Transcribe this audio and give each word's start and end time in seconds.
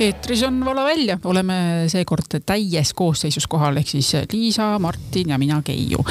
eetris 0.00 0.42
on 0.42 0.64
Vala 0.64 0.84
välja, 0.84 1.18
oleme 1.24 1.54
seekord 1.88 2.38
täies 2.46 2.92
koosseisus 2.94 3.46
kohal, 3.48 3.76
ehk 3.80 3.88
siis 3.88 4.12
Liisa, 4.32 4.78
Martin 4.78 5.32
ja 5.32 5.38
mina, 5.38 5.62
Keiu. 5.64 6.04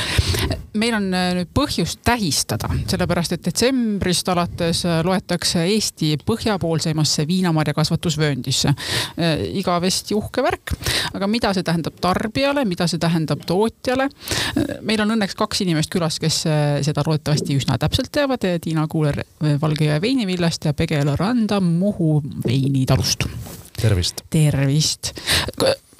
meil 0.76 0.96
on 0.98 1.06
äh, 1.14 1.30
nüüd 1.38 1.52
põhjust 1.56 2.02
tähistada, 2.04 2.68
sellepärast 2.90 3.36
et 3.38 3.46
detsembrist 3.46 4.28
alates 4.34 4.82
äh, 4.86 4.98
loetakse 5.06 5.64
Eesti 5.70 6.16
põhjapoolseimasse 6.26 7.24
viinamarjakasvatusvööndisse. 7.30 8.74
Äh, 9.16 9.46
igavesti 9.62 10.18
uhke 10.18 10.44
värk, 10.44 10.74
aga 11.14 11.30
mida 11.32 11.54
see 11.56 11.64
tähendab 11.64 12.00
tarbijale, 12.02 12.66
mida 12.68 12.90
see 12.92 13.00
tähendab 13.00 13.46
tootjale? 13.48 14.10
meil 14.82 15.02
on 15.04 15.14
õnneks 15.16 15.38
kaks 15.38 15.62
inimest 15.64 15.94
külas, 15.94 16.18
kes 16.20 16.42
seda 16.86 17.04
loodetavasti 17.06 17.58
üsna 17.60 17.78
täpselt 17.80 18.12
teavad. 18.14 18.44
Tiina 18.62 18.86
Kuuler 18.92 19.22
Valgejõe 19.62 20.00
veinivillast 20.02 20.66
ja 20.70 20.74
Pegela 20.78 21.16
Randa 21.20 21.60
Muhu 21.64 22.18
veinitalust 22.46 23.30
tervist. 23.82 24.22
tervist. 24.30 25.14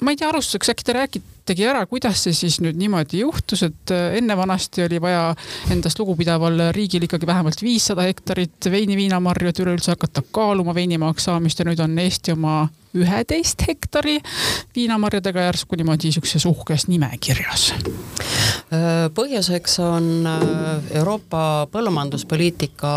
ma 0.00 0.12
ei 0.12 0.18
tea, 0.18 0.28
alustuseks 0.28 0.70
äkki 0.72 0.84
te 0.86 0.94
räägitegi 0.96 1.66
ära, 1.66 1.84
kuidas 1.88 2.22
see 2.26 2.36
siis 2.36 2.58
nüüd 2.64 2.78
niimoodi 2.80 3.22
juhtus, 3.22 3.64
et 3.66 3.92
äh, 3.94 4.18
enne 4.20 4.36
vanasti 4.36 4.84
oli 4.84 5.00
vaja 5.02 5.28
endast 5.72 5.98
lugupidaval 6.02 6.68
riigil 6.76 7.06
ikkagi 7.08 7.28
vähemalt 7.28 7.62
viissada 7.64 8.06
hektarit 8.08 8.70
veini, 8.70 8.96
viinamarju, 8.98 9.52
et 9.52 9.62
üleüldse 9.64 9.94
hakata 9.94 10.24
kaaluma 10.30 10.74
veinimaaks 10.76 11.30
saamist 11.30 11.60
ja 11.60 11.68
nüüd 11.68 11.80
on 11.82 11.98
Eesti 12.04 12.36
oma 12.36 12.66
üheteist 12.96 13.66
hektari 13.68 14.18
viinamarjadega 14.76 15.46
järsku 15.48 15.78
niimoodi 15.78 16.12
sihukeses 16.14 16.46
uhkes 16.48 16.86
nimekirjas? 16.90 17.70
Põhjuseks 19.14 19.78
on 19.84 20.08
Euroopa 20.90 21.66
põllumajanduspoliitika 21.72 22.90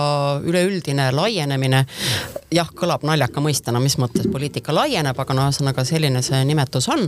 üleüldine 0.48 1.10
laienemine. 1.14 1.86
jah, 2.52 2.70
kõlab 2.74 3.04
naljaka 3.06 3.42
mõistena, 3.42 3.80
mis 3.80 3.98
mõttes 4.02 4.26
poliitika 4.32 4.74
laieneb, 4.74 5.20
aga 5.20 5.34
no 5.38 5.46
ühesõnaga 5.46 5.86
selline 5.86 6.22
see 6.26 6.42
nimetus 6.50 6.90
on. 6.90 7.06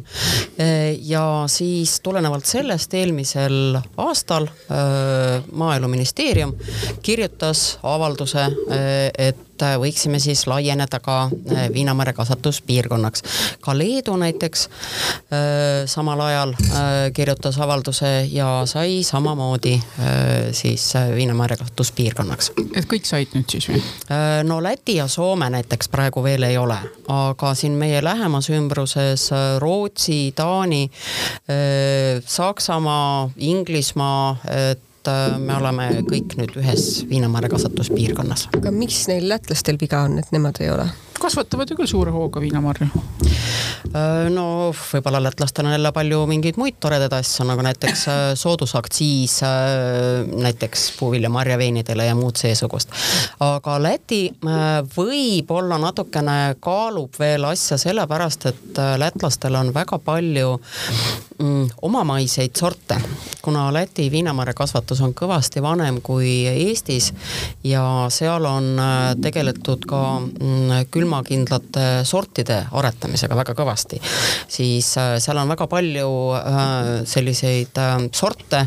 Ja 1.01 1.23
siis 1.49 1.99
tulenevalt 2.05 2.45
sellest 2.45 2.93
eelmisel 2.93 3.79
aastal 3.97 4.47
maaeluministeerium 5.51 6.53
kirjutas 7.01 7.79
avalduse, 7.81 8.45
et 9.17 9.47
et 9.61 9.79
võiksime 9.81 10.19
siis 10.21 10.43
laieneda 10.49 10.99
ka 11.03 11.17
äh, 11.29 11.69
viinamarja 11.73 12.13
kasvatuspiirkonnaks. 12.17 13.23
ka 13.61 13.77
Leedu 13.77 14.15
näiteks 14.17 14.67
äh, 14.67 15.85
samal 15.85 16.19
ajal 16.19 16.53
äh, 16.53 17.11
kirjutas 17.13 17.59
avalduse 17.59 18.27
ja 18.31 18.61
sai 18.65 19.03
samamoodi 19.03 19.81
siis 20.51 20.93
viinamarja 21.15 21.57
kasvatuspiirkonnaks. 21.57 22.51
et 22.75 22.85
kõik 22.85 23.05
said 23.05 23.33
nüüd 23.35 23.49
siis 23.49 23.69
või? 23.69 23.81
no 24.43 24.61
Läti 24.63 24.95
ja 24.95 25.07
Soome 25.07 25.49
näiteks 25.49 25.89
praegu 25.89 26.23
veel 26.23 26.43
ei 26.43 26.57
ole, 26.57 26.77
aga 27.07 27.53
siin 27.55 27.77
meie 27.79 28.03
lähemas 28.03 28.49
ümbruses 28.49 29.29
Rootsi, 29.59 30.31
Taani, 30.35 30.89
Saksamaa, 32.25 33.29
Inglismaa, 33.37 34.37
et 34.69 34.90
et 35.01 35.09
äh, 35.09 35.37
me 35.41 35.55
oleme 35.57 35.87
kõik 36.05 36.35
nüüd 36.37 36.57
ühes 36.61 37.01
viinamarja 37.09 37.49
kasvatuspiirkonnas. 37.55 38.49
aga 38.57 38.73
miks 38.75 39.07
neil 39.09 39.25
lätlastel 39.31 39.79
viga 39.81 40.03
on, 40.05 40.19
et 40.21 40.29
nemad 40.35 40.61
ei 40.61 40.69
ole? 40.73 40.85
kasvatavad 41.21 41.69
ju 41.69 41.77
küll 41.77 41.89
suure 41.89 42.13
hooga 42.13 42.41
viinamarju. 42.41 42.87
Äh, 43.91 44.29
no 44.31 44.45
võib-olla 44.71 45.19
lätlastel 45.23 45.67
on 45.67 45.75
jälle 45.75 45.91
palju 45.91 46.21
mingeid 46.29 46.55
muid 46.59 46.77
toredaid 46.79 47.11
asju, 47.17 47.43
nagu 47.49 47.63
näiteks 47.65 48.05
äh, 48.07 48.21
soodusaktsiis 48.39 49.41
näiteks 50.31 50.85
puuvilja 50.99 51.29
marjaveinidele 51.29 52.05
ja 52.05 52.15
muud 52.15 52.39
seesugust. 52.39 52.93
aga 53.39 53.77
Läti 53.81 54.21
võib-olla 54.95 55.79
natukene 55.81 56.55
kaalub 56.59 57.19
veel 57.19 57.45
asja 57.49 57.77
sellepärast, 57.81 58.45
et 58.51 58.81
lätlastel 59.01 59.55
on 59.59 59.73
väga 59.75 59.99
palju 59.99 60.55
mm, 61.41 61.69
omamaiseid 61.81 62.55
sorte, 62.55 62.97
kuna 63.41 63.73
Läti 63.73 64.11
viinamarja 64.11 64.53
kasvatus 64.53 65.01
on 65.01 65.13
kõvasti 65.17 65.61
vanem 65.63 65.99
kui 66.01 66.45
Eestis 66.47 67.11
ja 67.63 67.83
seal 68.13 68.45
on 68.45 68.79
äh, 68.79 69.15
tegeletud 69.21 69.85
ka 69.89 70.01
mm, 70.19 70.87
külmakindlate 70.93 71.87
sortide 72.07 72.61
aretamisega 72.71 73.37
väga 73.37 73.55
kõvasti, 73.57 73.80
siis 74.51 74.91
äh, 74.97 75.15
seal 75.23 75.39
on 75.41 75.49
väga 75.51 75.67
palju 75.71 76.09
äh, 76.37 76.91
selliseid 77.09 77.79
sorte, 78.15 78.65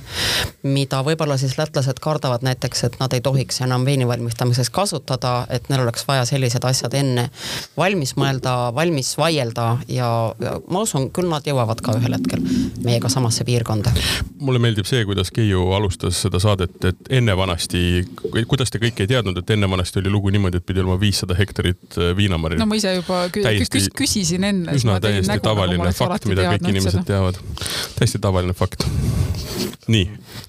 mida 0.63 1.03
võib-olla 1.07 1.37
siis 1.41 1.57
lätlased 1.59 2.01
kardavad 2.03 2.45
näiteks, 2.47 2.85
et 2.89 2.99
nad 3.01 3.13
ei 3.15 3.23
tohiks 3.25 3.61
enam 3.65 3.85
veini 3.87 4.07
valmistamiseks 4.09 4.71
kasutada, 4.75 5.35
et 5.53 5.69
neil 5.71 5.85
oleks 5.85 6.07
vaja 6.09 6.25
sellised 6.29 6.65
asjad 6.65 6.95
enne 6.99 7.29
valmis 7.77 8.15
mõelda, 8.21 8.55
valmis 8.75 9.15
vaielda 9.19 9.69
ja, 9.89 10.09
ma 10.69 10.85
usun, 10.85 11.11
küll 11.15 11.31
nad 11.31 11.47
jõuavad 11.47 11.83
ka 11.85 11.97
ühel 11.99 12.17
hetkel 12.17 12.43
meiega 12.85 13.11
samasse 13.13 13.45
piirkonda. 13.45 13.93
mulle 14.41 14.61
meeldib 14.63 14.89
see, 14.89 15.05
kuidas 15.09 15.31
Keiu 15.35 15.71
alustas 15.77 16.21
seda 16.25 16.41
saadet, 16.43 16.77
et 16.85 17.13
enne 17.19 17.37
vanasti, 17.37 18.05
kuidas 18.49 18.73
te 18.73 18.81
kõik 18.83 19.01
ei 19.05 19.11
teadnud, 19.11 19.39
et 19.41 19.51
enne 19.55 19.69
vanasti 19.71 20.01
oli 20.03 20.13
lugu 20.13 20.33
niimoodi, 20.35 20.61
et 20.61 20.67
pidi 20.67 20.83
olema 20.83 20.99
viissada 21.01 21.37
hektarit 21.39 21.99
äh, 21.99 22.13
viinamarja. 22.17 22.61
no 22.61 22.69
ma 22.71 22.79
ise 22.79 22.95
juba 22.99 23.25
täiesti, 23.35 23.85
küsisin 23.97 24.49
enne. 24.51 24.77
üsna 24.79 24.99
täiesti 25.05 25.33
nägu, 25.33 25.45
tavaline 25.45 25.81
nagu 25.83 25.97
fakt, 25.99 26.29
mida 26.31 26.49
kõik 26.55 26.69
inimesed 26.71 26.99
seda. 26.99 27.05
teavad. 27.13 27.41
täiesti 27.99 28.21
tavaline 28.23 28.57
fakt. 28.57 28.87
nii, 29.89 30.05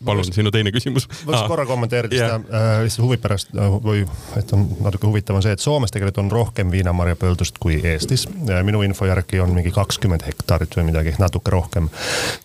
palun, 0.06 0.28
sinu 0.32 0.52
teine 0.52 0.72
küsimus. 0.72 1.08
võiks 1.12 1.42
ah. 1.42 1.48
korra 1.52 1.66
kommenteerida 1.68 2.16
yeah. 2.16 2.36
seda 2.40 2.60
äh, 2.60 2.84
lihtsalt 2.86 3.06
huvi 3.06 3.18
pärast 3.22 3.52
äh, 3.56 3.78
või 3.84 4.06
et 4.40 4.54
on 4.56 4.68
natuke 4.86 5.10
huvitav 5.10 5.40
on 5.40 5.44
see, 5.46 5.56
et 5.56 5.64
Soomes 5.64 5.92
tegelikult 5.92 6.24
on 6.24 6.32
rohkem 6.32 6.72
viinamarjapõldust 6.72 7.60
kui 7.60 7.80
Eestis. 7.84 8.28
minu 8.64 8.82
info 8.86 9.08
järgi 9.10 9.40
on 9.44 9.54
mingi 9.56 9.74
kakskümmend 9.76 10.26
hektarit 10.28 10.76
või 10.78 10.88
midagi, 10.92 11.16
natuke 11.20 11.52
rohkem 11.52 11.90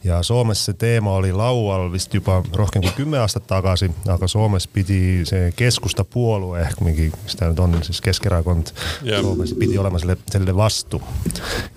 ja 0.05 0.23
Soomes 0.27 0.65
see 0.67 0.79
teema 0.79 1.15
oli 1.21 1.33
laual 1.33 1.89
vist 1.93 2.15
juba 2.15 2.41
rohkem 2.57 2.83
kui 2.83 2.93
kümme 3.03 3.21
aastat 3.23 3.47
tagasi, 3.51 3.91
aga 4.11 4.29
Soomes 4.31 4.67
pidi 4.71 5.01
see 5.29 5.51
keskustapuolue 5.57 6.61
ehk 6.65 6.83
mingi, 6.85 7.11
mis 7.25 7.39
ta 7.39 7.51
nüüd 7.51 7.63
on 7.63 7.79
siis 7.87 8.01
Keskerakond 8.05 8.75
yeah. 9.07 9.23
Soomes 9.23 9.55
pidi 9.59 9.79
olema 9.79 10.01
selle, 10.03 10.17
selle 10.31 10.57
vastu. 10.57 11.03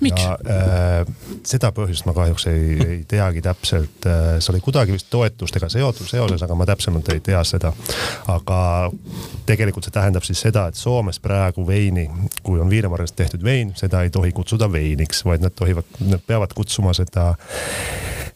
ja 0.01 0.22
äh, 0.31 1.13
seda 1.47 1.71
põhjust 1.75 2.07
ma 2.07 2.15
kahjuks 2.15 2.47
ei, 2.51 2.77
ei 2.87 2.99
teagi 3.09 3.43
täpselt 3.45 4.07
äh,, 4.09 4.37
see 4.39 4.53
oli 4.53 4.63
kuidagi 4.63 4.95
vist 4.95 5.09
toetustega 5.13 5.69
seotud, 5.69 6.07
seoses, 6.09 6.43
aga 6.45 6.57
ma 6.57 6.67
täpsemalt 6.69 7.09
ei 7.13 7.21
tea 7.23 7.43
seda. 7.47 7.73
aga 8.31 8.59
tegelikult 9.45 9.87
see 9.87 9.95
tähendab 9.95 10.25
siis 10.27 10.41
seda, 10.45 10.67
et 10.69 10.79
Soomes 10.79 11.19
praegu 11.23 11.67
veini, 11.67 12.07
kui 12.43 12.61
on 12.61 12.69
viinamarjast 12.69 13.15
tehtud 13.19 13.43
vein, 13.43 13.73
seda 13.79 14.03
ei 14.03 14.09
tohi 14.13 14.31
kutsuda 14.31 14.71
veiniks, 14.71 15.25
vaid 15.25 15.43
nad 15.43 15.55
tohivad, 15.55 15.87
nad 16.07 16.23
peavad 16.27 16.55
kutsuma 16.55 16.93
seda 16.97 17.33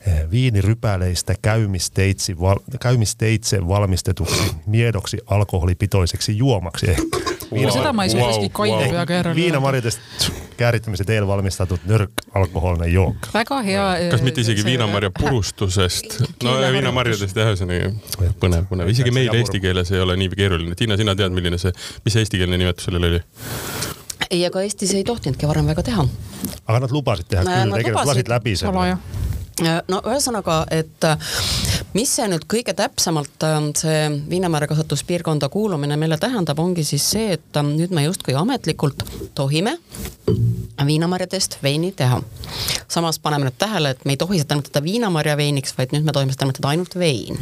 Eh, 0.08 0.32
viinirüpäleistä 0.32 1.36
käymisteitsi, 1.42 2.40
val, 2.40 2.60
käymisteitse 2.80 3.68
valmistetuksi 3.68 4.56
miedoksi 4.66 5.18
alkoholipitoiseksi 5.26 6.38
juomaksi 6.38 6.90
ehk. 6.90 7.02
Viina, 7.54 7.72
seda 7.72 7.94
ma 7.94 8.04
ei 8.04 8.10
saa 8.10 8.32
siiski 8.32 8.50
kaine 8.50 8.90
peaga 8.90 9.14
järele. 9.14 9.36
viinamarjadest 9.36 10.00
kääritamise 10.58 11.06
teel 11.08 11.28
valmistatud 11.28 11.84
nõrk 11.90 12.24
alkohoolne 12.38 12.90
jook. 12.92 13.30
väga 13.34 13.60
hea. 13.68 13.86
kas 14.12 14.26
mitte 14.26 14.44
isegi 14.46 14.66
viinamarja 14.66 15.12
purustusest? 15.20 16.20
no 16.46 16.58
viinamarjadest 16.74 17.38
jah, 17.38 17.54
ühesõnaga 17.54 17.92
põnev, 18.42 18.66
põnev, 18.72 18.92
isegi 18.94 19.14
meil 19.16 19.32
eesti 19.34 19.62
keeles 19.64 19.94
ei 19.94 20.04
ole 20.04 20.18
nii 20.20 20.34
keeruline. 20.36 20.76
Tiina, 20.78 20.98
sina 21.00 21.16
tead, 21.18 21.36
milline 21.36 21.60
see, 21.62 21.74
mis 22.06 22.18
see 22.18 22.26
eestikeelne 22.26 22.60
nimetus 22.60 22.90
sellel 22.90 23.10
oli? 23.12 23.22
ei, 24.30 24.42
aga 24.48 24.64
Eestis 24.66 24.94
ei 24.98 25.06
tohtinudki 25.08 25.48
varem 25.50 25.70
väga 25.70 25.86
teha. 25.88 26.08
aga 26.66 26.82
nad 26.84 26.94
lubasid 26.94 27.30
teha 27.32 27.46
küll, 27.46 27.78
tegelikult 27.78 28.12
lasid 28.12 28.34
läbi 28.34 28.58
selle 28.60 28.98
no 29.64 30.02
ühesõnaga, 30.06 30.60
et 30.74 31.06
äh, 31.08 31.18
mis 31.98 32.12
see 32.18 32.28
nüüd 32.30 32.46
kõige 32.50 32.76
täpsemalt, 32.78 33.46
äh, 33.46 33.58
see 33.78 34.02
viinamarja 34.30 34.70
kasvatuspiirkonda 34.72 35.50
kuulumine 35.54 35.98
meile 36.00 36.20
tähendab, 36.22 36.60
ongi 36.62 36.86
siis 36.88 37.06
see, 37.16 37.32
et 37.38 37.58
äh, 37.60 37.66
nüüd 37.66 37.96
me 37.96 38.06
justkui 38.06 38.38
ametlikult 38.38 39.04
tohime 39.38 39.78
viinamarjadest 40.86 41.58
veini 41.64 41.92
teha. 41.92 42.22
samas 42.88 43.20
paneme 43.20 43.48
nüüd 43.48 43.58
tähele, 43.60 43.90
et 43.96 44.06
me 44.06 44.14
ei 44.14 44.22
tohi 44.22 44.40
seda 44.40 44.56
nimetada 44.56 44.84
viinamarjaveiniks, 44.84 45.74
vaid 45.78 45.94
nüüd 45.96 46.06
me 46.06 46.14
tohime 46.14 46.36
seda 46.36 46.46
nimetada 46.46 46.74
ainult 46.74 46.96
vein. 47.00 47.40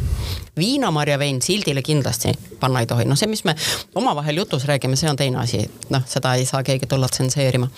viinamarjavein 0.56 1.42
sildile 1.42 1.82
kindlasti 1.82 2.32
panna 2.60 2.80
ei 2.80 2.88
tohi, 2.88 3.04
noh, 3.04 3.18
see, 3.18 3.28
mis 3.28 3.44
me 3.44 3.54
omavahel 3.94 4.40
jutus 4.40 4.64
räägime, 4.68 4.96
see 4.96 5.10
on 5.10 5.18
teine 5.20 5.40
asi, 5.42 5.60
noh, 5.92 6.04
seda 6.08 6.34
ei 6.34 6.46
saa 6.48 6.62
keegi 6.64 6.88
tulla 6.88 7.08
tsenseerima. 7.12 7.68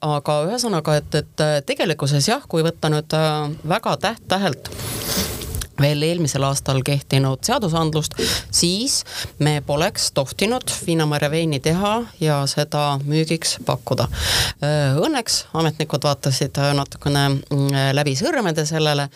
aga 0.00 0.36
ühesõnaga, 0.48 0.96
et, 0.98 1.14
et 1.22 1.44
tegelikkuses 1.66 2.28
jah, 2.28 2.42
kui 2.48 2.64
võtta 2.66 2.90
nüüd 2.92 3.19
väga 3.62 3.96
täht-tähelt 3.96 4.70
veel 5.80 6.02
eelmisel 6.02 6.44
aastal 6.48 6.82
kehtinud 6.84 7.44
seadusandlust, 7.46 8.16
siis 8.50 9.04
me 9.38 9.60
poleks 9.66 10.10
tohtinud 10.12 10.72
viinamarja 10.86 11.30
veini 11.30 11.60
teha 11.60 11.94
ja 12.20 12.40
seda 12.50 12.98
müügiks 13.04 13.58
pakkuda. 13.66 14.08
Õnneks 15.00 15.44
ametnikud 15.54 16.04
vaatasid 16.04 16.58
natukene 16.76 17.26
mm, 17.28 17.68
läbi 17.96 18.14
sõrmede 18.18 18.64
sellele 18.68 19.08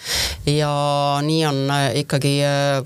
ja 0.46 0.72
nii 1.25 1.43
on 1.49 1.61
ikkagi 2.00 2.34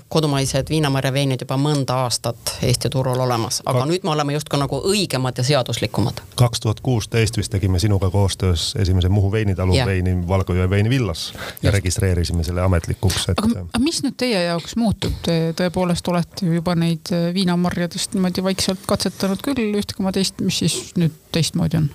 kodumaised 0.09 0.69
viinamarja 0.69 1.13
veinid 1.13 1.45
juba 1.45 1.57
mõnda 1.59 2.03
aastat 2.05 2.57
Eesti 2.65 2.89
turul 2.91 3.19
olemas, 3.19 3.61
aga 3.65 3.85
nüüd 3.89 4.03
me 4.03 4.13
oleme 4.13 4.35
justkui 4.35 4.59
nagu 4.59 4.81
õigemad 4.91 5.37
ja 5.39 5.45
seaduslikumad. 5.45 6.21
kaks 6.39 6.59
tuhat 6.59 6.79
kuusteist 6.83 7.37
vist 7.37 7.51
tegime 7.51 7.79
sinuga 7.79 8.09
koostöös 8.09 8.73
esimese 8.79 9.09
Muhu 9.09 9.31
veinitalu 9.31 9.73
yeah. 9.73 9.87
veini 9.87 10.27
Valgajõe 10.27 10.69
veinivillas 10.69 11.33
ja 11.33 11.69
Just. 11.69 11.73
registreerisime 11.73 12.43
selle 12.43 12.61
ametlikuks, 12.61 13.29
et 13.29 13.39
aga 13.39 13.65
aga 13.69 13.81
mis 13.83 14.01
nüüd 14.05 14.17
teie 14.19 14.41
jaoks 14.47 14.75
muutub, 14.79 15.15
te 15.25 15.53
tõepoolest 15.57 16.07
olete 16.11 16.47
ju 16.47 16.57
juba 16.59 16.75
neid 16.79 17.11
äh, 17.15 17.29
viinamarjadest 17.35 18.15
niimoodi 18.15 18.43
vaikselt 18.45 18.83
katsetanud 18.89 19.43
küll 19.45 19.77
üht 19.79 19.95
koma 19.97 20.13
teist, 20.15 20.41
mis 20.43 20.61
siis 20.63 20.93
nüüd 20.99 21.15
teistmoodi 21.35 21.81
on? 21.81 21.89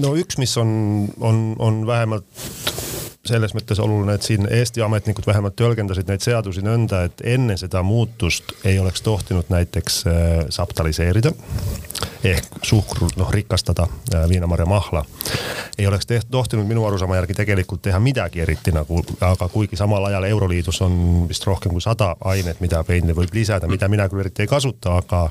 no 0.00 0.14
üks, 0.18 0.38
mis 0.40 0.56
on, 0.60 0.70
on, 1.20 1.42
on 1.62 1.82
vähemalt 1.88 2.48
selles 3.28 3.54
mõttes 3.56 3.80
oluline, 3.82 4.16
et 4.16 4.26
siin 4.26 4.48
Eesti 4.50 4.82
ametnikud 4.84 5.26
vähemalt 5.28 5.56
tõlgendasid 5.58 6.08
neid 6.10 6.24
seadusi 6.24 6.64
nõnda, 6.64 7.04
et 7.08 7.22
enne 7.36 7.56
seda 7.60 7.82
muutust 7.86 8.54
ei 8.64 8.78
oleks 8.78 9.04
tohtinud 9.04 9.52
näiteks 9.52 10.02
äh, 10.06 10.14
saptaliseerida 10.54 11.34
ehk 12.24 12.62
suhkrut 12.62 13.16
noh 13.16 13.30
rikastada 13.30 13.86
äh, 14.14 14.28
viinamarja 14.28 14.66
mahla. 14.66 15.04
ei 15.78 15.86
oleks 15.86 16.06
tehtud, 16.06 16.30
tohtinud 16.30 16.66
minu 16.66 16.84
arusaama 16.86 17.16
järgi 17.16 17.34
tegelikult 17.34 17.82
teha 17.82 18.00
midagi 18.02 18.40
eriti 18.40 18.72
nagu, 18.74 19.02
aga 19.20 19.48
kuigi 19.48 19.76
samal 19.76 20.04
ajal 20.04 20.24
Euroliidus 20.24 20.82
on 20.82 20.96
vist 21.28 21.46
rohkem 21.46 21.72
kui 21.72 21.80
sada 21.80 22.16
ainet, 22.24 22.60
mida 22.60 22.82
veinile 22.88 23.14
võib 23.14 23.34
lisada, 23.34 23.68
mida 23.70 23.88
mina 23.88 24.08
küll 24.08 24.24
eriti 24.24 24.42
ei 24.42 24.50
kasuta, 24.50 24.96
aga 24.98 25.28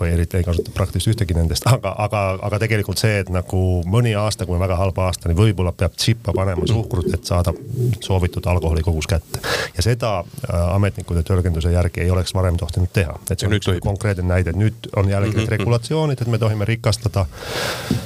või 0.00 0.12
eriti 0.14 0.38
ei 0.38 0.46
kasuta 0.46 0.70
praktiliselt 0.74 1.16
ühtegi 1.16 1.34
nendest, 1.34 1.66
aga, 1.66 1.94
aga, 1.98 2.22
aga 2.46 2.60
tegelikult 2.62 3.02
see, 3.02 3.18
et 3.24 3.32
nagu 3.34 3.62
mõni 3.86 4.14
aasta, 4.18 4.46
kui 4.46 4.54
on 4.54 4.62
väga 4.62 4.78
halb 4.78 5.02
aastani, 5.02 5.34
võib-olla 5.38 5.72
peab 5.74 5.98
tsippa 5.98 6.34
panema 6.36 6.66
suhkrut, 6.70 7.10
et 7.14 7.26
saada 7.38 7.52
soovitud 8.00 8.46
alkoholikogus 8.46 9.06
kätte. 9.06 9.40
ja 9.76 9.82
seda 9.82 10.18
äh, 10.18 10.74
ametnikude 10.74 11.22
tõlgenduse 11.22 11.72
järgi 11.72 12.00
ei 12.00 12.10
oleks 12.10 12.34
varem 12.34 12.56
tohtinud 12.56 12.90
teha, 12.92 13.14
et 13.30 13.38
see 13.38 13.48
on 13.48 13.56
üks 13.58 13.70
konkreetne 13.82 14.26
näide, 14.26 14.52
nüüd 14.56 14.90
on 14.96 15.10
jällegi 15.10 15.34
need 15.34 15.44
mm 15.44 15.46
-hmm. 15.46 15.58
regulatsioonid, 15.58 16.22
et 16.22 16.28
me 16.28 16.38
tohime 16.38 16.64
rikastada, 16.64 17.26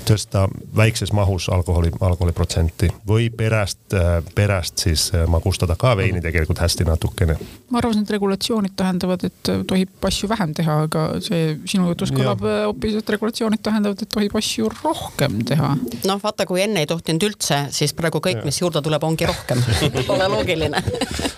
tõsta 0.08 0.48
väikses 0.76 1.12
mahus 1.12 1.48
alkoholi, 1.48 1.90
alkoholiprotsenti 2.00 2.88
või 3.08 3.30
perest, 3.30 3.94
perest 4.34 4.78
siis 4.78 5.12
magustada 5.26 5.76
ka 5.76 5.96
veini 5.96 6.20
tegelikult 6.20 6.58
hästi 6.58 6.84
natukene. 6.84 7.36
ma 7.70 7.78
arvasin, 7.78 8.02
et 8.02 8.10
regulatsioonid 8.10 8.72
tähendavad, 8.76 9.24
et 9.24 9.52
tohib 9.66 9.88
asju 10.04 10.28
vähem 10.28 10.54
teha, 10.54 10.82
aga 10.82 11.06
see 11.20 11.58
sinu 11.64 11.88
jutus 11.88 12.12
kõlab 12.12 12.44
hoopis, 12.66 12.94
et 12.94 13.10
regulatsioonid 13.10 13.62
tähendavad, 13.62 14.02
et 14.02 14.08
tohib 14.08 14.36
asju 14.36 14.68
rohkem 14.82 15.44
teha. 15.44 15.76
noh, 16.06 16.22
vaata, 16.22 16.46
kui 16.46 16.62
enne 16.62 16.80
ei 16.80 16.86
tohtinud 16.86 17.22
üldse, 17.22 17.66
siis 17.70 17.94
praegu 17.94 18.20
kõik, 18.20 18.44
mis 18.44 18.60
juurde 18.60 18.82
tuleb, 18.82 19.02
ongi 19.12 19.28
rohkem. 19.28 19.60
Pole 20.08 20.28
loogiline. 20.32 20.80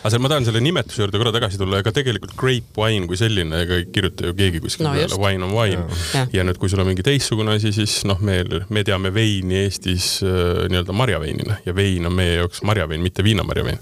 Aga 0.05 0.13
seal 0.13 0.23
ma 0.23 0.31
tahan 0.31 0.47
selle 0.47 0.63
nimetuse 0.65 1.03
juurde 1.03 1.21
korra 1.21 1.33
tagasi 1.35 1.61
tulla, 1.61 1.81
ega 1.83 1.93
tegelikult 1.95 2.35
grape 2.39 2.81
wine 2.81 3.09
kui 3.11 3.19
selline, 3.19 3.63
ega 3.65 3.79
ei 3.81 3.87
kirjuta 3.93 4.29
ju 4.29 4.37
keegi 4.39 4.61
kuskil 4.65 4.87
no, 4.87 4.95
peale, 4.97 5.19
wine 5.21 5.47
on 5.47 5.55
wine. 5.57 5.85
ja, 6.35 6.45
nüüd, 6.47 6.59
kui 6.61 6.73
sul 6.73 6.83
on 6.85 6.91
mingi 6.91 7.05
teistsugune 7.07 7.57
asi, 7.59 7.73
siis 7.75 8.01
noh, 8.09 8.21
me, 8.25 8.41
me 8.75 8.85
teame 8.87 9.13
veini 9.15 9.63
Eestis 9.65 10.09
äh, 10.27 10.65
nii-öelda 10.71 10.97
marjaveinina. 10.97 11.59
Ja 11.67 11.75
vein 11.77 12.07
on 12.09 12.17
meie 12.17 12.39
jaoks 12.41 12.63
marjavein, 12.67 13.03
mitte 13.05 13.25
viinamarjavein. 13.27 13.81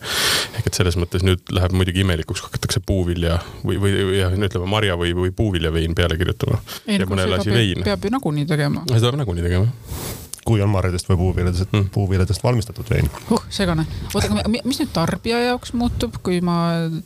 ehk 0.59 0.71
et 0.71 0.79
selles 0.79 0.99
mõttes 1.01 1.25
nüüd 1.27 1.55
läheb 1.55 1.75
muidugi 1.77 2.05
imelikuks, 2.07 2.43
kui 2.43 2.53
hakatakse 2.53 2.83
puuvilja 2.87 3.39
või, 3.67 3.79
või 3.83 3.95
jah, 4.21 4.33
ütleme 4.33 4.69
marja 4.71 4.99
või, 5.01 5.15
või 5.17 5.35
puuviljavein 5.37 5.97
peale 5.99 6.19
kirjutama. 6.21 6.63
ei 6.87 7.01
no 7.03 7.09
seda 7.13 7.43
peab, 7.43 7.87
peab 7.87 8.05
ju 8.07 8.13
nagunii 8.15 8.49
tegema. 8.49 8.85
seda 8.93 9.11
peab 9.11 9.23
nagunii 9.25 9.49
tegema 9.49 9.71
kui 10.45 10.63
on 10.63 10.71
marjadest 10.73 11.09
või 11.11 11.19
puuviljadest 11.21 11.73
mm., 11.73 11.91
puuviljadest 11.95 12.43
valmistatud 12.45 12.89
vein. 12.91 13.11
uh, 13.31 13.45
segane. 13.51 13.87
oota, 14.15 14.31
aga 14.33 14.51
mis 14.53 14.81
nüüd 14.81 14.91
tarbija 14.95 15.39
jaoks 15.47 15.73
muutub, 15.79 16.19
kui 16.25 16.41
ma 16.45 16.57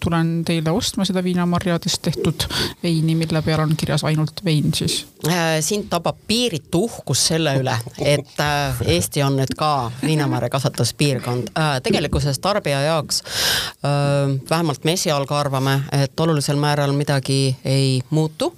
tulen 0.00 0.40
teile 0.46 0.72
ostma 0.72 1.04
seda 1.08 1.22
viinamarjadest 1.24 2.02
tehtud 2.06 2.46
veini, 2.82 3.16
mille 3.18 3.42
peal 3.44 3.64
on 3.66 3.76
kirjas 3.76 4.04
ainult 4.08 4.44
vein 4.44 4.72
siis 4.74 5.04
äh,? 5.28 5.58
sind 5.60 5.90
tabab 5.92 6.18
piiritu 6.26 6.84
uhkus 6.88 7.26
selle 7.32 7.56
üle, 7.60 7.76
et 8.00 8.40
äh, 8.42 8.82
Eesti 8.96 9.24
on 9.26 9.36
nüüd 9.40 9.52
ka 9.58 9.90
viinamarja 10.02 10.50
kasvatuspiirkond 10.56 11.52
äh,. 11.52 11.76
tegelikkuses 11.84 12.40
tarbija 12.40 12.80
jaoks 12.88 13.22
äh, 13.22 14.32
vähemalt 14.50 14.84
me 14.84 14.96
esialgu 14.96 15.36
arvame, 15.36 15.80
et 15.92 16.20
olulisel 16.20 16.56
määral 16.60 16.96
midagi 16.96 17.56
ei 17.64 18.00
muutu 18.10 18.54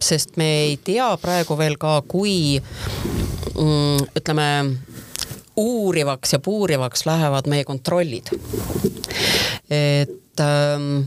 sest 0.00 0.36
me 0.36 0.48
ei 0.64 0.76
tea 0.84 1.06
praegu 1.22 1.56
veel 1.58 1.76
ka, 1.80 2.00
kui 2.08 2.56
ütleme, 4.16 4.48
uurivaks 5.56 6.32
ja 6.32 6.38
puurivaks 6.38 7.06
lähevad 7.06 7.48
meie 7.50 7.64
kontrollid. 7.64 8.30
et 9.70 10.40
ähm, 10.40 11.04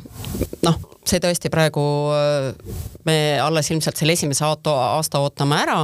noh, 0.65 0.77
see 1.05 1.21
tõesti 1.21 1.49
praegu 1.53 1.83
äh, 2.13 2.51
me 3.05 3.17
alles 3.41 3.69
ilmselt 3.71 3.97
selle 3.99 4.15
esimese 4.17 4.45
aasta 4.45 5.21
ootame 5.21 5.59
ära, 5.61 5.77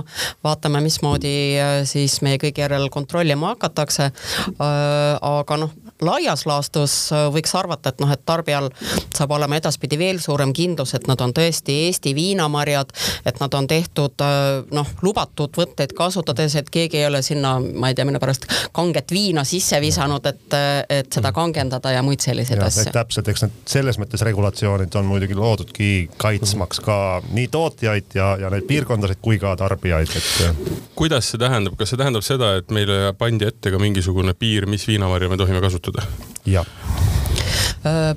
vaatame, 0.46 0.82
mismoodi 0.86 1.34
äh, 1.62 1.74
siis 1.90 2.20
meie 2.26 2.40
kõigi 2.42 2.64
järel 2.64 2.90
kontrollima 2.94 3.54
hakatakse. 3.56 4.10
Äh, 4.12 5.18
aga 5.22 5.60
noh, 5.62 5.74
laias 6.02 6.46
laastus 6.50 6.96
äh, 7.14 7.28
võiks 7.34 7.54
arvata, 7.58 7.92
et 7.92 8.02
noh, 8.02 8.12
et 8.12 8.24
tarbijal 8.26 8.70
saab 9.14 9.36
olema 9.36 9.58
edaspidi 9.60 10.00
veel 10.02 10.20
suurem 10.24 10.54
kindlus, 10.56 10.96
et 10.98 11.08
nad 11.10 11.22
on 11.22 11.34
tõesti 11.36 11.78
Eesti 11.86 12.14
viinamarjad, 12.18 12.94
et 13.26 13.40
nad 13.42 13.54
on 13.58 13.68
tehtud 13.70 14.24
äh, 14.26 14.64
noh, 14.74 14.92
lubatud 15.06 15.54
võtteid 15.58 15.94
kasutades, 15.98 16.56
et 16.60 16.72
keegi 16.74 17.02
ei 17.02 17.08
ole 17.10 17.22
sinna, 17.26 17.58
ma 17.60 17.92
ei 17.92 17.98
tea, 17.98 18.06
mille 18.08 18.22
pärast 18.22 18.48
kanget 18.74 19.14
viina 19.14 19.44
sisse 19.48 19.80
visanud, 19.84 20.26
et, 20.26 20.58
et 20.90 21.12
seda 21.14 21.32
kangendada 21.36 21.94
ja 21.94 22.04
muid 22.06 22.24
selliseid 22.24 22.62
asju. 22.66 22.90
täpselt, 22.96 23.30
eks 23.32 23.46
need 23.46 23.60
selles 23.70 24.00
mõttes 24.02 24.26
regulatsioonid 24.26 24.96
on 25.00 25.10
muidugi 25.10 25.38
loodudki 25.38 25.92
kaitsmaks 26.22 26.82
ka 26.84 26.98
nii 27.30 27.48
tootjaid 27.54 28.18
ja, 28.18 28.34
ja 28.42 28.52
neid 28.54 28.66
piirkondasid 28.70 29.22
kui 29.22 29.40
ka 29.42 29.54
tarbijaid, 29.60 30.18
et. 30.18 30.74
kuidas 30.98 31.30
see 31.32 31.42
tähendab, 31.42 31.78
kas 31.80 31.94
see 31.94 32.02
tähendab 32.02 32.26
seda, 32.26 32.56
et 32.62 32.74
meile 32.74 33.14
pandi 33.18 33.48
ette 33.48 33.74
ka 33.74 33.80
mingisugune 33.82 34.34
piir, 34.38 34.68
mis 34.70 34.88
viinamarja 34.90 35.30
me 35.30 35.38
tohime 35.40 35.62
kasutada? 35.64 35.91
Kasutada? 35.92 36.08
jah 36.46 36.64
Äh, 36.64 36.91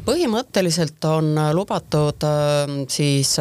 põhimõtteliselt 0.05 1.05
on 1.08 1.31
äh, 1.40 1.50
lubatud 1.56 2.25
äh, 2.28 2.72
siis 2.93 3.37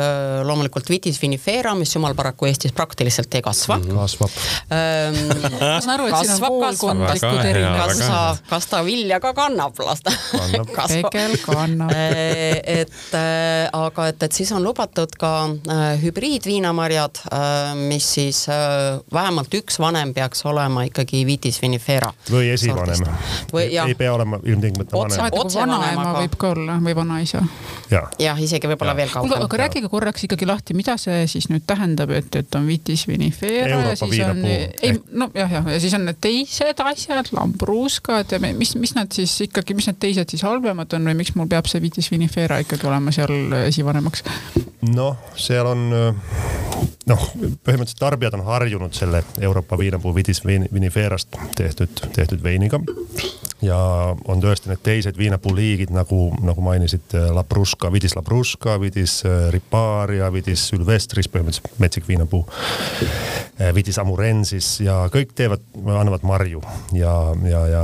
loomulikult 0.47 0.87
vitis 0.89 1.17
vinifera, 1.21 1.73
mis 1.75 1.91
jumal 1.95 2.15
paraku 2.15 2.47
Eestis 2.47 2.71
praktiliselt 2.75 3.33
ei 3.35 3.41
kasva 3.43 3.77
mm. 3.77 3.83
-hmm. 3.83 3.97
kasvab 3.99 4.31
ähm,. 4.71 5.17
ma 5.73 5.81
saan 5.81 5.93
aru, 5.99 6.07
et 6.07 6.15
siin 6.21 6.31
on 6.31 6.47
poolkondlikud 6.47 7.45
erinevused. 7.45 7.87
kas 7.87 7.99
sa, 8.07 8.37
kas 8.49 8.67
ta 8.71 8.85
vilja 8.85 9.19
ka 9.19 9.33
kannab, 9.33 9.79
las 9.83 10.01
ta 10.01 10.11
kasvab. 10.77 11.11
pigem 11.11 11.35
kannab 11.43 11.91
et 12.79 13.17
aga 13.73 14.07
et, 14.07 14.23
et 14.23 14.31
siis 14.31 14.51
on 14.51 14.63
lubatud 14.63 15.11
ka 15.19 15.33
hübriidviinamarjad, 16.01 17.19
mis 17.75 18.13
siis 18.13 18.45
vähemalt 19.13 19.53
üks 19.53 19.79
vanem 19.79 20.13
peaks 20.13 20.45
olema 20.45 20.83
ikkagi 20.87 21.25
vitis 21.27 21.61
vinifera. 21.61 22.13
või 22.31 22.53
esivanem. 22.53 23.03
ei 23.87 23.95
pea 23.95 24.13
olema 24.13 24.39
ilmtingimata 24.43 24.97
vanem. 24.97 25.27
otsevanaema 25.31 26.09
aga... 26.09 26.12
võib 26.15 26.35
ka 26.39 26.51
olla 26.53 26.77
või 26.83 26.95
vanaisa. 26.97 27.41
jah 27.91 28.09
ja,, 28.21 28.35
isegi 28.39 28.69
võib-olla 28.71 28.95
veel 28.97 29.11
kaugem. 29.13 29.45
aga 29.45 29.59
rääkige 29.63 29.89
korraks 29.91 30.27
ikkagi 30.27 30.47
lahti, 30.49 30.75
mida 30.77 30.95
see 31.01 31.25
siis 31.31 31.49
nüüd 31.51 31.65
tähendab, 31.69 32.13
et, 32.15 32.35
et 32.39 32.57
on 32.59 32.67
vitis 32.69 33.05
vinifera 33.09 33.81
ja 33.89 33.95
siis 33.99 34.19
on, 34.27 34.43
ei 34.45 34.95
nojah, 35.11 35.57
jah, 35.59 35.71
ja 35.75 35.79
siis 35.83 35.95
on 35.97 36.07
need 36.09 36.21
teised 36.23 36.83
asjad, 36.85 37.31
lambruuskad 37.35 38.35
ja 38.35 38.41
mis, 38.43 38.75
mis 38.79 38.95
nad 38.97 39.11
siis 39.15 39.35
ikkagi, 39.47 39.77
mis 39.77 39.89
need 39.89 40.01
teised 40.03 40.33
siis 40.33 40.45
halvemad 40.47 40.93
on 40.97 41.11
või 41.11 41.19
miks 41.23 41.35
mul 41.37 41.49
peab 41.51 41.69
see 41.71 41.83
vitis 41.83 42.11
vinifera 42.13 42.61
ikkagi 42.63 42.89
olema 42.89 43.13
seal 43.15 43.59
esivanemaks? 43.63 44.25
noh, 44.93 45.17
seal 45.39 45.69
on 45.73 45.87
noh, 47.09 47.23
põhimõtteliselt 47.65 47.99
tarbijad 47.99 48.37
on 48.37 48.45
harjunud 48.47 48.95
selle 48.95 49.23
Euroopa 49.41 49.77
viinapuu 49.79 50.13
vitis 50.15 50.43
viniferast 50.45 51.37
tehtud, 51.57 52.05
tehtud 52.15 52.43
veiniga 52.43 52.79
ja 53.63 53.77
on 54.27 54.41
tõesti 54.43 54.71
need 54.71 54.81
teised 54.83 55.17
viinapuuliigid 55.17 55.93
nagu, 55.93 56.27
nagu 56.43 56.63
mainisid, 56.63 57.15
Labruska, 57.33 57.91
Vidis 57.93 58.15
Labruska, 58.17 58.77
Vidis 58.81 59.21
äh, 59.25 59.47
Riparia, 59.53 60.29
Vidis 60.33 60.67
Sylvestris, 60.69 61.29
põhimõtteliselt 61.31 61.79
metsik 61.83 62.07
viinapuu. 62.07 62.43
Äh, 63.61 63.71
Vidis 63.75 63.99
Amurensis 64.01 64.79
ja 64.83 65.03
kõik 65.13 65.33
teevad, 65.37 65.63
annavad 65.83 66.25
marju 66.27 66.63
ja, 66.97 67.13
ja, 67.47 67.63
ja 67.69 67.83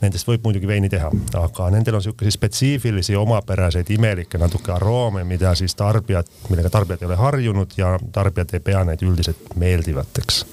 nendest 0.00 0.28
võib 0.28 0.44
muidugi 0.46 0.68
veini 0.70 0.90
teha, 0.92 1.10
aga 1.40 1.68
nendel 1.74 1.98
on 1.98 2.04
sihukeseid 2.04 2.36
spetsiifilisi 2.36 3.16
omapäraseid 3.18 3.90
imelikke 3.92 4.40
natuke 4.40 4.72
aroome, 4.74 5.24
mida 5.28 5.52
siis 5.58 5.74
tarbijad, 5.78 6.30
millega 6.48 6.70
tarbijad 6.72 7.04
ei 7.04 7.10
ole 7.10 7.18
harjunud 7.20 7.76
ja 7.78 7.94
tarbijad 8.12 8.54
ei 8.56 8.64
pea 8.64 8.84
neid 8.88 9.04
üldiselt 9.04 9.54
meeldivateks. 9.60 10.44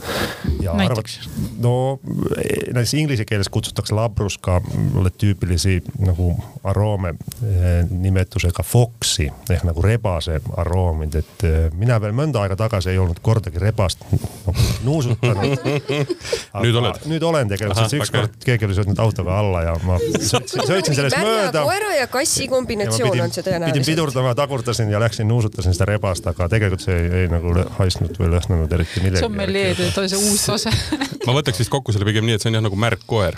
näiteks? 0.73 1.19
no 1.63 1.99
näiteks 2.03 2.93
inglise 2.97 3.25
keeles 3.25 3.49
kutsutakse 3.49 3.95
labruska 3.95 4.56
mulle 4.65 5.11
tüüpilisi 5.13 5.79
nagu 6.03 6.31
aroome 6.67 7.13
eh, 7.43 7.85
nimetusega 7.89 8.63
foksi 8.63 9.27
ehk 9.49 9.65
nagu 9.67 9.81
rebase 9.83 10.39
aroomid, 10.57 11.15
et 11.21 11.45
eh, 11.47 11.57
mina 11.77 11.99
veel 12.01 12.15
mõnda 12.17 12.43
aega 12.43 12.57
tagasi 12.59 12.91
ei 12.93 13.01
olnud 13.01 13.21
kordagi 13.23 13.61
rebast 13.61 14.03
nagu 14.11 14.65
nuusutanud. 14.87 15.67
nüüd 16.63 16.79
oled? 16.81 17.07
nüüd 17.11 17.27
olen 17.29 17.51
tegelikult, 17.51 17.81
sest 17.83 17.97
ükskord 17.99 18.37
keegi 18.45 18.67
oli 18.67 18.77
sõitnud 18.77 19.01
autoga 19.03 19.39
alla 19.41 19.63
ja 19.69 19.75
ma 19.87 19.99
sõitsin 20.01 20.97
sellest 20.97 21.19
mööda. 21.21 21.63
koera 21.67 21.93
ja 21.97 22.07
kassi 22.11 22.49
kombinatsioon 22.51 23.13
pidin, 23.13 23.25
on 23.27 23.35
see 23.35 23.45
tõenäoliselt. 23.45 23.73
pidin 23.77 23.89
pidurdama, 23.91 24.35
tagurdasin 24.37 24.91
ja 24.91 25.01
läksin 25.03 25.29
nuusutasin 25.31 25.75
seda 25.77 25.89
rebast, 25.91 26.27
aga 26.29 26.49
tegelikult 26.51 26.85
see 26.85 26.97
ei, 26.97 27.23
ei 27.23 27.31
nagu 27.31 27.53
haistnud 27.79 28.17
või 28.19 28.33
lõhnanud 28.35 28.77
eriti 28.79 29.03
millegi. 29.03 29.23
see 29.23 29.31
on 29.31 29.37
meil 29.37 29.53
leede, 29.53 29.91
see 29.91 30.03
on 30.03 30.11
see 30.11 30.23
uus 30.31 30.47
tase 30.51 31.07
ma 31.27 31.35
võtaks 31.35 31.59
vist 31.61 31.71
kokku 31.71 31.93
selle 31.95 32.07
pigem 32.07 32.25
nii, 32.27 32.37
et 32.37 32.43
see 32.43 32.51
on 32.51 32.57
jah 32.57 32.63
nagu 32.63 32.79
märg 32.79 33.03
koer. 33.09 33.37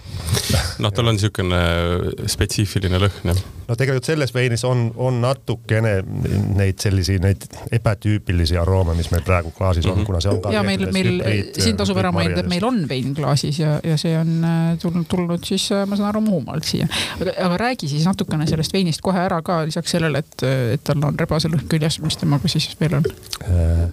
noh, 0.83 0.93
tal 0.99 1.11
on 1.11 1.15
niisugune 1.15 1.59
spetsiifiline 2.29 2.99
lõhn 2.99 3.31
jah. 3.31 3.39
no 3.69 3.77
tegelikult 3.79 4.07
selles 4.09 4.33
veinis 4.35 4.63
on, 4.67 4.89
on 4.99 5.19
natukene 5.23 5.99
neid 6.57 6.79
sellisi, 6.81 7.17
neid 7.23 7.45
ebatüüpilisi 7.75 8.57
aroome, 8.59 8.95
mis 8.97 9.11
meil 9.13 9.23
praegu 9.25 9.53
klaasis 9.55 9.85
on 9.85 9.93
mm, 9.93 10.01
-hmm. 10.01 10.09
kuna 10.09 10.21
see 10.23 10.33
on 10.33 10.41
ka. 10.43 10.53
ja 10.53 10.63
meil, 10.63 10.85
meil 10.93 11.21
siin 11.57 11.77
tasub 11.79 11.97
ära 12.01 12.11
mainida, 12.15 12.43
et 12.43 12.51
meil 12.51 12.65
on 12.67 12.81
vein 12.89 13.13
klaasis 13.15 13.59
ja, 13.61 13.77
ja 13.83 13.97
see 13.97 14.15
on 14.17 14.43
äh, 14.43 14.77
tulnud, 14.81 15.07
tulnud 15.09 15.45
siis, 15.45 15.69
äh, 15.71 15.85
ma 15.87 15.99
saan 15.99 16.09
aru, 16.09 16.21
Muhumaalt 16.21 16.67
siia. 16.67 16.87
aga, 17.21 17.33
aga 17.45 17.57
räägi 17.57 17.87
siis 17.87 18.05
natukene 18.05 18.47
sellest 18.47 18.73
veinist 18.73 19.01
kohe 19.01 19.21
ära 19.23 19.41
ka 19.45 19.61
lisaks 19.65 19.95
sellele, 19.95 20.23
et, 20.25 20.43
et 20.75 20.83
tal 20.83 21.03
on 21.05 21.19
rebaselõhn 21.19 21.67
küljes, 21.71 22.01
mis 22.03 22.19
temaga 22.19 22.51
siis 22.51 22.75
veel 22.81 22.99
on? 22.99 23.07
Äh, 23.47 23.85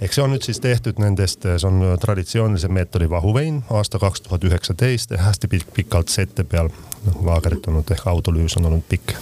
eks 0.00 0.18
see 0.18 0.24
on 0.24 0.34
nüüd 0.36 0.46
siis 0.46 0.60
tehtud 0.62 1.02
nendest, 1.02 1.42
see 1.42 1.68
on 1.68 1.82
traditsioonilise 2.00 2.70
meetodi 2.72 3.10
vahuvein 3.10 3.62
aasta 3.70 3.98
kaks 4.02 4.28
tuhat 4.28 4.44
üheksateist, 4.44 5.16
hästi 5.18 5.50
pikalt 5.74 6.12
sette 6.12 6.44
peal 6.52 6.70
noh, 7.06 7.18
laagerit 7.26 7.66
olnud 7.66 7.90
ehk 7.90 8.06
autolüüs 8.12 8.56
on 8.60 8.70
olnud 8.70 8.84
pikk. 8.88 9.16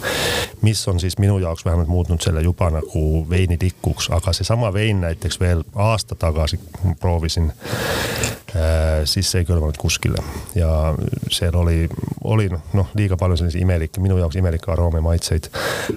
mis 0.61 0.87
on 0.87 0.99
siis 0.99 1.17
minu 1.17 1.39
jaoks 1.39 1.65
vähemalt 1.65 1.87
muutnud 1.87 2.21
selle 2.21 2.41
juba 2.41 2.69
nagu 2.69 3.25
veini 3.29 3.57
tikuks, 3.57 4.11
aga 4.11 4.33
seesama 4.33 4.73
vein 4.73 5.01
näiteks 5.01 5.39
veel 5.39 5.63
aasta 5.75 6.15
tagasi 6.15 6.59
proovisin 6.99 7.51
Äh, 7.51 8.40
siis 9.07 9.29
see 9.31 9.41
ei 9.43 9.47
kõlvanud 9.47 9.77
kuskile. 9.79 10.21
Ja 10.55 10.69
seal 11.31 11.55
oli, 11.57 11.85
oli 12.27 12.49
noh, 12.51 12.63
noh 12.77 12.91
liiga 12.97 13.17
palju 13.19 13.39
selliseid 13.39 13.63
imelikke, 13.63 14.01
minu 14.03 14.17
jaoks 14.19 14.37
imelikke 14.39 14.71
aroome, 14.73 15.01
maitseid. 15.03 15.49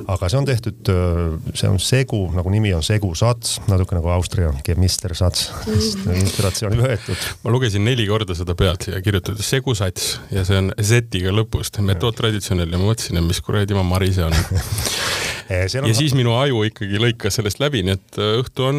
aga 0.07 0.31
see 0.31 0.39
on 0.39 0.49
tehtud, 0.49 0.91
äh, 0.93 1.53
see 1.57 1.71
on 1.71 1.81
segu, 1.83 2.21
nagu 2.35 2.53
nimi 2.53 2.75
on 2.77 2.85
segu 2.87 3.11
sats, 3.19 3.59
natuke 3.71 3.99
nagu 3.99 4.13
Austria 4.15 4.53
Chemister 4.67 5.15
sats, 5.19 5.51
inspiratsiooni 5.67 6.81
võetud. 6.81 7.29
ma 7.45 7.55
lugesin 7.55 7.85
neli 7.87 8.07
korda 8.09 8.37
seda 8.39 8.57
pealt 8.59 8.89
ja 8.91 9.03
kirjutatud 9.05 9.45
segu 9.45 9.75
sats 9.79 10.19
ja 10.35 10.45
see 10.47 10.61
on 10.63 10.73
Z-iga 10.81 11.35
lõpust, 11.35 11.81
metood 11.85 12.17
traditsiooniline, 12.19 12.79
ma 12.79 12.93
mõtlesin, 12.93 13.21
et 13.21 13.29
mis 13.29 13.43
kuradi 13.45 13.77
ma 13.77 13.87
Mari 13.87 14.13
see 14.15 14.27
on 14.27 14.35
ja 15.51 15.83
on... 15.83 15.95
siis 15.95 16.15
minu 16.17 16.35
aju 16.39 16.63
ikkagi 16.69 17.01
lõikas 17.01 17.39
sellest 17.39 17.61
läbi, 17.61 17.83
nii 17.85 17.97
et 17.97 18.19
äh, 18.19 18.37
õhtu 18.41 18.65
on, 18.69 18.79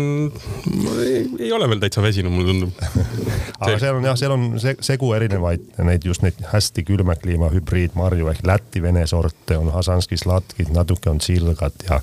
ei 1.39 1.51
ole 1.53 1.67
veel 1.69 1.81
täitsa 1.83 2.01
väsinud, 2.03 2.33
mulle 2.33 2.49
tundub. 2.49 2.85
aga 3.65 3.77
seal 3.79 3.99
on 3.99 4.07
jah, 4.07 4.17
seal 4.19 4.33
on 4.35 4.45
segu 4.59 5.11
erinevaid 5.15 5.79
neid 5.85 6.05
just 6.07 6.25
neid 6.25 6.39
hästi 6.51 6.83
külma 6.87 7.15
kliima 7.19 7.51
hübriidmarju 7.53 8.31
ehk 8.31 8.41
Läti-Vene 8.47 9.05
sorte 9.09 9.59
on 9.59 9.69
Hasanski 9.73 10.17
slatkid, 10.19 10.71
natuke 10.75 11.11
on 11.11 11.21
tsilgat 11.23 11.85
ja, 11.89 11.99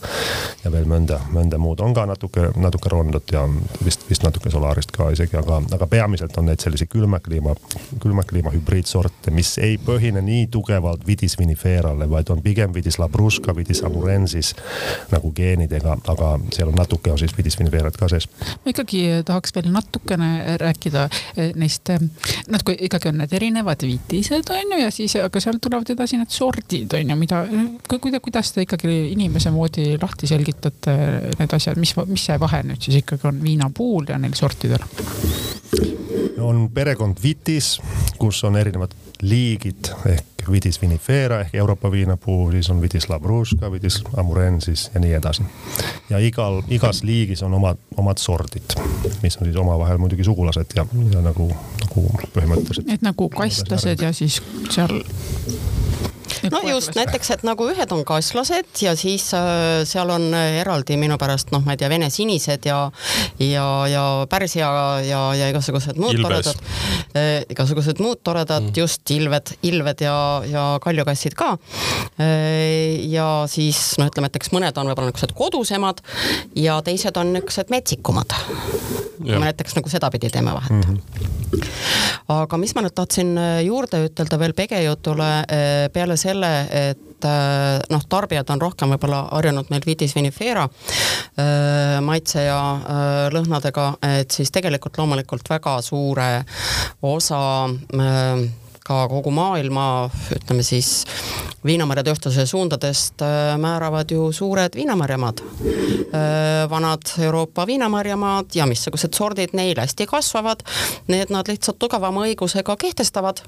ja 0.64 0.72
veel 0.72 0.86
mõnda, 0.88 1.18
mõnda 1.34 1.60
muud 1.62 1.82
on 1.84 1.94
ka 1.96 2.06
natuke, 2.08 2.48
natuke 2.56 2.92
rondot 2.92 3.34
ja 3.34 3.44
vist, 3.84 4.06
vist 4.08 4.24
natuke 4.26 4.52
solarist 4.52 4.94
ka 4.94 5.10
isegi, 5.14 5.36
aga, 5.40 5.60
aga 5.74 5.90
peamiselt 5.90 6.38
on 6.40 6.48
neid 6.50 6.62
sellise 6.62 6.86
külma 6.90 7.20
kliima, 7.24 7.56
külma 8.02 8.24
kliima 8.28 8.54
hübriidsorte, 8.54 9.34
mis 9.34 9.56
ei 9.62 9.76
põhine 9.82 10.22
nii 10.24 10.46
tugevalt 10.52 11.06
vidis 11.06 11.36
vinifeerale, 11.40 12.08
vaid 12.10 12.30
on 12.32 12.42
pigem 12.44 12.72
vidis 12.74 13.00
labruska, 13.02 13.54
vidis 13.56 13.82
amurensis 13.86 14.51
nagu 15.12 15.32
geenidega, 15.36 15.96
aga 16.12 16.32
seal 16.54 16.70
on 16.72 16.78
natuke 16.78 17.12
on 17.12 17.20
siis 17.20 17.34
vidisfiniveerat 17.36 17.96
ka 18.00 18.08
sees. 18.12 18.28
ma 18.64 18.72
ikkagi 18.72 19.02
tahaks 19.28 19.54
veel 19.56 19.70
natukene 19.72 20.58
rääkida 20.62 21.06
eh, 21.36 21.52
neist, 21.58 21.90
eh, 21.90 22.02
noh, 22.52 22.64
kui 22.66 22.76
ikkagi 22.88 23.12
on 23.12 23.20
need 23.22 23.36
erinevad 23.38 23.86
viitised 23.86 24.52
on 24.54 24.76
ju 24.76 24.80
ja 24.82 24.90
siis, 24.94 25.16
aga 25.20 25.42
sealt 25.42 25.62
tulevad 25.62 25.90
edasi 25.94 26.20
need 26.20 26.32
sordid 26.32 26.96
on 26.98 27.14
ju, 27.14 27.18
mida, 27.20 27.44
kuidas 28.22 28.52
te 28.52 28.66
ikkagi 28.66 28.98
inimese 29.12 29.52
moodi 29.54 29.92
lahti 30.02 30.30
selgitate 30.30 30.96
need 31.38 31.56
asjad, 31.58 31.80
mis, 31.80 31.94
mis 32.08 32.28
see 32.30 32.38
vahe 32.40 32.62
nüüd 32.66 32.82
siis 32.82 33.02
ikkagi 33.02 33.28
on 33.30 33.42
viinapuul 33.44 34.10
ja 34.12 34.18
neil 34.22 34.36
sortidel? 34.38 34.84
on 36.42 36.66
perekond 36.74 37.22
Vitis, 37.22 37.76
kus 38.18 38.42
on 38.44 38.58
erinevad 38.58 38.94
liigid 39.22 39.92
ehk 40.10 40.31
Vitis 40.50 40.80
vinifera 40.82 41.40
ehk 41.40 41.54
Euroopa 41.54 41.90
viinapuu, 41.90 42.50
siis 42.50 42.70
on 42.70 42.80
Vitis 42.82 43.08
labruska, 43.08 43.72
Vitis 43.72 44.02
amurensis 44.16 44.90
ja 44.94 45.00
nii 45.00 45.12
edasi. 45.18 45.42
ja 46.10 46.18
igal, 46.18 46.62
igas 46.68 47.02
liigis 47.02 47.42
on 47.42 47.54
omad, 47.54 47.78
omad 47.96 48.18
sordid, 48.18 48.76
mis 49.22 49.36
on 49.36 49.46
siis 49.46 49.56
omavahel 49.56 49.98
muidugi 49.98 50.24
sugulased 50.24 50.76
ja, 50.76 50.86
ja 51.14 51.22
nagu, 51.22 51.48
nagu 51.82 52.06
põhimõtteliselt. 52.34 52.90
et 52.92 53.02
nagu 53.02 53.28
kastlased 53.28 54.02
ja 54.02 54.12
siis 54.12 54.42
seal 54.70 55.00
no 56.50 56.60
just 56.68 56.96
näiteks, 56.96 57.30
et 57.36 57.44
nagu 57.46 57.66
ühed 57.70 57.94
on 57.94 58.04
kaslased 58.06 58.82
ja 58.84 58.94
siis 58.98 59.28
äh, 59.36 59.82
seal 59.88 60.10
on 60.12 60.28
äh, 60.36 60.60
eraldi 60.62 60.96
minu 61.00 61.18
pärast 61.20 61.52
noh, 61.54 61.64
ma 61.66 61.74
ei 61.76 61.80
tea, 61.80 61.90
vene 61.92 62.10
sinised 62.12 62.68
ja 62.68 62.78
ja, 63.42 63.66
ja 63.90 64.04
pärsia 64.30 64.70
ja, 65.06 65.20
ja 65.36 65.50
igasugused 65.52 66.00
muud 66.00 66.18
Ilves. 66.18 66.26
toredad 66.26 67.16
äh,, 67.18 67.44
igasugused 67.52 68.02
muud 68.02 68.22
toredad 68.24 68.68
mm., 68.68 68.76
just 68.76 69.10
ilved, 69.14 69.54
ilved 69.68 70.04
ja, 70.06 70.16
ja 70.48 70.66
kaljukassid 70.82 71.36
ka 71.38 71.54
äh,. 72.20 73.02
ja 73.12 73.28
siis 73.50 73.94
noh, 74.00 74.10
ütleme, 74.12 74.30
et 74.30 74.40
eks 74.40 74.52
mõned 74.54 74.76
on 74.78 74.92
võib-olla 74.92 75.12
niisugused 75.12 75.36
kodusemad 75.38 76.02
ja 76.58 76.80
teised 76.84 77.16
on 77.20 77.34
niisugused 77.36 77.72
metsikumad. 77.72 78.36
me 79.22 79.38
näiteks 79.38 79.76
nagu 79.78 79.90
sedapidi 79.90 80.30
teeme 80.32 80.54
vahet 80.54 80.70
mm. 80.70 80.98
-hmm. 80.98 81.41
Aga 82.32 82.58
mis 82.60 82.74
ma 82.76 82.84
nüüd 82.84 82.94
tahtsin 82.96 83.34
äh, 83.38 83.60
juurde 83.66 84.04
ütelda 84.06 84.38
veel 84.40 84.54
Pege 84.56 84.80
jutule 84.84 85.28
äh, 85.42 85.88
peale 85.92 86.16
selle, 86.20 86.50
et 86.90 87.26
äh, 87.28 87.82
noh, 87.92 88.06
tarbijad 88.08 88.50
on 88.54 88.62
rohkem 88.62 88.94
võib-olla 88.94 89.24
harjunud 89.30 89.70
meil 89.72 89.86
vitis 89.86 90.14
vinifera 90.16 90.68
maitse 92.02 92.42
ja 92.44 92.58
lõhnadega, 93.32 93.86
et 94.20 94.34
siis 94.34 94.50
tegelikult 94.52 94.98
loomulikult 95.00 95.48
väga 95.48 95.78
suure 95.84 96.28
osa 97.08 97.40
ka 98.86 99.06
kogu 99.08 99.30
maailma, 99.34 100.10
ütleme 100.34 100.64
siis 100.66 101.04
viinamarjatööstuse 101.66 102.46
suundadest 102.50 103.22
määravad 103.62 104.10
ju 104.10 104.30
suured 104.34 104.74
viinamarjamaad. 104.74 105.42
vanad 106.70 107.02
Euroopa 107.18 107.66
viinamarjamaad 107.66 108.54
ja 108.54 108.66
missugused 108.66 109.14
sordid 109.14 109.54
neil 109.56 109.78
hästi 109.78 110.06
kasvavad, 110.06 110.64
need 111.06 111.30
nad 111.30 111.48
lihtsalt 111.48 111.78
tugevama 111.78 112.26
õigusega 112.26 112.76
kehtestavad. 112.76 113.42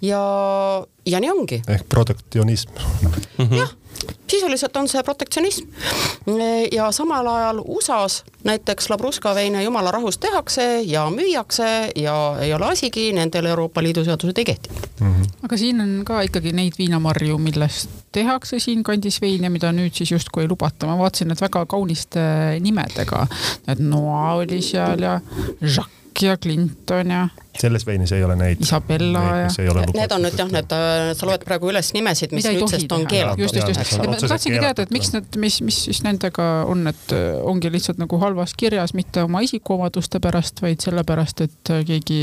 ja 0.00 0.22
ja 1.06 1.20
nii 1.20 1.30
ongi. 1.30 1.62
ehk 1.68 1.88
protektsionism 1.88 2.70
jah, 3.60 3.72
sisuliselt 4.30 4.76
on 4.76 4.88
see 4.88 5.02
protektsionism. 5.02 5.66
ja 6.72 6.92
samal 6.92 7.26
ajal 7.26 7.62
USA-s 7.64 8.24
näiteks 8.44 8.90
Labruska 8.90 9.34
veine 9.34 9.62
jumala 9.62 9.90
rahus 9.90 10.18
tehakse 10.18 10.80
ja 10.80 11.06
müüakse 11.10 11.92
ja 11.96 12.36
ei 12.40 12.54
ole 12.54 12.66
asigi, 12.66 13.12
nendel 13.12 13.46
Euroopa 13.46 13.82
Liidu 13.82 14.04
seadused 14.04 14.38
ei 14.38 14.44
kehti 14.44 14.70
mm. 15.00 15.14
-hmm. 15.14 15.28
aga 15.42 15.56
siin 15.56 15.80
on 15.80 16.02
ka 16.04 16.20
ikkagi 16.22 16.52
neid 16.52 16.72
viinamarju, 16.78 17.38
millest 17.38 17.90
tehakse 18.12 18.60
siinkandis 18.60 19.20
veine, 19.20 19.48
mida 19.48 19.72
nüüd 19.72 19.94
siis 19.94 20.10
justkui 20.10 20.42
ei 20.42 20.48
lubata, 20.48 20.86
ma 20.86 20.98
vaatasin, 20.98 21.30
et 21.32 21.40
väga 21.40 21.66
kauniste 21.66 22.20
nimedega, 22.60 23.26
et 23.68 23.78
Noa 23.78 24.32
oli 24.40 24.62
seal 24.62 25.02
ja 25.02 25.20
Jacques 25.60 26.22
ja 26.22 26.36
Clinton 26.36 27.10
ja 27.10 27.28
selles 27.60 27.86
veinis 27.86 28.12
ei 28.16 28.24
ole 28.24 28.36
neid. 28.38 28.62
Isabella 28.64 29.22
ja. 29.42 29.48
Need 29.96 30.14
on 30.14 30.24
nüüd 30.26 30.38
jah, 30.38 30.50
need, 30.52 30.74
äh, 30.76 31.10
sa 31.18 31.28
loed 31.28 31.44
praegu 31.46 31.70
üles 31.72 31.92
nimesid, 31.96 32.34
mis 32.36 32.48
nüüdsest 32.48 32.92
on 32.94 33.06
keelatud. 33.08 33.42
just, 33.44 33.56
just, 33.58 33.82
just. 33.82 33.98
ma 34.02 34.18
tahtsingi 34.20 34.60
teada, 34.62 34.86
et 34.86 34.94
miks 34.94 35.12
need, 35.14 35.40
mis, 35.42 35.60
mis 35.66 35.80
siis 35.88 36.02
nendega 36.06 36.48
on, 36.70 36.86
et 36.90 37.16
äh, 37.16 37.26
ongi 37.46 37.72
lihtsalt 37.72 38.00
nagu 38.02 38.20
halvas 38.22 38.54
kirjas, 38.58 38.94
mitte 38.98 39.26
oma 39.26 39.42
isikuomaduste 39.46 40.20
pärast, 40.24 40.62
vaid 40.64 40.84
sellepärast, 40.84 41.44
et 41.46 41.74
äh, 41.74 41.84
keegi 41.86 42.22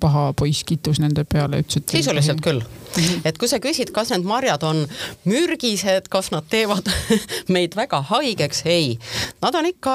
paha 0.00 0.30
poiss 0.36 0.64
kittus 0.66 1.00
nende 1.02 1.24
peale, 1.28 1.62
ütles, 1.64 1.82
et. 1.82 1.98
sisuliselt 1.98 2.42
küll. 2.44 2.62
-hmm. 2.94 3.20
et 3.24 3.38
kui 3.38 3.48
sa 3.50 3.58
küsid, 3.62 3.92
kas 3.94 4.10
need 4.12 4.26
marjad 4.28 4.64
on 4.66 4.84
mürgised, 5.28 6.08
kas 6.12 6.30
nad 6.34 6.46
teevad 6.50 6.88
meid 7.54 7.76
väga 7.78 8.00
haigeks, 8.10 8.64
ei. 8.70 8.94
Nad 9.42 9.56
on 9.58 9.68
ikka 9.70 9.94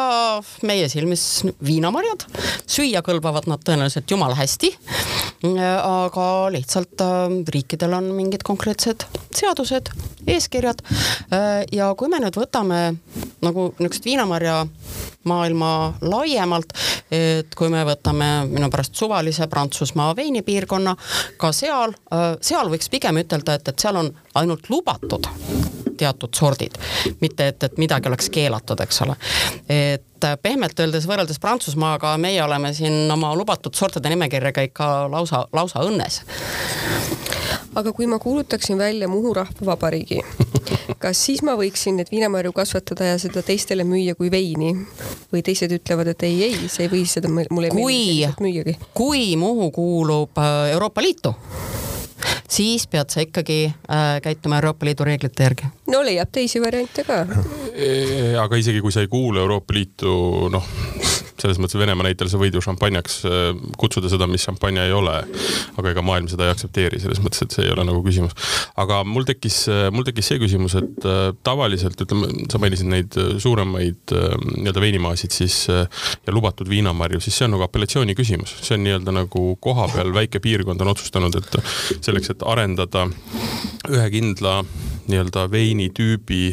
meie 0.67 0.89
silmis 0.91 1.25
viinamarjad, 1.65 2.25
süüa 2.69 3.03
kõlbavad 3.05 3.49
nad 3.51 3.63
tõenäoliselt 3.65 4.09
jumala 4.11 4.37
hästi. 4.39 4.71
aga 5.83 6.51
lihtsalt 6.51 7.01
äh, 7.01 7.35
riikidel 7.53 7.93
on 7.93 8.09
mingid 8.15 8.43
konkreetsed 8.43 9.05
seadused, 9.35 9.91
eeskirjad. 10.27 10.81
Äh, 11.31 11.63
ja 11.71 11.93
kui 11.95 12.09
me 12.11 12.19
nüüd 12.19 12.35
võtame 12.35 12.81
nagu 13.45 13.69
niisugust 13.79 14.05
viinamarja 14.05 14.65
maailma 15.29 15.71
laiemalt, 16.01 16.73
et 17.11 17.55
kui 17.55 17.69
me 17.71 17.83
võtame 17.87 18.29
minu 18.49 18.69
pärast 18.71 18.95
suvalise 18.95 19.47
Prantsusmaa 19.51 20.15
veinipiirkonna, 20.15 20.95
ka 21.37 21.51
seal, 21.55 21.93
seal 22.41 22.71
võiks 22.71 22.89
pigem 22.91 23.19
ütelda, 23.21 23.59
et, 23.59 23.67
et 23.67 23.83
seal 23.83 23.99
on 23.99 24.11
ainult 24.39 24.71
lubatud 24.71 25.27
teatud 25.99 26.35
sordid, 26.35 26.77
mitte 27.19 27.49
et, 27.51 27.63
et 27.63 27.79
midagi 27.81 28.07
oleks 28.07 28.29
keelatud, 28.31 28.79
eks 28.85 29.01
ole. 29.03 29.15
et 29.67 30.05
pehmelt 30.41 30.79
öeldes 30.79 31.07
võrreldes 31.09 31.39
Prantsusmaaga 31.41 32.15
meie 32.17 32.43
oleme 32.43 32.73
siin 32.73 33.11
oma 33.11 33.33
lubatud 33.35 33.75
sortide 33.75 34.11
nimekirjaga 34.13 34.67
ikka 34.69 34.89
lausa, 35.11 35.45
lausa 35.53 35.83
õnnes 35.85 36.21
aga 37.75 37.93
kui 37.93 38.07
ma 38.07 38.19
kuulutaksin 38.19 38.77
välja 38.77 39.07
Muhu 39.07 39.33
Rahvavabariigi, 39.33 40.21
kas 40.99 41.25
siis 41.25 41.43
ma 41.45 41.55
võiksin 41.59 41.99
neid 41.99 42.11
viinamarju 42.11 42.53
kasvatada 42.55 43.11
ja 43.11 43.19
seda 43.21 43.43
teistele 43.45 43.85
müüa 43.87 44.15
kui 44.19 44.31
veini? 44.31 44.75
või 45.29 45.43
teised 45.45 45.71
ütlevad, 45.75 46.09
et 46.13 46.23
ei, 46.25 46.39
ei, 46.47 46.69
see 46.71 46.87
ei 46.87 46.91
või 46.91 47.03
seda 47.09 47.29
mulle 47.29 47.69
kui, 47.73 48.25
müüagi? 48.41 48.77
kui 48.97 49.35
Muhu 49.37 49.69
kuulub 49.75 50.41
äh, 50.41 50.71
Euroopa 50.73 51.05
Liitu 51.05 51.35
siis 52.49 52.87
pead 52.87 53.13
sa 53.13 53.23
ikkagi 53.23 53.59
äh, 53.69 54.21
käituma 54.23 54.59
Euroopa 54.59 54.85
Liidu 54.85 55.05
reeglite 55.07 55.43
järgi. 55.43 55.69
no 55.87 56.03
leiab 56.05 56.31
teisi 56.31 56.61
variante 56.61 57.03
ka. 57.03 57.21
aga 58.43 58.59
isegi 58.59 58.81
kui 58.81 58.91
sa 58.91 59.05
ei 59.05 59.07
kuulu 59.07 59.39
Euroopa 59.39 59.73
Liitu, 59.73 60.49
noh, 60.51 60.73
selles 61.41 61.59
mõttes 61.61 61.79
Venemaa 61.79 62.07
näitel 62.07 62.29
sa 62.31 62.39
võid 62.41 62.55
ju 62.55 62.61
šampanjaks 62.63 63.19
äh, 63.27 63.49
kutsuda 63.79 64.11
seda, 64.11 64.27
mis 64.29 64.45
šampanja 64.45 64.85
ei 64.87 64.95
ole. 64.95 65.15
aga 65.79 65.93
ega 65.93 66.03
maailm 66.05 66.27
seda 66.31 66.47
ei 66.47 66.53
aktsepteeri, 66.53 66.99
selles 67.01 67.21
mõttes, 67.23 67.43
et 67.45 67.55
see 67.55 67.65
ei 67.67 67.73
ole 67.73 67.85
nagu 67.87 68.01
küsimus. 68.05 68.35
aga 68.79 69.01
mul 69.07 69.27
tekkis, 69.27 69.61
äh, 69.71 69.87
mul 69.95 70.07
tekkis 70.07 70.31
see 70.31 70.41
küsimus, 70.41 70.75
et 70.79 71.07
äh, 71.07 71.31
tavaliselt 71.45 71.99
ütleme, 72.05 72.31
sa 72.51 72.61
mainisid 72.61 72.91
neid 72.91 73.19
suuremaid 73.39 74.13
nii-öelda 74.13 74.83
veinimaasid 74.83 75.33
siis 75.33 75.55
ja 75.69 76.33
lubatud 76.33 76.69
viinamarju, 76.69 77.21
siis 77.23 77.37
see 77.39 77.47
on 77.47 77.55
nagu 77.55 77.65
apellatsiooni 77.65 78.15
küsimus, 78.17 78.55
see 78.65 78.77
on 78.77 78.85
nii-öelda 78.85 79.15
nagu 79.15 79.43
kohapeal 79.63 80.13
väike 80.15 80.41
piirkond 80.43 80.81
on 80.83 80.93
otsustanud, 80.93 81.35
et 81.39 81.99
selleks, 82.05 82.33
et 82.33 82.45
arendada 82.47 83.07
ühe 83.89 84.07
kindla 84.13 84.59
nii-öelda 85.09 85.47
veinitüübi 85.51 86.43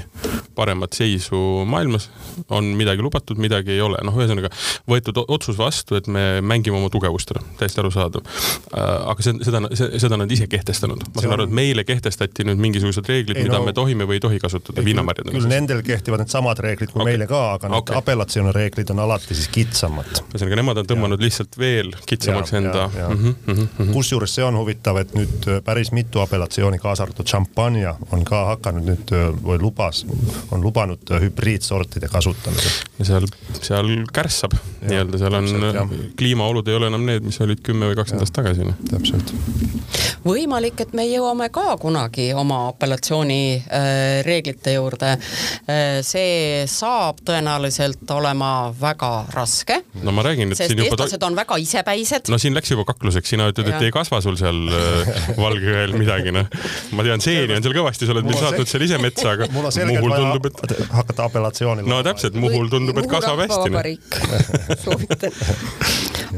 paremat 0.56 0.96
seisu 0.96 1.38
maailmas, 1.68 2.08
on 2.48 2.64
midagi 2.78 3.02
lubatud, 3.04 3.38
midagi 3.40 3.75
ei 3.75 3.82
ole, 3.84 4.00
noh, 4.06 4.14
ühesõnaga 4.16 4.48
võetud 4.88 5.20
otsus 5.26 5.58
vastu, 5.58 5.98
et 5.98 6.08
me 6.08 6.40
mängime 6.40 6.78
oma 6.78 6.88
tugevustele, 6.92 7.42
täiesti 7.60 7.82
arusaadav. 7.82 8.25
Äh, 8.25 8.92
aga 9.12 9.26
see, 9.26 9.36
seda, 9.44 9.60
seda 10.00 10.18
nad 10.20 10.32
ise 10.32 10.48
kehtestanud, 10.50 11.04
ma 11.12 11.25
saan 11.25 11.36
aru, 11.36 11.48
et 11.50 11.56
meile 11.60 11.84
kehtestati 11.88 12.46
nüüd 12.48 12.62
mingisugused 12.62 13.08
reeglid, 13.10 13.42
mida 13.42 13.58
no, 13.58 13.66
me 13.68 13.75
tohime 13.76 14.08
või 14.08 14.16
ei 14.16 14.25
tohi 14.25 14.40
kasutada 14.42 14.84
viinamarjadena. 14.86 15.36
küll 15.36 15.50
nendel 15.50 15.82
kehtivad 15.86 16.25
needsamad 16.25 16.62
reeglid 16.64 16.94
kui 16.94 17.02
okay. 17.02 17.12
meile 17.12 17.28
ka, 17.28 17.42
aga 17.58 17.70
need 17.72 17.82
okay. 17.82 18.00
apellatsioonireeglid 18.00 18.94
on 18.96 19.04
alati 19.04 19.36
siis 19.36 19.52
kitsamad. 19.52 20.22
ühesõnaga, 20.30 20.60
nemad 20.62 20.82
on 20.82 20.90
tõmmanud 20.94 21.20
ja. 21.20 21.28
lihtsalt 21.28 21.60
veel 21.60 21.92
kitsamaks 22.08 22.56
ja, 22.56 22.62
enda. 22.62 22.88
Mm 22.88 23.20
-hmm, 23.20 23.36
mm 23.44 23.68
-hmm. 23.68 23.92
kusjuures 23.92 24.34
see 24.40 24.44
on 24.44 24.56
huvitav, 24.56 25.02
et 25.04 25.14
nüüd 25.14 25.50
päris 25.64 25.92
mitu 25.92 26.25
apellatsiooni, 26.25 26.80
kaasa 26.80 27.04
arvatud 27.04 27.28
šampanja, 27.28 27.96
on 28.12 28.25
ka 28.25 28.45
hakanud 28.52 28.86
nüüd 28.86 29.14
või 29.42 29.58
lubas, 29.60 30.04
on 30.54 30.64
lubanud 30.64 31.14
hübriidsortide 31.22 32.10
kasutamise. 32.12 32.72
seal, 33.02 33.26
seal 33.60 33.92
kärssab 34.12 34.56
nii-öelda, 34.86 35.18
seal 35.18 35.34
on, 35.34 35.92
kliimaolud 36.16 36.68
ei 36.68 36.74
ole 36.78 36.90
enam 36.90 37.06
need, 37.06 37.24
mis 37.26 37.38
olid 37.44 37.60
kümme 37.64 37.90
või 37.90 37.98
kakskümmend 37.98 38.26
aastat 38.26 38.42
tagasi. 38.42 38.66
Noh. 38.66 38.76
täpselt. 38.90 39.32
võimalik, 40.26 40.80
et 40.82 40.92
me 40.96 41.06
jõuame 41.06 41.48
ka 41.54 41.76
kunagi 41.80 42.28
oma 42.36 42.66
apellatsiooni 42.70 43.40
äh, 43.56 43.90
reeglite 44.26 44.76
juurde 44.76 45.14
äh,. 45.16 46.00
see 46.06 46.64
saab 46.70 47.22
tõenäoliselt 47.26 48.10
olema 48.14 48.72
väga 48.80 49.12
raske. 49.34 49.80
no 50.02 50.14
ma 50.16 50.26
räägin, 50.26 50.52
et 50.52 50.60
siin 50.60 50.84
juba 50.84 50.98
ta... 51.00 51.08
on 51.26 51.38
väga 51.38 51.58
isepäised. 51.62 52.30
no 52.32 52.38
siin 52.42 52.56
läks 52.56 52.72
juba 52.74 52.86
kakluseks, 52.92 53.34
sina 53.34 53.48
ütled, 53.52 53.70
et 53.72 53.88
ei 53.88 53.94
kasva 53.94 54.20
sul 54.24 54.38
seal 54.40 54.62
äh, 54.70 55.12
valgel 55.38 55.96
midagi, 55.98 56.34
noh. 56.34 56.50
ma 56.96 57.06
tean, 57.06 57.24
seeni 57.24 57.56
on 57.56 57.64
seal 57.64 57.76
kõvasti, 57.76 58.08
sa 58.08 58.16
oled 58.16 58.28
meil 58.37 58.47
saatnud 58.47 58.73
seal 58.73 58.87
ise 58.87 59.00
metsa, 59.02 59.33
aga 59.35 59.50
mul 59.55 59.71
on 59.71 59.75
selgelt 59.75 60.07
vaja 60.07 60.23
tundub, 60.23 60.50
et... 60.50 60.76
hakata 61.00 61.31
apellatsiooni. 61.31 61.87
no 61.88 62.02
täpselt, 62.07 62.38
Muhul 62.40 62.71
tundub, 62.73 63.00
et 63.02 63.11
kasvab 63.11 63.47
hästi. 63.47 63.73
No. 63.73 63.85
soovitan 64.85 65.33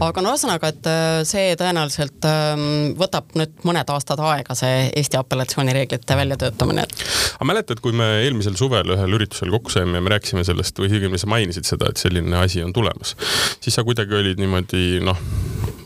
aga 0.05 0.23
no 0.23 0.33
ühesõnaga, 0.35 0.71
et 0.73 0.88
äh, 0.90 1.07
see 1.28 1.55
tõenäoliselt 1.59 2.26
ähm, 2.28 2.67
võtab 2.99 3.33
nüüd 3.38 3.55
mõned 3.69 3.90
aastad 3.93 4.21
aega, 4.23 4.57
see 4.59 4.88
Eesti 4.99 5.19
apellatsioonireeglite 5.21 6.19
väljatöötamine. 6.19 6.87
aga 7.35 7.49
mäletad, 7.49 7.83
kui 7.85 7.97
me 7.97 8.09
eelmisel 8.25 8.59
suvel 8.61 8.95
ühel 8.95 9.19
üritusel 9.19 9.52
kokku 9.55 9.75
saime 9.75 9.99
ja 9.99 10.05
me 10.05 10.14
rääkisime 10.14 10.45
sellest 10.47 10.78
või 10.78 10.93
õigemini 10.93 11.21
sa 11.21 11.31
mainisid 11.31 11.69
seda, 11.69 11.90
et 11.90 12.02
selline 12.02 12.39
asi 12.41 12.63
on 12.65 12.75
tulemas, 12.76 13.17
siis 13.65 13.75
sa 13.75 13.87
kuidagi 13.87 14.17
olid 14.19 14.41
niimoodi 14.43 15.02
noh 15.04 15.19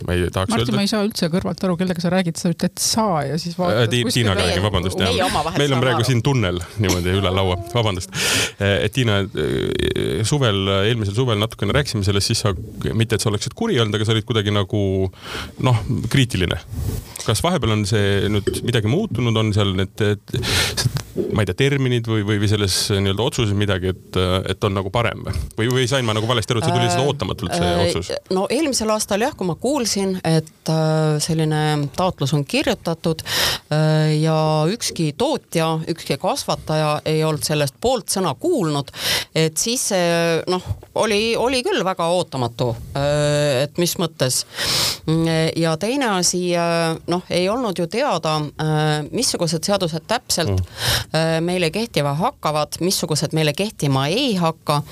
ma 0.07 0.17
ei 0.17 0.29
tahaks 0.33 0.53
Martin, 0.53 0.67
öelda. 0.67 0.79
ma 0.79 0.85
ei 0.87 0.91
saa 0.91 1.05
üldse 1.07 1.29
kõrvalt 1.33 1.67
aru, 1.67 1.77
kellega 1.81 2.03
sa 2.05 2.13
räägid, 2.13 2.39
sa 2.41 2.53
ütled 2.53 2.83
sa 2.83 3.07
ja 3.29 3.39
siis 3.41 3.57
vaatad 3.59 3.93
äh,. 3.93 4.11
Tiinaga 4.13 4.47
räägin, 4.47 4.65
vabandust. 4.65 5.03
meil 5.59 5.77
on 5.77 5.83
praegu 5.83 6.07
siin 6.07 6.23
tunnel 6.25 6.61
niimoodi 6.83 7.15
üle 7.19 7.33
laua, 7.35 7.59
vabandust. 7.75 8.13
Äh, 8.59 8.85
et 8.87 8.97
Tiina, 8.97 9.21
äh, 9.25 10.23
suvel, 10.29 10.65
eelmisel 10.83 11.17
suvel 11.17 11.41
natukene 11.43 11.77
rääkisime 11.77 12.07
sellest, 12.07 12.33
siis 12.33 12.43
sa, 12.45 12.55
mitte 12.93 13.19
et 13.19 13.25
sa 13.25 13.31
oleksid 13.33 13.57
kuri 13.59 13.79
olnud, 13.83 13.97
aga 13.99 14.09
sa 14.09 14.17
olid 14.17 14.29
kuidagi 14.29 14.55
nagu 14.55 14.83
noh, 15.67 15.85
kriitiline. 16.13 16.61
kas 17.23 17.43
vahepeal 17.45 17.77
on 17.77 17.87
see 17.87 18.27
nüüd 18.33 18.65
midagi 18.67 18.91
muutunud, 18.91 19.37
on 19.39 19.53
seal 19.55 19.77
need, 19.79 20.07
ma 21.33 21.43
ei 21.43 21.49
tea, 21.51 21.59
terminid 21.67 22.09
või, 22.09 22.23
või, 22.27 22.39
või 22.41 22.49
selles 22.51 22.77
nii-öelda 22.95 23.25
otsuses 23.25 23.57
midagi, 23.57 23.93
et, 23.93 24.19
et 24.53 24.65
on 24.65 24.77
nagu 24.77 24.91
parem 24.93 25.25
või, 25.59 25.69
või 25.69 25.87
sain 25.91 26.07
ma 26.07 26.15
nagu 26.17 26.29
valesti 26.29 26.55
aru, 26.55 26.63
et 26.63 26.69
see 26.69 26.77
tuli 26.77 26.87
lihtsalt 26.87 27.11
ootamatult, 27.11 27.53
see 27.57 27.69
äh, 27.69 27.83
otsus? 27.87 28.13
no 28.33 28.47
eelmisel 28.53 28.93
aastal 28.95 29.25
jah, 29.25 29.35
kui 29.37 29.49
ma 29.49 29.57
kuulsin 29.61 30.17
et 30.25 30.71
äh, 30.73 31.19
selline 31.23 31.89
taotlus 31.97 32.33
on 32.37 32.45
kirjutatud 32.49 33.25
äh, 33.25 34.15
ja 34.23 34.37
ükski 34.73 35.13
tootja, 35.19 35.69
ükski 35.89 36.17
kasvataja 36.23 36.95
ei 37.05 37.25
olnud 37.25 37.45
sellest 37.45 37.77
poolt 37.81 38.13
sõna 38.13 38.35
kuulnud. 38.39 38.93
et 39.35 39.57
siis 39.57 39.91
noh, 40.49 40.65
oli, 40.95 41.35
oli 41.37 41.63
küll 41.65 41.85
väga 41.85 42.09
ootamatu, 42.15 42.71
äh, 42.97 43.63
et 43.65 43.79
mis 43.83 43.97
mõttes. 44.01 44.43
ja 45.57 45.77
teine 45.77 46.09
asi, 46.19 46.53
noh, 47.11 47.23
ei 47.31 47.49
olnud 47.49 47.79
ju 47.79 47.87
teada, 47.91 48.39
missugused 49.11 49.65
seadused 49.67 50.07
täpselt 50.09 50.55
mm. 50.55 51.02
Meile 51.41 51.71
kehtima 51.71 52.15
hakkavad, 52.19 52.79
missugused 52.81 53.35
meile 53.37 53.53
kehtima 53.57 54.07
ei 54.09 54.35
hakka. 54.41 54.83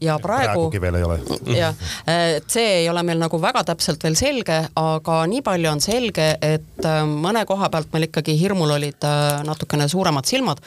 ja 0.00 0.18
praegu. 0.18 0.68
praegugi 0.68 0.80
veel 0.80 0.98
ei 0.98 1.04
ole. 1.06 1.18
jah, 1.56 1.74
et 2.10 2.50
see 2.50 2.80
ei 2.80 2.88
ole 2.88 3.02
meil 3.06 3.18
nagu 3.22 3.38
väga 3.40 3.64
täpselt 3.64 4.02
veel 4.04 4.16
selge, 4.18 4.58
aga 4.78 5.18
nii 5.30 5.42
palju 5.44 5.70
on 5.70 5.82
selge, 5.84 6.28
et 6.42 6.86
äh, 6.86 7.02
mõne 7.08 7.44
koha 7.48 7.70
pealt 7.72 7.92
meil 7.94 8.08
ikkagi 8.08 8.36
hirmul 8.38 8.74
olid 8.76 9.06
äh, 9.06 9.42
natukene 9.46 9.88
suuremad 9.90 10.28
silmad, 10.28 10.62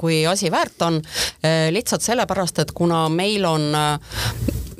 kui 0.00 0.22
asi 0.28 0.50
väärt 0.52 0.86
on. 0.86 1.00
Äh, 1.44 1.68
lihtsalt 1.74 2.04
sellepärast, 2.06 2.62
et 2.62 2.74
kuna 2.76 3.06
meil 3.12 3.46
on 3.48 3.70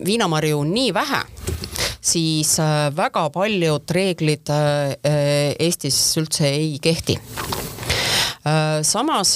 viinamarju 0.05 0.63
nii 0.65 0.95
vähe, 0.97 1.21
siis 2.01 2.55
väga 2.97 3.27
paljud 3.35 3.93
reeglid 3.93 4.49
Eestis 4.49 5.99
üldse 6.21 6.49
ei 6.49 6.79
kehti 6.83 7.19
samas 8.87 9.35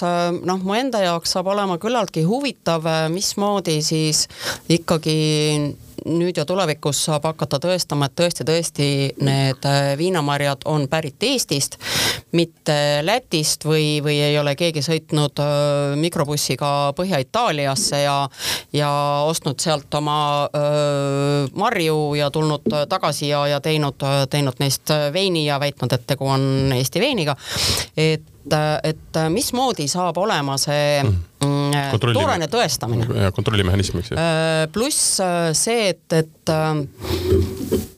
noh, 0.48 0.60
mu 0.64 0.76
enda 0.78 1.02
jaoks 1.04 1.34
saab 1.36 1.50
olema 1.52 1.76
küllaltki 1.78 2.22
huvitav, 2.24 2.86
mismoodi 3.12 3.82
siis 3.84 4.24
ikkagi 4.72 5.18
nüüd 6.04 6.36
ja 6.36 6.44
tulevikus 6.44 7.00
saab 7.06 7.28
hakata 7.30 7.58
tõestama, 7.62 8.08
et 8.08 8.16
tõesti-tõesti 8.18 8.88
need 9.24 9.68
äh, 9.68 9.92
viinamarjad 9.98 10.66
on 10.68 10.86
pärit 10.90 11.22
Eestist, 11.24 11.78
mitte 12.34 12.76
Lätist 13.06 13.64
või, 13.66 14.00
või 14.04 14.18
ei 14.22 14.36
ole 14.38 14.54
keegi 14.58 14.82
sõitnud 14.84 15.40
äh, 15.42 15.94
mikrobussiga 16.00 16.92
Põhja-Itaaliasse 16.98 18.02
ja, 18.04 18.16
ja 18.74 18.90
ostnud 19.28 19.62
sealt 19.62 19.94
oma 19.94 20.18
öö, 20.50 20.60
äh, 20.60 21.54
marju 21.58 22.14
ja 22.18 22.30
tulnud 22.34 22.68
tagasi 22.90 23.30
ja, 23.30 23.46
ja 23.54 23.60
teinud, 23.64 24.02
teinud 24.30 24.60
neist 24.62 24.92
veini 25.14 25.46
ja 25.46 25.58
väitnud, 25.62 25.92
et 25.94 26.06
tegu 26.06 26.28
on 26.28 26.72
Eesti 26.74 27.02
veiniga. 27.02 27.36
et 27.96 28.30
et 28.84 29.16
mismoodi 29.32 29.86
saab 29.88 30.18
olema 30.20 30.58
see 30.60 30.98
mm, 31.00 31.14
mm 31.40 32.12
toorene 32.12 32.48
tõestamine. 32.52 33.30
kontrollimehhanism, 33.32 34.02
eks 34.02 34.12
ju. 34.12 34.18
pluss 34.74 35.16
see, 35.56 35.88
et, 35.94 36.12
et 36.12 36.52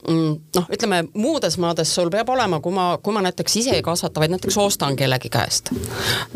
noh, 0.07 0.67
ütleme 0.73 1.01
muudes 1.13 1.57
maades 1.61 1.91
sul 1.95 2.11
peab 2.13 2.29
olema, 2.33 2.59
kui 2.63 2.73
ma, 2.75 2.87
kui 3.03 3.15
ma 3.15 3.23
näiteks 3.25 3.57
ise 3.61 3.75
ei 3.77 3.83
kasvata, 3.85 4.21
vaid 4.23 4.33
näiteks 4.33 4.57
ostan 4.61 4.95
kellegi 4.99 5.31
käest. 5.33 5.71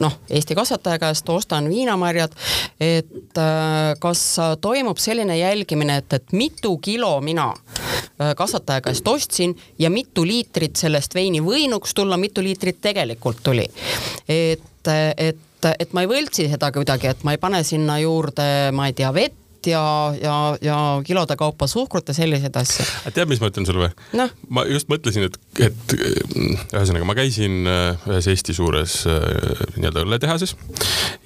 noh, 0.02 0.18
Eesti 0.30 0.56
kasvataja 0.58 1.00
käest 1.02 1.30
ostan 1.30 1.70
viinamarjad, 1.70 2.36
et 2.80 3.38
äh, 3.42 3.94
kas 4.00 4.24
toimub 4.62 5.00
selline 5.02 5.38
jälgimine, 5.38 6.02
et, 6.04 6.14
et 6.14 6.34
mitu 6.38 6.78
kilo 6.78 7.14
mina 7.22 7.52
äh, 7.52 8.34
kasvataja 8.38 8.82
käest 8.82 9.08
ostsin 9.08 9.56
ja 9.80 9.90
mitu 9.90 10.26
liitrit 10.28 10.76
sellest 10.76 11.16
veini 11.16 11.44
võinuks 11.44 11.96
tulla, 11.96 12.18
mitu 12.18 12.44
liitrit 12.44 12.82
tegelikult 12.82 13.44
tuli. 13.44 13.68
et 14.28 14.68
et, 14.90 15.66
et 15.80 15.92
ma 15.94 16.02
ei 16.02 16.10
võltsi 16.10 16.48
seda 16.50 16.72
kuidagi, 16.74 17.12
et 17.12 17.20
ma 17.24 17.36
ei 17.36 17.38
pane 17.38 17.60
sinna 17.64 18.00
juurde, 18.02 18.72
ma 18.74 18.88
ei 18.90 18.96
tea, 18.98 19.12
vett 19.14 19.41
ja, 19.68 20.14
ja, 20.22 20.36
ja 20.62 20.78
kilode 21.06 21.36
kaupa 21.40 21.68
suhkrut 21.68 22.08
ja 22.08 22.16
selliseid 22.16 22.56
asju. 22.58 22.86
tead, 23.14 23.30
mis 23.32 23.42
ma 23.42 23.52
ütlen 23.52 23.68
sulle 23.68 23.88
või 23.88 24.20
no.? 24.20 24.28
ma 24.50 24.66
just 24.70 24.90
mõtlesin, 24.92 25.28
et, 25.30 25.38
et 25.68 25.96
ühesõnaga 25.98 27.08
ma 27.08 27.16
käisin 27.18 27.70
äh, 27.70 28.08
ühes 28.10 28.30
Eesti 28.32 28.56
suures 28.58 29.02
äh, 29.10 29.22
nii-öelda 29.78 30.06
õlletehases 30.06 30.56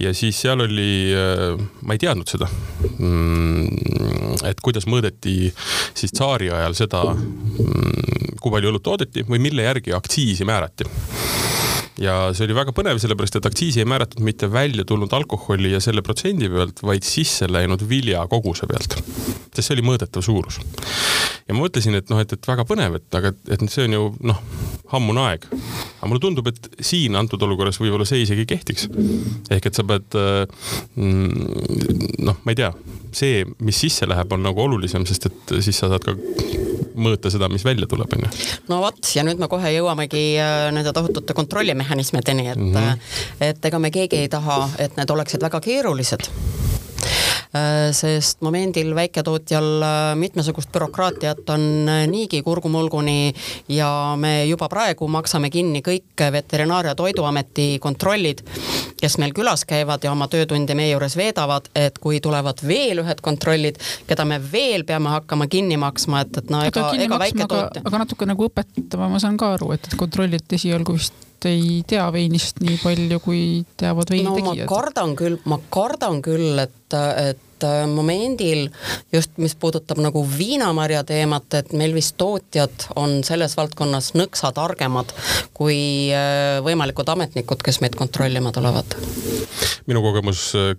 ja 0.02 0.14
siis 0.18 0.40
seal 0.42 0.66
oli, 0.66 0.92
äh, 1.16 1.56
ma 1.82 1.98
ei 1.98 2.02
teadnud 2.02 2.30
seda, 2.30 2.50
mm, 2.98 4.46
et 4.52 4.64
kuidas 4.66 4.90
mõõdeti 4.90 5.52
siis 5.96 6.16
tsaari 6.16 6.52
ajal 6.54 6.78
seda, 6.78 7.04
mm, 7.16 8.40
kui 8.42 8.54
palju 8.54 8.74
õlut 8.74 8.86
toodeti 8.86 9.26
või 9.28 9.42
mille 9.48 9.68
järgi 9.68 9.96
aktsiisi 9.96 10.48
määrati 10.48 10.90
ja 12.02 12.16
see 12.36 12.48
oli 12.48 12.58
väga 12.58 12.74
põnev, 12.76 13.00
sellepärast 13.02 13.40
et 13.40 13.48
aktsiisi 13.50 13.84
ei 13.84 13.90
määratud 13.90 14.24
mitte 14.26 14.50
välja 14.52 14.86
tulnud 14.88 15.14
alkoholi 15.16 15.72
ja 15.74 15.82
selle 15.84 16.04
protsendi 16.06 16.50
pealt, 16.52 16.84
vaid 16.84 17.08
sisse 17.08 17.48
läinud 17.52 17.86
vilja 17.90 18.26
koguse 18.32 18.68
pealt. 18.70 19.00
sest 19.56 19.68
see 19.68 19.78
oli 19.78 19.88
mõõdetav 19.92 20.26
suurus. 20.26 20.60
Ja 21.46 21.54
ma 21.54 21.62
mõtlesin, 21.62 21.94
et 22.00 22.10
noh, 22.10 22.20
et, 22.22 22.32
et 22.34 22.48
väga 22.50 22.66
põnev, 22.68 22.98
et 23.00 23.18
aga, 23.18 23.32
et 23.54 23.64
see 23.70 23.86
on 23.86 23.96
ju 23.96 24.06
noh, 24.26 24.40
ammune 24.98 25.26
aeg. 25.28 25.46
aga 25.52 26.10
mulle 26.10 26.24
tundub, 26.24 26.50
et 26.50 26.70
siin 26.86 27.18
antud 27.20 27.42
olukorras 27.46 27.78
võib-olla 27.82 28.08
see 28.10 28.24
isegi 28.24 28.48
kehtiks. 28.50 28.88
ehk 29.54 29.70
et 29.70 29.78
sa 29.78 29.86
pead 29.86 30.18
mm, 30.18 32.24
noh, 32.26 32.42
ma 32.42 32.54
ei 32.54 32.60
tea, 32.62 32.72
see, 33.16 33.44
mis 33.66 33.84
sisse 33.86 34.10
läheb, 34.10 34.34
on 34.34 34.46
nagu 34.46 34.66
olulisem, 34.66 35.06
sest 35.06 35.30
et 35.30 35.56
siis 35.66 35.78
sa 35.78 35.92
saad 35.94 36.08
ka 36.08 36.18
mõõta 36.96 37.30
seda, 37.30 37.50
mis 37.52 37.66
välja 37.68 37.86
tuleb, 37.92 38.18
onju. 38.18 38.32
no 38.72 38.82
vot, 38.82 39.02
ja 39.14 39.26
nüüd 39.28 39.42
me 39.42 39.52
kohe 39.52 39.76
jõuamegi 39.76 40.26
äh, 40.42 40.70
nende 40.74 40.96
tohutute 40.98 41.38
kontrollimehhanismideni, 41.38 42.50
et 42.56 42.62
mm, 42.62 42.74
-hmm. 42.74 43.50
et 43.52 43.70
ega 43.70 43.80
me 43.80 43.94
keegi 43.94 44.26
ei 44.26 44.32
taha, 44.32 44.64
et 44.80 44.98
need 44.98 45.14
oleksid 45.14 45.46
väga 45.46 45.62
keerulised 45.62 46.32
Äh, 46.32 46.75
sest 47.96 48.42
momendil 48.46 48.92
väiketootjal 48.96 49.84
äh, 49.84 50.16
mitmesugust 50.20 50.72
bürokraatiat 50.74 51.50
on 51.50 51.90
äh, 51.90 52.04
niigi 52.08 52.42
kurgumulguni 52.44 53.34
ja 53.70 53.90
me 54.20 54.46
juba 54.46 54.70
praegu 54.70 55.08
maksame 55.08 55.50
kinni 55.50 55.82
kõik 55.86 56.26
Veterinaar- 56.32 56.90
ja 56.90 56.96
Toiduameti 56.96 57.80
kontrollid, 57.80 58.42
kes 59.00 59.18
meil 59.22 59.34
külas 59.36 59.66
käivad 59.68 60.04
ja 60.04 60.12
oma 60.12 60.28
töötunde 60.32 60.76
meie 60.76 60.92
juures 60.92 61.18
veedavad, 61.18 61.70
et 61.76 62.00
kui 62.00 62.20
tulevad 62.24 62.64
veel 62.68 63.04
ühed 63.04 63.22
kontrollid, 63.22 63.80
keda 64.08 64.26
me 64.26 64.40
veel 64.52 64.84
peame 64.88 65.14
hakkama 65.16 65.48
kinni 65.48 65.78
maksma, 65.78 66.26
et, 66.26 66.42
et 66.42 66.52
no 66.52 66.64
ega, 66.66 66.90
ega 67.08 67.20
väiketootja. 67.20 67.86
aga 67.86 68.04
natuke 68.04 68.28
nagu 68.30 68.50
õpetama 68.50 69.12
ma 69.12 69.22
saan 69.22 69.38
ka 69.38 69.54
aru, 69.56 69.72
et, 69.76 69.88
et 69.92 70.00
kontrollid 70.00 70.60
esialgu 70.60 70.98
vist 70.98 71.25
ei 71.50 71.82
tea 71.88 72.06
veinist 72.14 72.62
nii 72.64 72.78
palju, 72.84 73.20
kui 73.24 73.42
teavad 73.80 74.12
veini 74.14 74.30
no, 74.30 74.54
ma 74.54 74.70
kardan 74.70 75.16
küll, 75.20 75.40
ma 75.50 75.60
kardan 75.74 76.22
küll, 76.26 76.60
et, 76.66 76.96
et 76.96 77.44
Äh, 77.64 77.86
momendil 77.88 78.68
just, 79.14 79.32
mis 79.40 79.54
puudutab 79.56 80.00
nagu 80.04 80.26
viinamarja 80.28 81.06
teemat, 81.08 81.48
et 81.56 81.72
meil 81.78 81.94
vist 81.96 82.18
tootjad 82.20 82.90
on 83.00 83.22
selles 83.24 83.56
valdkonnas 83.56 84.12
nõksa 84.18 84.52
targemad 84.56 85.14
kui 85.56 86.12
äh, 86.12 86.60
võimalikud 86.66 87.08
ametnikud, 87.14 87.64
kes 87.64 87.80
meid 87.80 87.96
kontrollima 87.96 88.52
tulevad. 88.56 88.98
minu 89.88 90.02
kogemus 90.04 90.50
äh, 90.60 90.74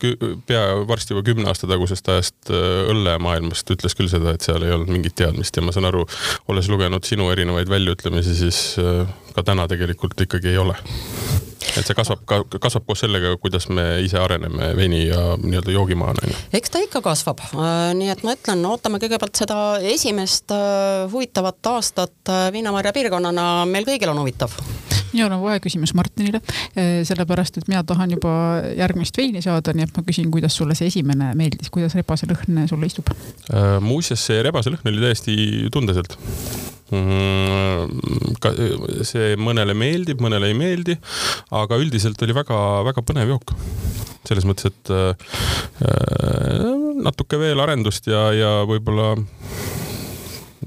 pea 0.46 0.62
varsti 0.88 1.14
juba 1.14 1.24
kümne 1.24 1.48
aasta 1.48 1.70
tagusest 1.70 2.12
ajast 2.12 2.52
õllemaailmast 2.52 3.72
ütles 3.72 3.96
küll 3.96 4.12
seda, 4.12 4.36
et 4.36 4.44
seal 4.44 4.62
ei 4.66 4.76
olnud 4.76 4.92
mingit 4.92 5.16
teadmist 5.16 5.56
ja 5.56 5.64
ma 5.64 5.72
saan 5.72 5.88
aru, 5.88 6.04
olles 6.52 6.68
lugenud 6.68 7.08
sinu 7.08 7.30
erinevaid 7.32 7.72
väljaütlemisi, 7.72 8.36
siis 8.36 8.60
ka 9.36 9.44
täna 9.44 9.68
tegelikult 9.68 10.20
ikkagi 10.26 10.54
ei 10.54 10.58
ole. 10.62 10.76
Et 11.76 11.84
see 11.84 11.96
kasvab 11.96 12.22
ka, 12.28 12.38
kasvab 12.62 12.86
koos 12.88 13.02
sellega, 13.04 13.34
kuidas 13.42 13.66
me 13.68 13.84
ise 14.04 14.16
areneme 14.20 14.70
veini 14.78 15.02
ja 15.08 15.34
nii-öelda 15.40 15.74
joogimaana, 15.74 16.32
eks 16.56 16.72
ta 16.72 16.80
ikka 16.84 17.02
kasvab, 17.04 17.42
äh, 17.52 17.90
nii 17.98 18.12
et 18.14 18.24
ma 18.24 18.36
ütlen, 18.36 18.64
ootame 18.70 19.00
kõigepealt 19.02 19.36
seda 19.36 19.58
esimest 19.84 20.54
äh, 20.56 21.04
huvitavat 21.12 21.72
aastat 21.74 22.32
äh, 22.32 22.48
Viinamarja 22.54 22.94
piirkonnana, 22.96 23.66
meil 23.68 23.88
kõigil 23.88 24.14
on 24.14 24.22
huvitav 24.22 24.56
minul 25.16 25.32
on 25.32 25.42
kohe 25.46 25.58
küsimus 25.64 25.94
Martinile, 25.96 26.42
sellepärast 26.76 27.60
et 27.60 27.68
mina 27.72 27.82
tahan 27.86 28.14
juba 28.16 28.36
järgmist 28.76 29.16
veini 29.18 29.42
saada, 29.44 29.74
nii 29.76 29.88
et 29.88 29.96
ma 29.96 30.04
küsin, 30.06 30.30
kuidas 30.32 30.56
sulle 30.56 30.76
see 30.78 30.90
esimene 30.92 31.32
meeldis, 31.38 31.72
kuidas 31.72 31.96
rebaselõhn 31.98 32.66
sulle 32.70 32.92
istub? 32.92 33.10
muuseas, 33.82 34.22
see 34.28 34.40
rebaselõhn 34.44 34.92
oli 34.92 35.04
täiesti 35.08 35.36
tundeselt 35.74 36.18
Mm, 36.86 38.36
ka 38.38 38.52
see 39.06 39.34
mõnele 39.42 39.74
meeldib, 39.74 40.20
mõnele 40.22 40.52
ei 40.52 40.54
meeldi, 40.54 40.94
aga 41.58 41.78
üldiselt 41.82 42.20
oli 42.22 42.36
väga-väga 42.36 43.02
põnev 43.02 43.32
jook. 43.34 43.56
selles 44.26 44.46
mõttes, 44.46 44.72
et 44.72 44.90
äh, 44.90 45.14
natuke 47.02 47.38
veel 47.38 47.60
arendust 47.62 48.06
ja, 48.10 48.32
ja 48.34 48.52
võib-olla 48.66 49.14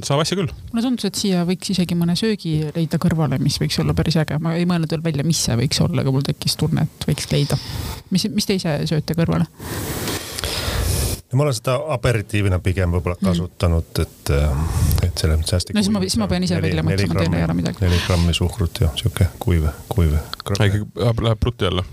saab 0.05 0.23
asja 0.23 0.37
küll. 0.39 0.51
mulle 0.71 0.85
tundus, 0.85 1.07
et 1.09 1.19
siia 1.19 1.43
võiks 1.47 1.73
isegi 1.73 1.97
mõne 1.99 2.15
söögi 2.19 2.55
leida 2.75 2.99
kõrvale, 3.01 3.39
mis 3.41 3.59
võiks 3.61 3.79
olla 3.83 3.95
päris 3.97 4.19
äge, 4.21 4.39
ma 4.43 4.55
ei 4.57 4.67
mõelnud 4.69 4.91
veel 4.95 5.03
välja, 5.05 5.27
mis 5.27 5.41
see 5.45 5.57
võiks 5.59 5.81
olla, 5.85 6.03
aga 6.03 6.13
mul 6.15 6.25
tekkis 6.27 6.57
tunne, 6.59 6.87
et 6.87 7.09
võiks 7.09 7.29
leida. 7.33 7.59
mis, 8.13 8.29
mis 8.33 8.49
te 8.49 8.59
ise 8.59 8.79
sööte 8.89 9.17
kõrvale? 9.17 9.49
no 11.29 11.37
ma 11.37 11.43
olen 11.45 11.53
seda 11.53 11.75
aperitiivina 11.93 12.59
pigem 12.63 12.95
võib-olla 12.95 13.17
mm. 13.19 13.27
kasutanud, 13.27 14.01
et, 14.01 14.31
äh, 14.33 14.63
et 15.05 15.21
selles 15.21 15.41
mõttes 15.41 15.57
hästi. 15.57 15.75
no 15.75 15.83
siis 15.83 15.93
ma, 15.93 16.01
siis 16.05 16.17
ma 16.21 16.29
pean 16.31 16.45
ise 16.47 16.61
välja 16.61 16.85
mõtlema, 16.85 17.19
teil 17.21 17.37
ei 17.37 17.45
ole 17.45 17.57
midagi. 17.59 17.83
neli 17.85 18.01
grammi 18.07 18.35
suhkrut 18.37 18.81
ja 18.85 18.91
sihuke 18.99 19.29
kuiv, 19.39 19.69
kuiv. 19.91 20.15
ikkagi 20.49 20.83
läheb 20.97 21.43
prutti 21.43 21.69
alla? 21.69 21.85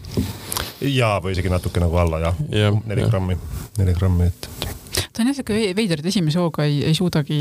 ja, 0.81 1.17
või 1.25 1.37
isegi 1.37 1.53
natuke 1.53 1.83
nagu 1.85 2.01
alla 2.01 2.23
jah 2.29 2.43
ja,, 2.49 2.73
neli 2.87 3.05
ja. 3.05 3.13
grammi, 3.13 3.37
neli 3.81 3.97
grammi, 3.99 4.31
et, 4.33 4.51
et 4.71 4.76
ta 5.17 5.25
on 5.25 5.31
jah 5.31 5.37
siuke 5.39 5.57
veider, 5.77 6.01
et 6.03 6.09
esimese 6.11 6.37
hooga 6.41 6.67
ei, 6.69 6.83
ei 6.85 6.95
suudagi 6.97 7.39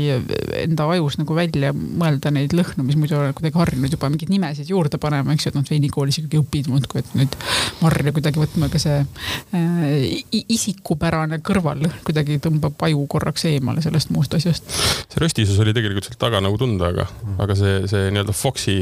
enda 0.62 0.86
ajus 0.94 1.18
nagu 1.20 1.36
välja 1.36 1.72
mõelda 1.76 2.30
neid 2.32 2.54
lõhnu, 2.56 2.84
mis 2.86 2.96
muidu 2.96 3.18
olen 3.18 3.34
kuidagi 3.36 3.60
harjunud 3.60 3.92
juba 3.92 4.08
mingeid 4.12 4.32
nimesid 4.32 4.70
juurde 4.72 4.96
panema, 5.02 5.34
eks 5.36 5.44
ju, 5.44 5.52
et 5.52 5.58
noh, 5.58 5.66
veinikoolis 5.68 6.20
ikkagi 6.22 6.40
õpid 6.40 6.70
muudkui, 6.72 7.02
et 7.02 7.10
nüüd 7.18 7.36
marja 7.82 8.14
kuidagi 8.16 8.40
võtma, 8.40 8.70
aga 8.70 8.80
see 8.80 9.02
äh, 9.02 10.40
isikupärane 10.56 11.40
kõrvallõhn 11.44 12.00
kuidagi 12.06 12.38
tõmbab 12.46 12.80
aju 12.88 13.04
korraks 13.12 13.44
eemale 13.50 13.84
sellest 13.84 14.12
muust 14.14 14.38
asjast. 14.38 14.72
see 15.12 15.20
röstisus 15.20 15.60
oli 15.60 15.76
tegelikult 15.76 16.08
sealt 16.08 16.20
taga 16.22 16.40
nagu 16.44 16.56
tunda, 16.60 16.88
aga, 16.94 17.04
aga 17.44 17.58
see, 17.58 17.82
see 17.92 18.08
nii-öelda 18.08 18.36
Foxi 18.36 18.78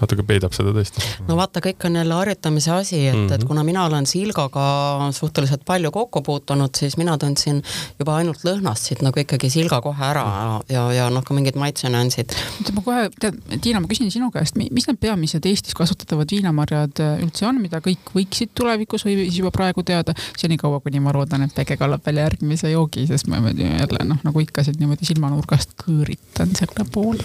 natuke 0.00 0.26
peidab 0.26 0.56
seda 0.56 0.74
tõesti. 0.74 1.04
no 1.28 1.38
vaata, 1.38 1.62
kõik 1.62 1.86
on 1.86 2.00
jälle 2.00 2.18
harjutamise 2.18 2.74
asi, 2.74 3.04
et 3.06 3.14
mm, 3.14 3.26
-hmm. 3.28 3.34
et 3.38 3.40
mhm. 3.40 3.48
kuna 3.52 3.64
mina 3.70 3.86
olen 3.86 4.10
silgaga 4.10 4.66
suhteliselt 5.14 5.62
palju 5.64 5.94
kokku 5.94 6.22
puutunud, 6.26 6.74
siis 6.74 6.96
mina 6.98 7.14
tundsin 7.18 7.62
juba 8.00 8.15
ainult 8.18 8.44
lõhnast 8.46 8.88
siit 8.88 9.02
nagu 9.04 9.20
ikkagi 9.20 9.50
silga 9.52 9.80
kohe 9.84 10.02
ära 10.08 10.24
ja, 10.72 10.86
ja 10.94 11.08
noh, 11.12 11.24
ka 11.26 11.36
mingid 11.36 11.58
maitsenüansid. 11.60 12.34
ma 12.76 12.84
kohe, 12.84 13.06
tead, 13.20 13.38
Tiina, 13.62 13.80
ma 13.82 13.90
küsin 13.90 14.10
sinu 14.12 14.30
käest, 14.34 14.58
mis 14.58 14.88
need 14.88 15.00
peamised 15.02 15.46
Eestis 15.46 15.76
kasutatavad 15.78 16.30
viinamarjad 16.32 17.02
äh, 17.04 17.16
üldse 17.24 17.48
on, 17.48 17.60
mida 17.62 17.80
kõik 17.84 18.12
võiksid 18.16 18.54
tulevikus 18.56 19.06
või 19.06 19.18
siis 19.24 19.40
juba 19.40 19.52
praegu 19.54 19.84
teada, 19.86 20.14
senikaua, 20.38 20.80
kuni 20.84 21.02
ma 21.02 21.14
loodan, 21.16 21.46
et 21.46 21.54
Pege 21.56 21.78
kallab 21.80 22.04
välja 22.06 22.26
järgmise 22.26 22.70
joogi, 22.72 23.06
sest 23.08 23.30
ma 23.32 23.40
jälle 23.40 24.04
noh, 24.08 24.20
nagu 24.26 24.44
ikka 24.44 24.64
siit 24.66 24.80
niimoodi 24.80 25.08
silmanurgast 25.08 25.76
kõõritan 25.80 26.52
selle 26.58 26.88
poole. 26.92 27.24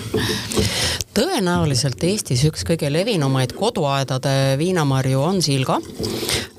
Tõenäoliselt 1.15 2.03
Eestis 2.07 2.43
üks 2.47 2.63
kõige 2.67 2.91
levinumaid 2.91 3.55
koduaedade 3.57 4.55
viinamarju 4.59 5.21
on 5.23 5.41
silga. 5.43 5.79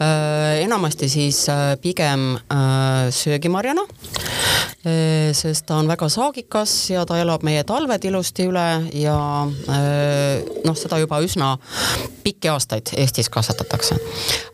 Äh, 0.02 0.62
enamasti 0.64 1.08
siis 1.12 1.44
äh, 1.52 1.74
pigem 1.80 2.36
söögimarjana 3.10 3.86
sest 4.82 5.68
ta 5.68 5.76
on 5.78 5.86
väga 5.86 6.08
saagikas 6.10 6.72
ja 6.90 7.04
ta 7.06 7.20
elab 7.22 7.44
meie 7.46 7.62
talved 7.66 8.02
ilusti 8.08 8.48
üle 8.50 8.64
ja 8.98 9.14
noh, 9.46 10.78
seda 10.78 10.98
juba 10.98 11.20
üsna 11.22 11.52
pikki 12.24 12.50
aastaid 12.50 12.90
Eestis 12.98 13.30
kasvatatakse. 13.30 13.98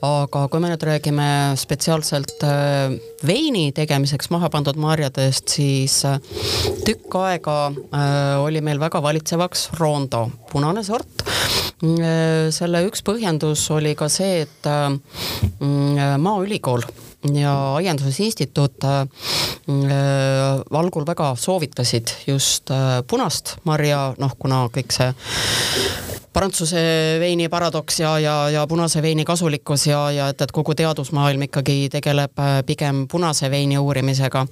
aga 0.05 0.45
kui 0.53 0.61
me 0.61 0.69
nüüd 0.69 0.85
räägime 0.85 1.29
spetsiaalselt 1.57 2.45
veini 3.25 3.73
tegemiseks 3.73 4.29
maha 4.35 4.51
pandud 4.53 4.77
marjadest, 4.77 5.49
siis 5.57 6.03
tükk 6.85 7.19
aega 7.25 7.59
oli 8.45 8.61
meil 8.61 8.81
väga 8.81 9.01
valitsevaks 9.03 9.71
Rondo, 9.89 10.27
punane 10.53 10.85
sort. 10.85 11.25
Selle 11.81 12.81
üks 12.89 13.05
põhjendus 13.07 13.63
oli 13.73 13.95
ka 13.97 14.09
see, 14.13 14.43
et 14.45 14.69
Maaülikool 16.29 16.85
ja 17.35 17.75
Aiandusinstituut 17.75 18.85
äh, 18.85 19.09
algul 20.71 21.07
väga 21.07 21.35
soovitasid 21.37 22.09
just 22.27 22.71
äh, 22.71 23.03
punast 23.07 23.57
marja, 23.65 24.15
noh, 24.19 24.37
kuna 24.39 24.67
kõik 24.73 24.95
see 24.95 25.13
Prantsuse 26.33 26.79
veini 27.19 27.49
paradoks 27.51 27.97
ja, 27.99 28.13
ja, 28.23 28.35
ja 28.53 28.67
punase 28.71 29.01
veini 29.03 29.25
kasulikkus 29.27 29.89
ja, 29.89 30.03
ja 30.15 30.29
et, 30.31 30.41
et 30.45 30.53
kogu 30.55 30.77
teadusmaailm 30.79 31.49
ikkagi 31.49 31.89
tegeleb 31.91 32.39
äh, 32.39 32.61
pigem 32.67 33.07
punase 33.11 33.51
veini 33.51 33.79
uurimisega. 33.79 34.47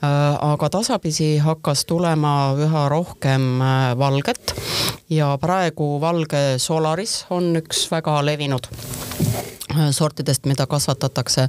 aga 0.00 0.68
tasapisi 0.70 1.38
hakkas 1.40 1.84
tulema 1.88 2.54
üha 2.60 2.88
rohkem 2.88 3.58
valget 3.98 4.54
ja 5.10 5.32
praegu 5.40 5.96
valge 6.00 6.58
Solaris 6.58 7.24
on 7.30 7.56
üks 7.56 7.86
väga 7.90 8.20
levinud 8.22 8.68
sortidest, 9.92 10.46
mida 10.46 10.66
kasvatatakse 10.66 11.48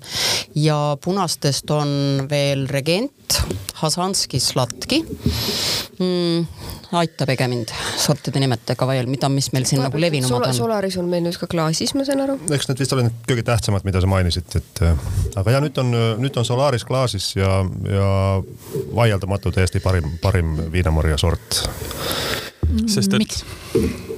ja 0.55 0.97
punastest 1.03 1.71
on 1.71 1.89
veel 2.29 2.67
Regent, 2.69 3.39
Hasanski, 3.81 4.39
Slatki 4.39 5.01
mm,. 5.99 6.47
aitabege 6.97 7.47
mind 7.47 7.73
sortide 7.99 8.39
nimetega 8.41 8.87
veel, 8.87 9.09
mida, 9.11 9.29
mis 9.29 9.51
meil 9.53 9.67
siin 9.69 9.83
nagu 9.83 9.99
levinumad 10.01 10.47
on. 10.49 10.55
Solaris 10.55 10.97
on 11.01 11.09
meil 11.11 11.25
nüüd 11.25 11.37
ka 11.39 11.49
klaasis, 11.51 11.93
ma 11.97 12.05
saan 12.07 12.23
aru. 12.25 12.37
eks 12.55 12.69
need 12.71 12.83
vist 12.83 12.95
ole 12.95 13.07
need 13.07 13.21
kõige 13.29 13.45
tähtsamad, 13.47 13.85
mida 13.87 14.01
sa 14.03 14.09
mainisid, 14.11 14.57
et 14.59 14.83
äh, 14.85 15.07
aga 15.39 15.57
ja 15.57 15.63
nüüd 15.63 15.81
on, 15.83 15.93
nüüd 16.23 16.39
on 16.39 16.47
Solaris 16.47 16.87
klaasis 16.87 17.33
ja, 17.37 17.61
ja 17.91 18.11
vaieldamatult 18.95 19.59
Eesti 19.61 19.83
parim, 19.83 20.17
parim 20.23 20.55
viinamarja 20.73 21.19
sort. 21.21 21.63
sest 22.87 23.13
et. 23.13 23.19
miks? 23.21 23.43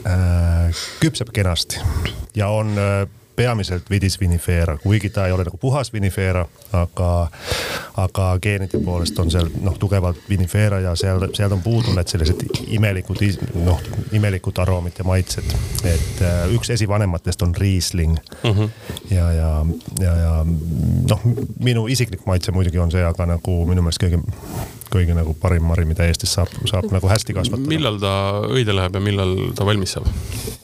Äh, 0.08 0.84
küpseb 1.02 1.34
kenasti 1.36 1.82
ja 2.38 2.48
on 2.54 2.78
äh, 2.78 3.08
peamiselt 3.40 3.90
vidis 3.90 4.20
vinifera, 4.20 4.76
kuigi 4.84 5.10
ta 5.16 5.28
ei 5.28 5.32
ole 5.32 5.46
nagu 5.48 5.58
puhas 5.58 5.94
vinifera, 5.94 6.44
aga, 6.76 7.12
aga 8.04 8.26
geenide 8.44 8.82
poolest 8.84 9.20
on 9.24 9.32
seal 9.32 9.48
noh, 9.64 9.78
tugevalt 9.80 10.26
vinifera 10.30 10.82
ja 10.84 10.96
seal, 11.00 11.24
seal 11.38 11.56
on 11.56 11.64
puudu 11.64 11.94
need 11.96 12.12
sellised 12.12 12.44
imelikud, 12.68 13.24
noh, 13.64 13.80
imelikud 14.20 14.60
aroomid 14.60 15.00
ja 15.00 15.08
maitsed. 15.08 15.56
et 15.88 16.22
äh, 16.26 16.42
üks 16.56 16.74
esivanematest 16.76 17.48
on 17.48 17.56
Riesling 17.56 18.18
mm. 18.44 18.52
-hmm. 18.52 18.70
ja, 19.16 19.32
ja, 19.32 19.66
ja, 20.02 20.16
ja 20.26 20.34
noh, 21.10 21.22
minu 21.60 21.88
isiklik 21.88 22.26
maitse 22.26 22.52
muidugi 22.52 22.80
on 22.80 22.92
see, 22.92 23.06
aga 23.06 23.26
nagu 23.26 23.56
minu 23.66 23.82
meelest 23.82 24.04
kõige 24.04 24.20
kõige 24.90 25.16
nagu 25.16 25.34
parim 25.34 25.64
mari, 25.70 25.86
mida 25.86 26.06
Eestis 26.10 26.34
saab, 26.34 26.52
saab 26.66 26.92
nagu 26.92 27.08
hästi 27.08 27.34
kasvatada. 27.34 27.70
millal 27.70 28.00
ta 28.02 28.14
õide 28.50 28.76
läheb 28.76 28.96
ja 28.98 29.02
millal 29.04 29.36
ta 29.56 29.66
valmis 29.66 29.96
saab? 29.96 30.10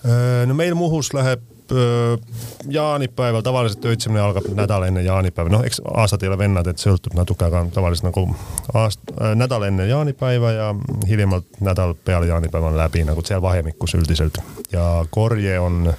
Äh, 0.03 0.43
no 0.49 0.57
meil 0.57 0.75
Muhus 0.75 1.13
läheb 1.13 1.54
jaanipäeval, 2.69 3.41
tavaliselt 3.41 3.85
öötsimine 3.85 4.21
algab 4.21 4.47
nädal 4.53 4.83
enne 4.87 5.01
jaanipäeva, 5.05 5.49
noh, 5.49 5.63
eks 5.65 5.81
aastad 5.93 6.23
ei 6.23 6.29
ole 6.29 6.37
vennad, 6.37 6.67
et 6.67 6.81
sõltub 6.81 7.15
natuke, 7.17 7.47
aga 7.47 7.65
tavaliselt 7.73 8.09
nagu 8.09 8.25
aast-, 8.73 9.13
nädal 9.35 9.67
enne 9.69 9.87
jaanipäeva 9.89 10.51
ja 10.51 10.69
hiljemalt 11.07 11.61
nädal 11.65 11.95
peale 12.05 12.29
jaanipäeva 12.29 12.69
on 12.71 12.77
läbi 12.77 13.03
nagu 13.07 13.23
seal 13.25 13.41
vahemikus 13.41 13.95
üldiselt. 13.95 14.37
ja 14.71 15.05
korje 15.09 15.59
on, 15.59 15.93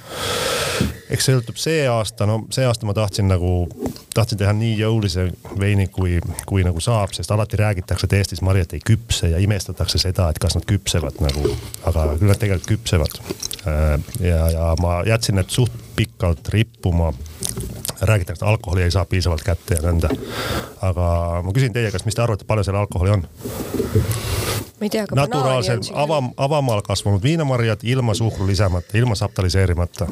eks 1.09 1.29
sõltub 1.29 1.59
see 1.59 1.87
aasta, 1.87 2.25
no 2.25 2.43
see 2.49 2.65
aasta 2.67 2.85
ma 2.85 2.95
tahtsin 2.97 3.27
nagu, 3.27 3.67
tahtsin 4.17 4.39
teha 4.41 4.53
nii 4.57 4.73
jõulise 4.79 5.27
veini, 5.59 5.87
kui, 5.93 6.17
kui 6.49 6.63
nagu 6.65 6.81
saab, 6.83 7.13
sest 7.15 7.31
alati 7.31 7.59
räägitakse, 7.59 8.07
et 8.09 8.15
Eestis 8.17 8.41
marjad 8.45 8.73
ei 8.73 8.81
küpse 8.85 9.29
ja 9.31 9.41
imestatakse 9.43 10.01
seda, 10.01 10.29
et 10.31 10.39
kas 10.41 10.57
nad 10.57 10.65
küpsevad 10.69 11.21
nagu, 11.23 11.51
aga 11.89 12.07
küll 12.17 12.31
nad 12.31 12.41
tegelikult 12.41 12.71
küpsevad. 12.73 13.19
ja, 14.23 14.49
ja 14.53 14.71
ma 14.81 15.01
jätsin 15.07 15.37
need 15.37 15.53
suht 15.53 15.73
pikalt 15.95 16.49
rippuma. 16.49 17.13
räägitakse, 18.01 18.45
et 18.45 18.49
alkoholi 18.49 18.83
ei 18.83 18.91
saa 18.91 19.05
piisavalt 19.05 19.43
kätte 19.43 19.75
ja 19.75 19.81
nõnda. 19.81 20.09
aga 20.81 21.41
ma 21.43 21.53
küsin 21.53 21.73
teie 21.73 21.91
käest, 21.91 22.05
mis 22.05 22.15
te 22.15 22.21
arvate, 22.21 22.45
palju 22.45 22.63
seal 22.63 22.77
alkoholi 22.77 23.11
on? 23.11 23.27
ma 24.79 24.85
ei 24.85 24.89
tea, 24.89 25.03
aga 25.03 25.15
naturaalsel 25.15 25.81
avam, 25.93 26.31
avamaal 26.37 26.81
kasvanud 26.81 27.23
viinamarjad 27.23 27.83
ilma 27.83 28.13
suhkru 28.13 28.47
lisamata, 28.47 28.97
ilma 28.97 29.15
saptaliseerimata. 29.15 30.07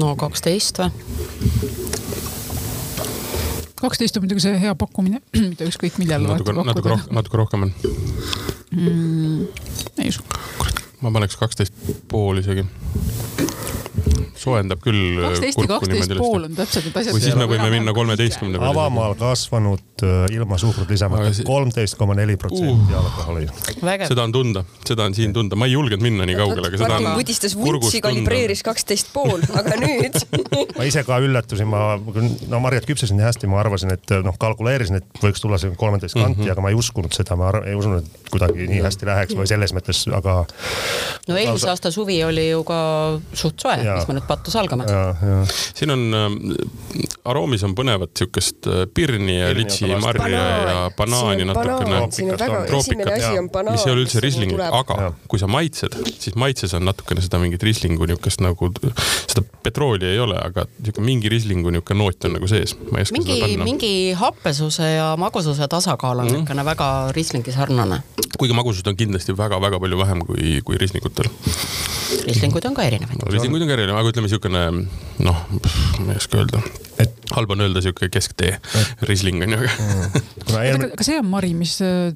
no 0.00 0.16
kaksteist 0.16 0.78
või? 0.84 1.95
Kaksteist 3.86 4.18
on 4.18 4.26
muidugi 4.26 4.44
see 4.44 4.58
hea 4.60 4.74
pakkumine, 4.78 5.22
mida 5.50 5.68
ükskõik 5.70 6.00
millal 6.02 6.26
natuke, 6.26 6.56
natuke 6.56 6.94
rohkem, 6.94 7.14
natuke 7.20 7.42
rohkem 7.42 7.68
on 7.68 7.74
mm,. 8.74 9.46
ei 10.02 10.10
usu. 10.12 10.26
ma 11.04 11.14
paneks 11.14 11.38
kaksteist 11.40 11.94
pool 12.10 12.42
isegi 12.42 12.66
soojendab 14.40 14.82
küll. 14.84 15.20
kaksteist 15.22 15.60
ja 15.62 15.68
kaksteist 15.70 16.14
pool 16.18 16.46
on 16.48 16.56
täpselt 16.56 16.88
need 16.88 16.98
asjad. 17.00 17.16
või 17.16 17.24
siis 17.24 17.38
me 17.38 17.48
võime 17.50 17.70
minna 17.72 17.94
kolmeteistkümne 17.96 18.58
peale. 18.58 18.72
avamaal 18.72 19.16
kasvanud 19.20 20.04
äh, 20.06 20.26
ilma 20.36 20.58
suhkrut 20.60 20.90
lisamata 20.92 21.32
kolmteist 21.46 21.98
koma 22.00 22.16
neli 22.18 22.36
protsenti 22.40 22.92
uh. 22.92 22.98
alkoholi. 23.00 23.48
seda 24.06 24.26
on 24.26 24.34
tunda, 24.34 24.64
seda 24.86 25.06
on 25.08 25.16
siin 25.16 25.34
tunda, 25.36 25.58
ma 25.58 25.68
ei 25.68 25.76
julgenud 25.76 26.04
minna 26.04 26.26
nii 26.28 26.38
kaugele, 26.38 26.70
aga 26.70 26.80
seda 26.82 27.00
on. 27.00 27.08
Pudistas 27.16 27.56
vuntsi, 27.58 28.00
kalibreeris 28.04 28.62
kaksteist 28.66 29.12
pool, 29.14 29.42
aga 29.56 29.78
nüüd 29.84 30.18
ma 30.76 30.86
ise 30.88 31.04
ka 31.06 31.18
üllatusin, 31.24 31.68
ma, 31.70 31.96
no 32.50 32.60
marjad 32.64 32.88
küpsesin 32.88 33.18
nii 33.20 33.26
hästi, 33.28 33.50
ma 33.50 33.60
arvasin, 33.62 33.94
et 33.96 34.16
noh, 34.24 34.36
kalkuleerisin, 34.40 35.00
et 35.00 35.22
võiks 35.22 35.42
tulla 35.42 35.60
see 35.60 35.72
kolmeteist 35.78 36.16
kanti 36.16 36.40
mm, 36.40 36.44
-hmm. 36.44 36.52
aga 36.52 36.64
ma 36.64 36.72
ei 36.72 36.78
uskunud 36.78 37.16
seda, 37.16 37.36
ma 37.38 37.52
ei 37.64 37.74
usunud, 37.78 38.04
et 38.04 38.30
kuidagi 38.32 38.68
nii 38.70 38.82
hästi 38.84 39.08
läheks 39.08 39.38
või 39.38 39.48
selles 39.50 39.74
mõttes, 39.76 40.04
aga. 40.12 40.38
no 41.28 41.38
eelmise 41.40 41.70
aasta 41.72 41.90
suvi 41.94 42.18
oli 42.24 42.48
ju 42.50 42.62
ka 42.68 42.80
suht 43.32 43.60
soe, 43.62 43.78
mis 43.82 44.08
me 44.08 44.18
nüüd 44.18 44.25
pattu 44.28 44.54
salgame. 44.54 44.86
siin 45.74 45.92
on 45.94 46.04
äh,, 46.14 46.36
aroomis 47.24 47.64
on 47.66 47.74
põnevat 47.78 48.14
siukest 48.18 48.68
äh, 48.70 48.84
pirni 48.94 49.38
ja 49.38 49.50
litsi, 49.56 49.88
marja 50.02 50.42
ja, 50.42 50.76
banaani 50.96 51.46
natukene. 51.48 52.02
mis 52.06 53.86
ei 53.86 53.92
ole 53.92 54.04
üldse 54.04 54.22
risling, 54.24 54.54
aga 54.66 55.00
ja. 55.02 55.12
kui 55.30 55.40
sa 55.42 55.48
maitsed, 55.50 55.96
siis 56.18 56.36
maitses 56.38 56.74
on 56.76 56.86
natukene 56.88 57.24
seda 57.24 57.40
mingit 57.42 57.62
rislingu 57.66 58.08
niukest 58.10 58.42
nagu, 58.44 58.70
seda 59.26 59.44
petrooli 59.66 60.08
ei 60.12 60.20
ole, 60.22 60.38
aga 60.40 60.66
niuke 60.80 61.04
mingi 61.04 61.30
rislingu 61.32 61.72
niuke 61.74 61.96
noot 61.96 62.28
on 62.28 62.36
nagu 62.38 62.50
sees. 62.50 62.76
mingi, 63.12 63.40
mingi 63.60 63.92
happesuse 64.18 64.90
ja 64.96 65.08
magususe 65.20 65.68
tasakaal 65.70 66.22
on 66.22 66.30
mm. 66.30 66.40
niisugune 66.40 66.64
väga 66.66 66.90
rislingi 67.16 67.52
sarnane. 67.52 68.02
kuigi 68.38 68.54
magusust 68.56 68.86
on 68.86 68.96
kindlasti 68.96 69.36
väga-väga 69.36 69.80
palju 69.80 69.98
vähem 69.98 70.24
kui, 70.26 70.60
kui 70.64 70.78
rislingutel. 70.80 71.30
rislinguid 72.26 72.70
on 72.70 72.74
ka 72.74 72.86
erinevaid 72.86 73.22
no,. 73.22 73.30
rislinguid 73.32 73.66
on 73.66 73.70
ka 73.70 73.78
erinevaid, 73.78 74.00
aga 74.02 74.15
ütleme 74.16 74.30
niisugune 74.30 74.60
noh, 75.20 75.40
ma 76.00 76.14
ei 76.14 76.16
oska 76.16 76.38
öelda, 76.40 76.62
et 77.02 77.32
halb 77.34 77.50
on 77.54 77.64
öelda 77.66 77.82
sihuke 77.84 78.08
kesktee, 78.12 78.56
Riesling 79.08 79.42
on 79.44 79.56
ju 79.56 79.62
aga 80.56 80.62
eelmine... 80.62 80.90
aga 80.94 81.06
see 81.06 81.18
on 81.20 81.30
mari, 81.30 81.52
mis 81.58 81.76
äh, 81.84 82.12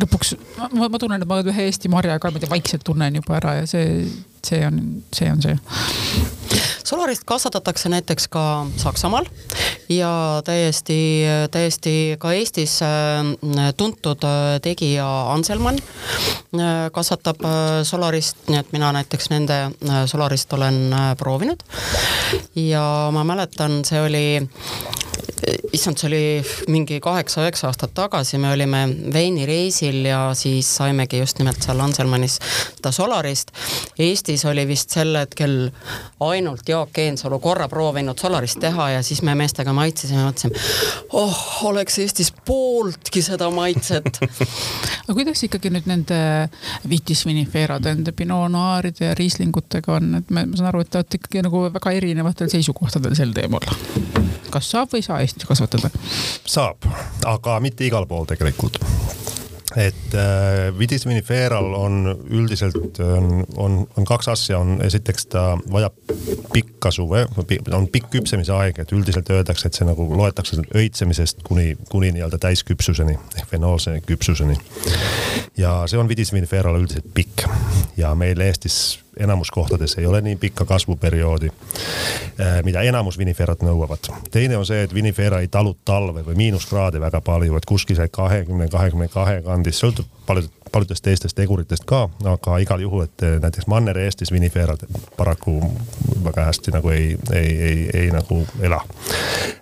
lõpuks, 0.00 0.34
ma, 0.58 0.88
ma 0.88 1.00
tunnen, 1.00 1.22
et 1.22 1.28
ma 1.28 1.40
ühe 1.44 1.68
Eesti 1.68 1.90
marja 1.92 2.18
ka 2.20 2.30
niimoodi 2.30 2.50
vaikselt 2.50 2.84
tunnen 2.86 3.20
juba 3.20 3.38
ära 3.40 3.56
ja 3.60 3.70
see, 3.70 4.04
see 4.46 4.60
on, 4.66 4.82
see 5.16 5.30
on 5.32 5.42
see. 5.44 5.56
Solarist 6.90 7.22
kasvatatakse 7.28 7.90
näiteks 7.92 8.26
ka 8.32 8.44
Saksamaal 8.80 9.28
ja 9.92 10.10
täiesti, 10.44 10.98
täiesti 11.54 11.94
ka 12.18 12.32
Eestis 12.34 12.80
äh, 12.82 13.70
tuntud 13.76 14.26
äh, 14.26 14.58
tegija 14.62 15.08
Anselmann 15.34 15.78
kasvatab 16.92 17.44
Solarist, 17.86 18.40
nii 18.50 18.58
et 18.58 18.72
mina 18.74 18.88
näiteks 18.92 19.30
nende 19.30 19.58
Solarist 20.10 20.50
olen 20.52 20.90
proovinud. 21.18 21.62
ja 22.58 22.82
ma 23.14 23.22
mäletan, 23.24 23.84
see 23.86 24.00
oli 24.02 24.19
de 24.20 24.48
issand, 25.72 25.98
see 26.00 26.08
oli 26.08 26.22
mingi 26.72 26.98
kaheksa-üheksa 27.02 27.68
aastat 27.68 27.92
tagasi, 27.94 28.38
me 28.38 28.52
olime 28.52 28.82
veinireisil 29.12 30.04
ja 30.04 30.20
siis 30.38 30.68
saimegi 30.76 31.20
just 31.20 31.38
nimelt 31.40 31.62
seal 31.62 31.80
Anselmannis 31.80 32.38
seda 32.76 32.92
Solarist. 32.94 33.52
Eestis 33.98 34.44
oli 34.48 34.66
vist 34.68 34.92
sel 34.94 35.14
hetkel 35.16 35.70
ainult 36.26 36.68
Jaak 36.68 36.98
Eensalu 36.98 37.40
korra 37.42 37.68
proovinud 37.68 38.18
Solarist 38.18 38.60
teha 38.62 38.90
ja 38.96 39.02
siis 39.06 39.22
me 39.26 39.34
meestega 39.38 39.72
maitsesime, 39.76 40.24
mõtlesime, 40.28 40.64
oh, 41.18 41.42
oleks 41.70 41.98
Eestis 42.02 42.32
pooltki 42.46 43.22
seda 43.24 43.50
maitset. 43.54 44.20
Aga 45.04 45.16
kuidas 45.16 45.44
ikkagi 45.46 45.72
nüüd 45.74 45.88
nende 45.90 46.20
Vitis 46.90 47.24
vinifera-de, 47.28 47.94
nende 47.96 48.14
Pinot 48.16 48.50
Noiride 48.52 49.10
ja 49.10 49.18
Rieslingutega 49.18 49.96
on, 49.98 50.16
et 50.20 50.34
ma 50.34 50.46
saan 50.54 50.72
aru, 50.72 50.84
et 50.84 50.92
te 50.92 51.00
olete 51.00 51.20
ikkagi 51.20 51.46
nagu 51.46 51.66
väga 51.70 51.94
erinevatel 52.00 52.52
seisukohtadel 52.52 53.16
sel 53.18 53.34
teemal 53.36 53.66
kas 54.52 54.70
saab 54.70 54.92
või 54.92 55.02
ei 55.02 55.08
saa 55.08 55.20
Eestis 55.24 55.48
kasvatada? 55.48 55.92
saab, 56.46 56.88
aga 57.26 57.60
mitte 57.64 57.86
igal 57.86 58.08
pool 58.10 58.28
tegelikult 58.30 58.80
et 59.76 60.14
äh, 60.14 60.78
Vitis 60.78 61.06
viniferal 61.06 61.74
on 61.74 62.16
üldiselt 62.30 62.98
on, 63.00 63.44
on, 63.56 63.76
on 63.96 64.04
kaks 64.08 64.28
asja, 64.32 64.58
on 64.58 64.80
esiteks 64.82 65.26
ta 65.30 65.44
vajab 65.70 65.94
pikka 66.52 66.90
suve, 66.94 67.26
on 67.76 67.86
pikk 67.92 68.10
küpsemise 68.16 68.54
aeg, 68.56 68.80
et 68.82 68.94
üldiselt 68.96 69.30
öeldakse, 69.30 69.70
et 69.70 69.78
see 69.78 69.86
nagu 69.86 70.08
loetakse 70.10 70.58
öitsemisest 70.74 71.44
kuni, 71.46 71.76
kuni 71.90 72.10
nii-öelda 72.16 72.40
täisküpsuseni 72.42 73.14
ehk 73.36 73.50
fenoolse 73.52 74.00
küpsuseni. 74.06 74.58
ja 75.56 75.84
see 75.86 76.00
on 76.00 76.10
Vitis 76.10 76.34
viniferal 76.34 76.80
üldiselt 76.80 77.06
pikk 77.14 77.46
ja 78.00 78.14
meil 78.18 78.42
Eestis 78.42 78.98
enamus 79.18 79.50
kohtades 79.50 79.98
ei 79.98 80.06
ole 80.06 80.20
nii 80.20 80.36
pikka 80.36 80.64
kasvuperioodi, 80.64 81.50
äh, 81.50 82.62
mida 82.64 82.82
enamus 82.82 83.18
viniferad 83.18 83.64
nõuavad. 83.66 84.10
teine 84.30 84.56
on 84.56 84.66
see, 84.66 84.82
et 84.82 84.94
vinifera 84.94 85.40
ei 85.40 85.48
talu 85.48 85.76
talve 85.84 86.22
või 86.22 86.36
miinuskraade 86.36 87.00
väga 87.00 87.20
palju, 87.20 87.56
et 87.56 87.66
kuskil 87.66 87.96
seal 87.96 88.08
kahekümne, 88.12 88.68
kahekümne 88.68 89.08
kahe 89.08 89.42
kandis, 89.42 89.82
sõltub 89.82 90.06
palju 90.26 90.48
paljudest 90.72 91.04
teistest 91.04 91.36
teguritest 91.36 91.84
ka, 91.84 92.08
aga 92.24 92.58
igal 92.62 92.84
juhul, 92.84 93.04
et 93.08 93.26
eh, 93.26 93.38
näiteks 93.42 93.66
Manner-Eestis 93.66 94.32
viniferad 94.32 94.86
paraku 95.16 95.58
väga 96.24 96.44
hästi 96.50 96.74
nagu 96.76 96.90
ei, 96.94 97.16
ei, 97.32 97.50
ei, 97.68 97.90
ei 97.94 98.10
nagu 98.14 98.44
ela 98.60 98.80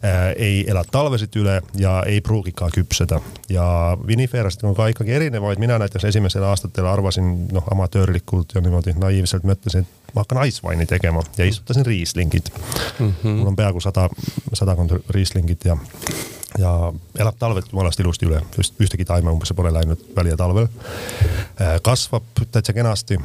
äh,. 0.04 0.32
ei 0.36 0.64
ela 0.70 0.84
talvesid 0.84 1.36
üle 1.40 1.60
ja 1.78 2.02
ei 2.06 2.20
pruugi 2.20 2.52
ka 2.52 2.68
küpseda 2.74 3.20
ja 3.48 3.96
viniferasid 4.06 4.64
on 4.68 4.76
ka 4.76 4.88
ikkagi 4.92 5.16
erinevaid, 5.16 5.58
mina 5.58 5.78
näiteks 5.78 6.04
esimesel 6.04 6.44
aastatel 6.44 6.86
arvasin 6.86 7.48
noh, 7.52 7.64
amatöörlikult 7.72 8.54
ja 8.54 8.60
niimoodi 8.60 8.94
naiivselt 8.98 9.38
põhimõtteliselt 9.38 9.44
mõtlesin, 9.48 9.86
et 9.86 10.14
ma 10.14 10.24
hakkan 10.24 10.40
ice 10.46 10.62
wine'i 10.64 10.86
tegema 10.88 11.22
ja 11.36 11.46
istutasin 11.46 11.86
riislingid 11.86 12.50
mm. 12.98 13.14
-hmm. 13.22 13.38
mul 13.38 13.46
on 13.46 13.56
peaaegu 13.56 13.80
sada, 13.80 14.08
sadakond 14.52 14.98
riislingit 15.10 15.64
ja 15.64 15.76
ja 16.58 16.92
elab 17.18 17.36
talved 17.38 17.68
jumalast 17.72 18.00
ilusti 18.00 18.28
üle, 18.28 18.40
just 18.56 18.80
ühtegi 18.80 19.04
taime 19.08 19.32
umbes 19.34 19.52
pole 19.56 19.72
läinud 19.74 20.04
välja 20.16 20.36
talvel. 20.36 20.68
Äh, 21.60 21.76
kasvab 21.84 22.44
täitsa 22.52 22.72
kenasti, 22.72 23.20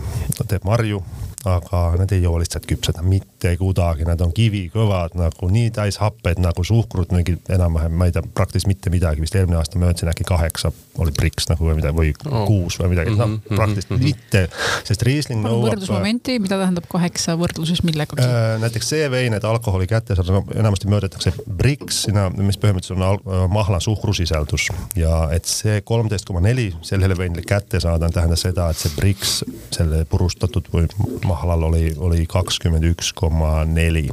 teeb 0.47 0.65
marju 0.67 1.03
aga 1.47 1.81
need 1.99 2.13
ei 2.15 2.23
joo 2.23 2.37
lihtsalt 2.39 2.65
küpsed, 2.67 2.99
mitte 3.03 3.32
kuidagi, 3.59 4.07
nad 4.07 4.21
on 4.23 4.33
kivikõvad 4.35 5.17
nagu 5.19 5.49
nii 5.51 5.71
täis 5.75 5.99
happed 6.01 6.41
nagu 6.43 6.63
suhkrut, 6.67 7.11
mingi 7.15 7.37
enam-vähem, 7.51 7.95
ma 7.97 8.09
ei 8.09 8.15
tea, 8.15 8.23
praktiliselt 8.35 8.71
mitte 8.71 8.93
midagi, 8.93 9.23
vist 9.23 9.35
eelmine 9.37 9.59
aasta 9.59 9.79
ma 9.79 9.91
ütlesin 9.91 10.11
äkki 10.13 10.27
kaheksa 10.27 10.71
oli 11.01 11.13
priks 11.15 11.47
nagu 11.49 11.65
või 11.65 11.77
midagi 11.79 11.97
või 11.97 12.11
oh. 12.29 12.43
kuus 12.47 12.77
või 12.79 12.91
midagi 12.93 13.13
mm, 13.13 13.21
-hmm, 13.21 13.39
no 13.49 13.57
praktiliselt 13.57 13.93
mm 13.93 13.97
-hmm. 13.97 14.03
mitte, 14.03 14.41
sest 14.87 15.05
Riesling 15.07 15.41
nõuab. 15.45 15.73
võrdlusmomenti, 15.73 16.37
mida 16.43 16.59
tähendab 16.61 16.87
kaheksa 16.91 17.35
võrdluses 17.39 17.83
millegagi 17.87 18.21
äh,? 18.25 18.59
näiteks 18.61 18.89
see 18.93 19.09
vein, 19.11 19.33
et 19.33 19.47
alkoholi 19.47 19.87
kätte 19.89 20.15
saada, 20.15 20.37
no 20.37 20.43
enamasti 20.55 20.89
mõõdetakse 20.91 21.33
briks, 21.49 22.05
mis 22.37 22.59
põhimõtteliselt 22.61 22.99
on 22.99 23.07
al 23.07 23.49
mahla 23.49 23.79
suhkrusisaldus 23.83 24.69
ja 24.99 25.29
et 25.33 25.49
see 25.49 25.81
kolmteist 25.81 26.29
koma 26.29 26.43
neli 26.45 26.69
sellele 26.81 27.17
veinile 27.17 27.41
kätte 27.47 27.81
saada, 27.81 28.09
tähendab 28.13 28.41
seda, 28.41 28.69
et 28.69 28.77
see 28.77 28.93
briks, 28.97 29.41
selle 29.73 30.03
purustatud 30.09 30.69
või 30.73 30.87
mahlal 31.25 31.69
oli, 31.71 31.93
oli 31.97 32.27
kakskümmend 32.29 32.85
üks 32.93 33.13
koma 33.17 33.32
neli. 33.65 34.09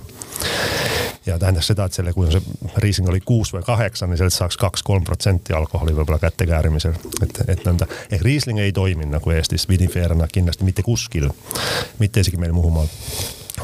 Ja 1.27 1.39
tähendas 1.39 1.67
seda, 1.69 1.85
et 1.85 1.93
selle, 1.93 2.15
kui 2.17 2.31
see 2.33 2.41
riising 2.81 3.09
oli 3.09 3.21
kuus 3.21 3.53
või 3.53 3.61
kaheksa, 3.67 4.07
niin 4.09 4.19
sellest 4.19 4.41
saaks 4.41 4.57
kaks-kolm 4.61 5.05
protsenti 5.05 5.53
alkoholi 5.53 5.93
võib-olla 5.95 6.19
kätte 6.19 6.47
käärimisel. 6.49 6.97
et, 7.23 7.43
et 7.47 7.67
nõnda, 7.69 7.87
ehk 8.11 8.25
riisling 8.25 8.59
ei 8.59 8.73
toimi 8.73 9.07
nagu 9.07 9.31
Eestis 9.31 9.69
vinifeerana 9.69 10.29
kindlasti 10.33 10.65
mitte 10.65 10.83
kuskil, 10.83 11.29
mitte 11.99 12.25
isegi 12.25 12.41
meil 12.41 12.57
Muhumaal 12.57 12.89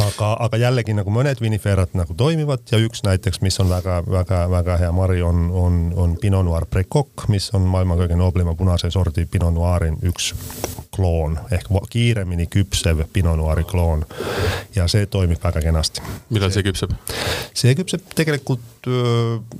aga, 0.05 0.31
aga 0.45 0.61
jällegi 0.61 0.95
nagu 0.97 1.13
mõned 1.13 1.41
viniferad 1.41 1.95
nagu 1.97 2.15
toimivad 2.19 2.65
ja 2.73 2.81
üks 2.83 3.03
näiteks, 3.07 3.41
mis 3.45 3.59
on 3.63 3.71
väga-väga-väga 3.73 4.79
hea 4.83 4.93
mari, 4.95 5.21
on, 5.25 5.49
on, 5.55 5.79
on 5.97 6.17
Pinot 6.21 6.45
Noir 6.47 6.67
Precoq, 6.71 7.27
mis 7.33 7.49
on 7.57 7.67
maailma 7.71 7.99
kõige 8.01 8.19
nooblima 8.19 8.57
punase 8.59 8.91
sordi 8.95 9.27
Pinot 9.31 9.55
Noiri 9.57 9.93
üks 10.09 10.33
kloon 10.97 11.39
ehk 11.53 11.69
kiiremini 11.91 12.49
küpsev 12.53 13.05
Pinot 13.13 13.39
Noiri 13.39 13.65
kloon. 13.65 14.05
ja 14.75 14.89
see 14.89 15.07
toimib 15.07 15.43
väga 15.43 15.61
kenasti. 15.65 16.05
millal 16.31 16.53
see 16.53 16.65
küpseb? 16.67 16.95
see 17.55 17.75
küpseb 17.75 18.15
tegelikult, 18.15 18.91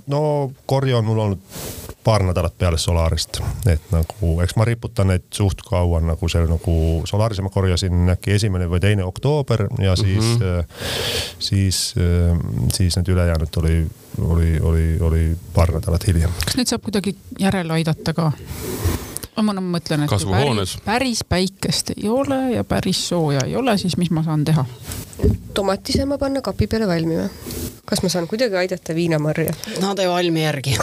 no 0.07 0.23
korje 0.67 0.97
on 0.97 1.05
mul 1.05 1.25
olnud 1.27 1.85
paar 2.07 2.23
nädalat 2.23 2.55
peale 2.59 2.79
Solarist, 2.79 3.41
et 3.67 3.83
nagu 3.91 4.37
eks 4.45 4.55
ma 4.57 4.65
riputan 4.69 5.11
neid 5.11 5.25
suht 5.35 5.65
kaua 5.67 5.99
nagu 6.07 6.29
seal 6.31 6.47
nagu 6.47 6.75
Solarise 7.09 7.43
ma 7.43 7.51
korjasin 7.51 8.13
äkki 8.15 8.37
esimene 8.37 8.69
või 8.71 8.79
teine 8.85 9.03
oktoober 9.05 9.65
ja 9.83 9.97
siis 9.99 10.26
mm, 10.27 10.41
-hmm. 10.41 10.65
siis, 11.39 11.95
siis 12.73 12.97
need 12.97 13.09
ülejäänud 13.15 13.61
oli, 13.63 13.79
oli, 14.19 14.51
oli, 14.61 14.87
oli 15.01 15.25
paar 15.55 15.73
nädalat 15.73 16.07
hiljem. 16.07 16.31
kas 16.45 16.57
neid 16.57 16.73
saab 16.73 16.83
kuidagi 16.83 17.17
järele 17.39 17.73
aidata 17.73 18.15
ka? 18.15 18.33
ma 19.43 19.53
no, 19.53 19.61
mõtlen, 19.61 20.07
et 20.07 20.11
kui 20.11 20.31
päris, 20.33 20.77
päris 20.85 21.25
päikest 21.29 21.93
ei 21.97 22.09
ole 22.09 22.41
ja 22.55 22.65
päris 22.65 23.09
sooja 23.09 23.45
ei 23.47 23.57
ole, 23.57 23.79
siis 23.79 23.97
mis 23.97 24.11
ma 24.11 24.25
saan 24.25 24.45
teha? 24.45 24.65
tomatisema 25.55 26.19
panna 26.19 26.43
kapi 26.45 26.67
peale 26.67 26.89
valmima. 26.89 27.29
kas 27.85 28.03
ma 28.03 28.09
saan 28.09 28.29
kuidagi 28.29 28.57
aidata 28.57 28.95
viinamarja? 28.95 29.53
Nad 29.81 29.99
ei 29.99 30.09
valmi 30.09 30.43
järgi 30.43 30.79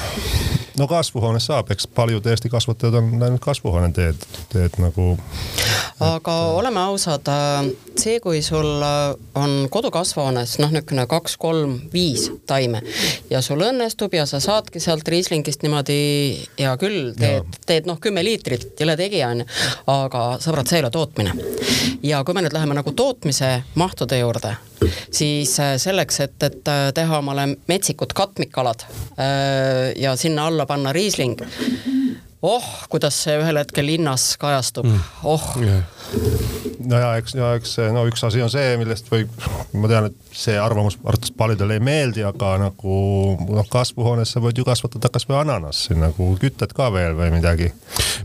no 0.77 0.87
kasvuhoones 0.87 1.45
saab, 1.45 1.71
eks 1.71 1.87
paljud 1.87 2.25
Eesti 2.25 2.49
kasvatajad 2.49 2.97
on 2.99 3.11
läinud 3.19 3.41
kasvuhoone 3.43 3.91
teed, 3.93 4.25
teed 4.51 4.77
nagu. 4.81 5.17
aga 5.99 6.35
et... 6.49 6.55
oleme 6.59 6.79
ausad, 6.79 7.29
äh, 7.29 7.69
see, 7.99 8.19
kui 8.23 8.41
sul 8.41 8.81
äh, 8.81 9.13
on 9.39 9.67
kodukasvuhoones 9.69 10.57
noh, 10.63 10.73
niisugune 10.73 11.05
kaks, 11.09 11.37
kolm, 11.37 11.77
viis 11.93 12.29
taime 12.49 12.81
ja 13.29 13.41
sul 13.45 13.61
õnnestub 13.65 14.15
ja 14.17 14.25
sa 14.29 14.41
saadki 14.43 14.81
sealt 14.83 15.07
Rieslingist 15.07 15.63
niimoodi, 15.63 15.97
hea 16.59 16.75
küll, 16.81 17.13
teed, 17.19 17.61
teed 17.67 17.89
noh, 17.89 18.01
kümme 18.01 18.25
liitrit, 18.25 18.73
jõle 18.79 18.97
tegija 18.99 19.29
onju, 19.33 19.47
aga 19.93 20.25
sõbrad, 20.43 20.69
see 20.69 20.81
ei 20.81 20.85
ole 20.85 20.93
tootmine. 20.93 21.37
ja 22.03 22.23
kui 22.23 22.35
me 22.35 22.45
nüüd 22.45 22.55
läheme 22.55 22.77
nagu 22.77 22.95
tootmise 22.97 23.55
mahtude 23.79 24.19
juurde 24.19 24.57
siis 25.11 25.55
äh, 25.59 25.75
selleks, 25.81 26.19
et, 26.27 26.37
et 26.43 26.67
äh, 26.71 26.91
teha 26.95 27.19
omale 27.23 27.47
metsikud 27.67 28.13
katmikalad 28.17 28.85
äh, 29.17 29.91
ja 29.99 30.15
sinna 30.19 30.47
alla 30.47 30.65
panna 30.69 30.93
riisling 30.93 31.37
oh, 32.43 32.69
kuidas 32.91 33.23
see 33.25 33.37
ühel 33.39 33.61
hetkel 33.61 33.91
hinnas 33.95 34.33
kajastub 34.41 34.89
mm., 34.89 35.09
oh 35.23 35.49
yeah 35.63 36.63
no 36.87 36.99
ja 36.99 37.11
eks, 37.19 37.35
ja 37.37 37.51
eks 37.57 37.75
no 37.93 38.03
üks 38.09 38.23
asi 38.27 38.41
on 38.43 38.51
see, 38.51 38.75
millest 38.79 39.09
võib, 39.11 39.31
ma 39.79 39.89
tean, 39.91 40.09
et 40.09 40.35
see 40.35 40.55
arvamus 40.59 40.97
arvatavasti 40.99 41.35
paljudele 41.39 41.77
ei 41.77 41.83
meeldi, 41.83 42.23
aga 42.27 42.53
nagu 42.61 42.97
noh, 43.39 43.67
kasvuhoones 43.71 44.33
sa 44.33 44.41
võid 44.43 44.59
ju 44.59 44.65
kasvatada 44.67 45.11
kasvõi 45.13 45.39
ananassi 45.41 45.97
nagu 45.97 46.33
kütad 46.41 46.73
ka 46.75 46.89
veel 46.93 47.15
või 47.17 47.31
midagi. 47.35 47.69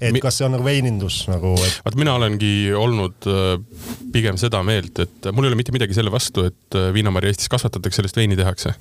et 0.00 0.14
Mi... 0.14 0.22
kas 0.22 0.40
see 0.40 0.48
on 0.48 0.56
nagu 0.56 0.66
veinindus 0.66 1.20
nagu 1.30 1.54
et...? 1.56 1.80
vaat 1.84 1.98
mina 2.00 2.16
olengi 2.18 2.52
olnud 2.76 3.28
äh, 3.30 3.54
pigem 4.14 4.38
seda 4.40 4.62
meelt, 4.66 4.98
et 5.04 5.30
mul 5.32 5.46
ei 5.46 5.52
ole 5.52 5.60
mitte 5.60 5.74
midagi 5.74 5.96
selle 5.96 6.12
vastu, 6.14 6.46
et 6.48 6.78
äh, 6.78 6.90
viinamarja 6.94 7.32
Eestis 7.32 7.50
kasvatatakse, 7.52 7.98
sellest 7.98 8.16
veini 8.16 8.36
tehakse. 8.38 8.72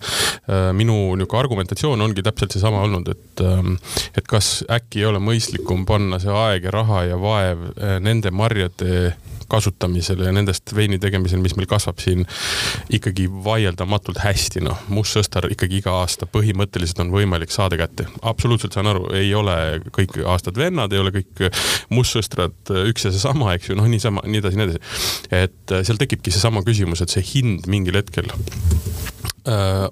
Äh, 0.48 0.70
minu 0.78 0.98
niisugune 1.18 1.42
argumentatsioon 1.42 2.02
ongi 2.02 2.24
täpselt 2.26 2.54
seesama 2.56 2.82
olnud, 2.86 3.10
et, 3.12 3.44
ähm, 3.44 3.76
et 4.18 4.28
kas 4.30 4.62
äkki 4.72 5.02
ei 5.02 5.10
ole 5.10 5.20
mõistlikum 5.28 5.86
panna 5.88 6.22
see 6.24 6.34
aeg 6.34 6.70
ja 6.70 6.76
raha 6.76 7.04
ja 7.12 7.18
vaev 7.22 7.68
nende 8.04 8.32
marjade 8.32 9.16
kasutamisel 9.48 10.22
ja 10.26 10.32
nendest 10.36 10.74
veini 10.76 11.00
tegemisel, 11.00 11.40
mis 11.44 11.56
meil 11.58 11.70
kasvab 11.70 12.02
siin 12.04 12.26
ikkagi 12.94 13.28
vaieldamatult 13.46 14.20
hästi, 14.24 14.64
noh. 14.68 14.82
mustsõstar 14.92 15.50
ikkagi 15.54 15.82
iga 15.82 15.96
aasta 16.02 16.28
põhimõtteliselt 16.32 17.02
on 17.06 17.14
võimalik 17.16 17.54
saada 17.54 17.80
kätte. 17.80 18.08
absoluutselt 18.22 18.76
saan 18.76 18.92
aru, 18.92 19.08
ei 19.16 19.34
ole 19.36 19.58
kõik 19.96 20.20
aastad 20.28 20.60
vennad, 20.60 20.94
ei 20.94 21.04
ole 21.04 21.16
kõik 21.20 21.48
mustsõstrad 21.94 22.74
üks 22.88 23.08
ja 23.08 23.14
seesama, 23.14 23.54
eks 23.56 23.72
ju, 23.72 23.80
noh, 23.80 23.88
niisama, 23.92 24.26
nii 24.28 24.44
edasi, 24.44 24.60
nii 24.60 24.68
edasi. 24.68 24.84
et 25.44 25.78
seal 25.88 26.02
tekibki 26.02 26.34
seesama 26.34 26.66
küsimus, 26.68 27.04
et 27.04 27.14
see 27.14 27.24
hind 27.36 27.72
mingil 27.72 28.00
hetkel 28.00 28.28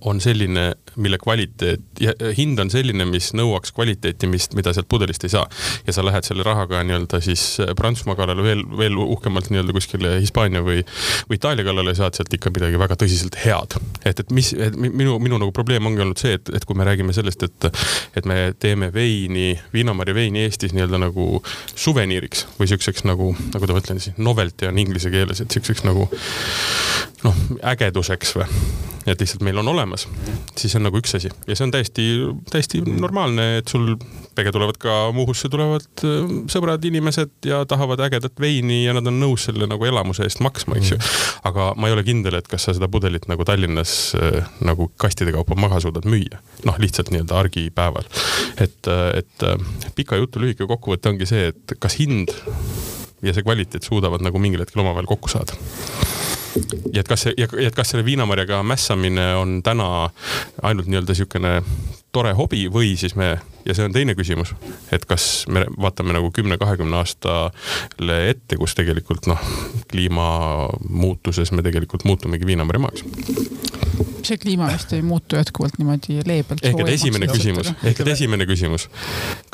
on 0.02 0.20
selline, 0.22 0.74
mille 0.96 1.18
kvaliteet 1.22 2.00
ja 2.00 2.14
hind 2.38 2.60
on 2.60 2.70
selline, 2.72 3.06
mis 3.08 3.32
nõuaks 3.38 3.72
kvaliteeti, 3.76 4.28
mis, 4.28 4.48
mida 4.56 4.74
sealt 4.76 4.88
pudelist 4.92 5.24
ei 5.24 5.32
saa. 5.32 5.46
ja 5.88 5.94
sa 5.94 6.04
lähed 6.06 6.28
selle 6.28 6.44
rahaga 6.44 6.82
nii-öelda 6.84 7.22
siis 7.24 7.44
äh, 7.64 7.72
Prantsusmaa 7.78 8.16
kallale 8.20 8.44
veel, 8.44 8.64
veel 8.78 8.98
uhkemalt 9.00 9.50
nii-öelda 9.52 9.76
kuskile 9.76 10.16
Hispaania 10.20 10.64
või, 10.66 10.84
või 11.30 11.40
Itaalia 11.40 11.66
kallale 11.68 11.94
ja 11.94 12.02
saad 12.02 12.18
sealt 12.20 12.34
ikka 12.34 12.52
midagi 12.56 12.80
väga 12.80 12.98
tõsiselt 13.00 13.38
head. 13.44 13.78
et, 14.06 14.20
et 14.20 14.34
mis, 14.36 14.52
minu, 14.76 15.18
minu 15.24 15.40
nagu 15.42 15.52
probleem 15.56 15.88
ongi 15.88 16.04
olnud 16.06 16.22
see, 16.22 16.36
et, 16.40 16.52
et 16.56 16.66
kui 16.66 16.78
me 16.78 16.88
räägime 16.88 17.16
sellest, 17.16 17.48
et, 17.48 17.70
et 18.16 18.28
me 18.30 18.40
teeme 18.60 18.92
veini, 18.94 19.54
viinamarja 19.74 20.16
veini 20.18 20.46
Eestis 20.46 20.76
nii-öelda 20.76 21.00
nagu 21.08 21.30
suveniiriks 21.76 22.48
või 22.60 22.72
siukseks 22.72 23.06
nagu, 23.08 23.32
nagu 23.54 23.70
ta 23.70 23.78
mõtlen 23.78 24.02
siis, 24.04 24.18
novelty 24.18 24.70
on 24.70 24.80
inglise 24.82 25.12
keeles, 25.14 25.42
et 25.44 25.52
siukseks 25.56 25.86
nagu 25.88 26.10
noh, 27.26 27.46
ägeduseks 27.74 28.36
või 28.38 28.50
et 29.06 29.22
lihtsalt 29.22 29.44
meil 29.46 29.58
on 29.62 29.68
olemas, 29.70 30.08
siis 30.58 30.74
on 30.78 30.86
nagu 30.88 30.98
üks 30.98 31.14
asi 31.18 31.30
ja 31.30 31.56
see 31.56 31.66
on 31.68 31.74
täiesti, 31.74 32.06
täiesti 32.50 32.82
normaalne, 32.86 33.46
et 33.60 33.70
sul 33.70 33.94
pege 34.36 34.52
tulevad 34.54 34.80
ka 34.82 34.96
Muhusse 35.16 35.50
tulevad 35.54 35.86
äh, 36.06 36.32
sõbrad, 36.52 36.84
inimesed 36.90 37.46
ja 37.46 37.62
tahavad 37.70 38.02
ägedat 38.08 38.42
veini 38.42 38.82
ja 38.84 38.96
nad 38.98 39.06
on 39.12 39.20
nõus 39.22 39.46
selle 39.48 39.70
nagu 39.70 39.86
elamuse 39.86 40.26
eest 40.26 40.42
maksma, 40.46 40.80
eks 40.80 40.96
ju. 40.96 41.00
aga 41.46 41.72
ma 41.78 41.90
ei 41.90 41.96
ole 41.96 42.06
kindel, 42.08 42.40
et 42.40 42.50
kas 42.50 42.66
sa 42.66 42.76
seda 42.76 42.90
pudelit 42.92 43.30
nagu 43.30 43.46
Tallinnas 43.46 43.94
äh, 44.18 44.42
nagu 44.66 44.90
kastide 45.02 45.36
kaupa 45.36 45.58
maha 45.60 45.80
suudad 45.86 46.10
müüa. 46.10 46.42
noh, 46.66 46.82
lihtsalt 46.82 47.14
nii-öelda 47.14 47.38
argipäeval. 47.46 48.10
et, 48.58 48.82
äh, 48.90 49.22
et 49.22 49.92
pika 49.96 50.18
jutu 50.18 50.42
lühike 50.42 50.66
kokkuvõte 50.66 51.14
ongi 51.14 51.30
see, 51.30 51.52
et 51.54 51.78
kas 51.80 52.00
hind 52.02 52.34
ja 53.22 53.34
see 53.34 53.46
kvaliteet 53.46 53.86
suudavad 53.86 54.26
nagu 54.26 54.42
mingil 54.42 54.66
hetkel 54.66 54.82
omavahel 54.82 55.14
kokku 55.14 55.30
saada 55.32 55.54
ja 56.94 57.02
et 57.02 57.08
kas 57.08 57.26
see, 57.28 57.36
ja 57.38 57.48
et 57.68 57.76
kas 57.76 57.94
selle 57.94 58.06
viinamarjaga 58.06 58.62
mässamine 58.64 59.34
on 59.40 59.60
täna 59.64 60.10
ainult 60.64 60.88
nii-öelda 60.88 61.16
niisugune 61.16 61.56
tore 62.16 62.32
hobi 62.38 62.66
või 62.72 62.94
siis 63.00 63.16
me, 63.20 63.34
ja 63.68 63.76
see 63.76 63.88
on 63.88 63.96
teine 63.96 64.16
küsimus, 64.18 64.54
et 64.96 65.06
kas 65.10 65.46
me 65.52 65.66
vaatame 65.76 66.16
nagu 66.16 66.32
kümne-kahekümne 66.36 67.02
aastale 67.02 68.20
ette, 68.30 68.60
kus 68.62 68.78
tegelikult 68.78 69.28
noh, 69.32 69.42
kliimamuutuses 69.92 71.52
me 71.56 71.66
tegelikult 71.66 72.08
muutumegi 72.08 72.48
viinamarja 72.48 72.88
maaks 72.88 73.06
see 74.26 74.40
kliima 74.42 74.68
vist 74.72 74.94
ei 74.96 75.04
muutu 75.06 75.38
jätkuvalt 75.38 75.78
niimoodi 75.78 76.20
leebelt. 76.26 76.64
ehk 76.66 76.82
et 76.82 76.92
esimene 76.96 77.30
küsimus, 77.30 77.72
ehk 77.84 78.02
et 78.04 78.12
esimene 78.16 78.48
küsimus, 78.50 78.88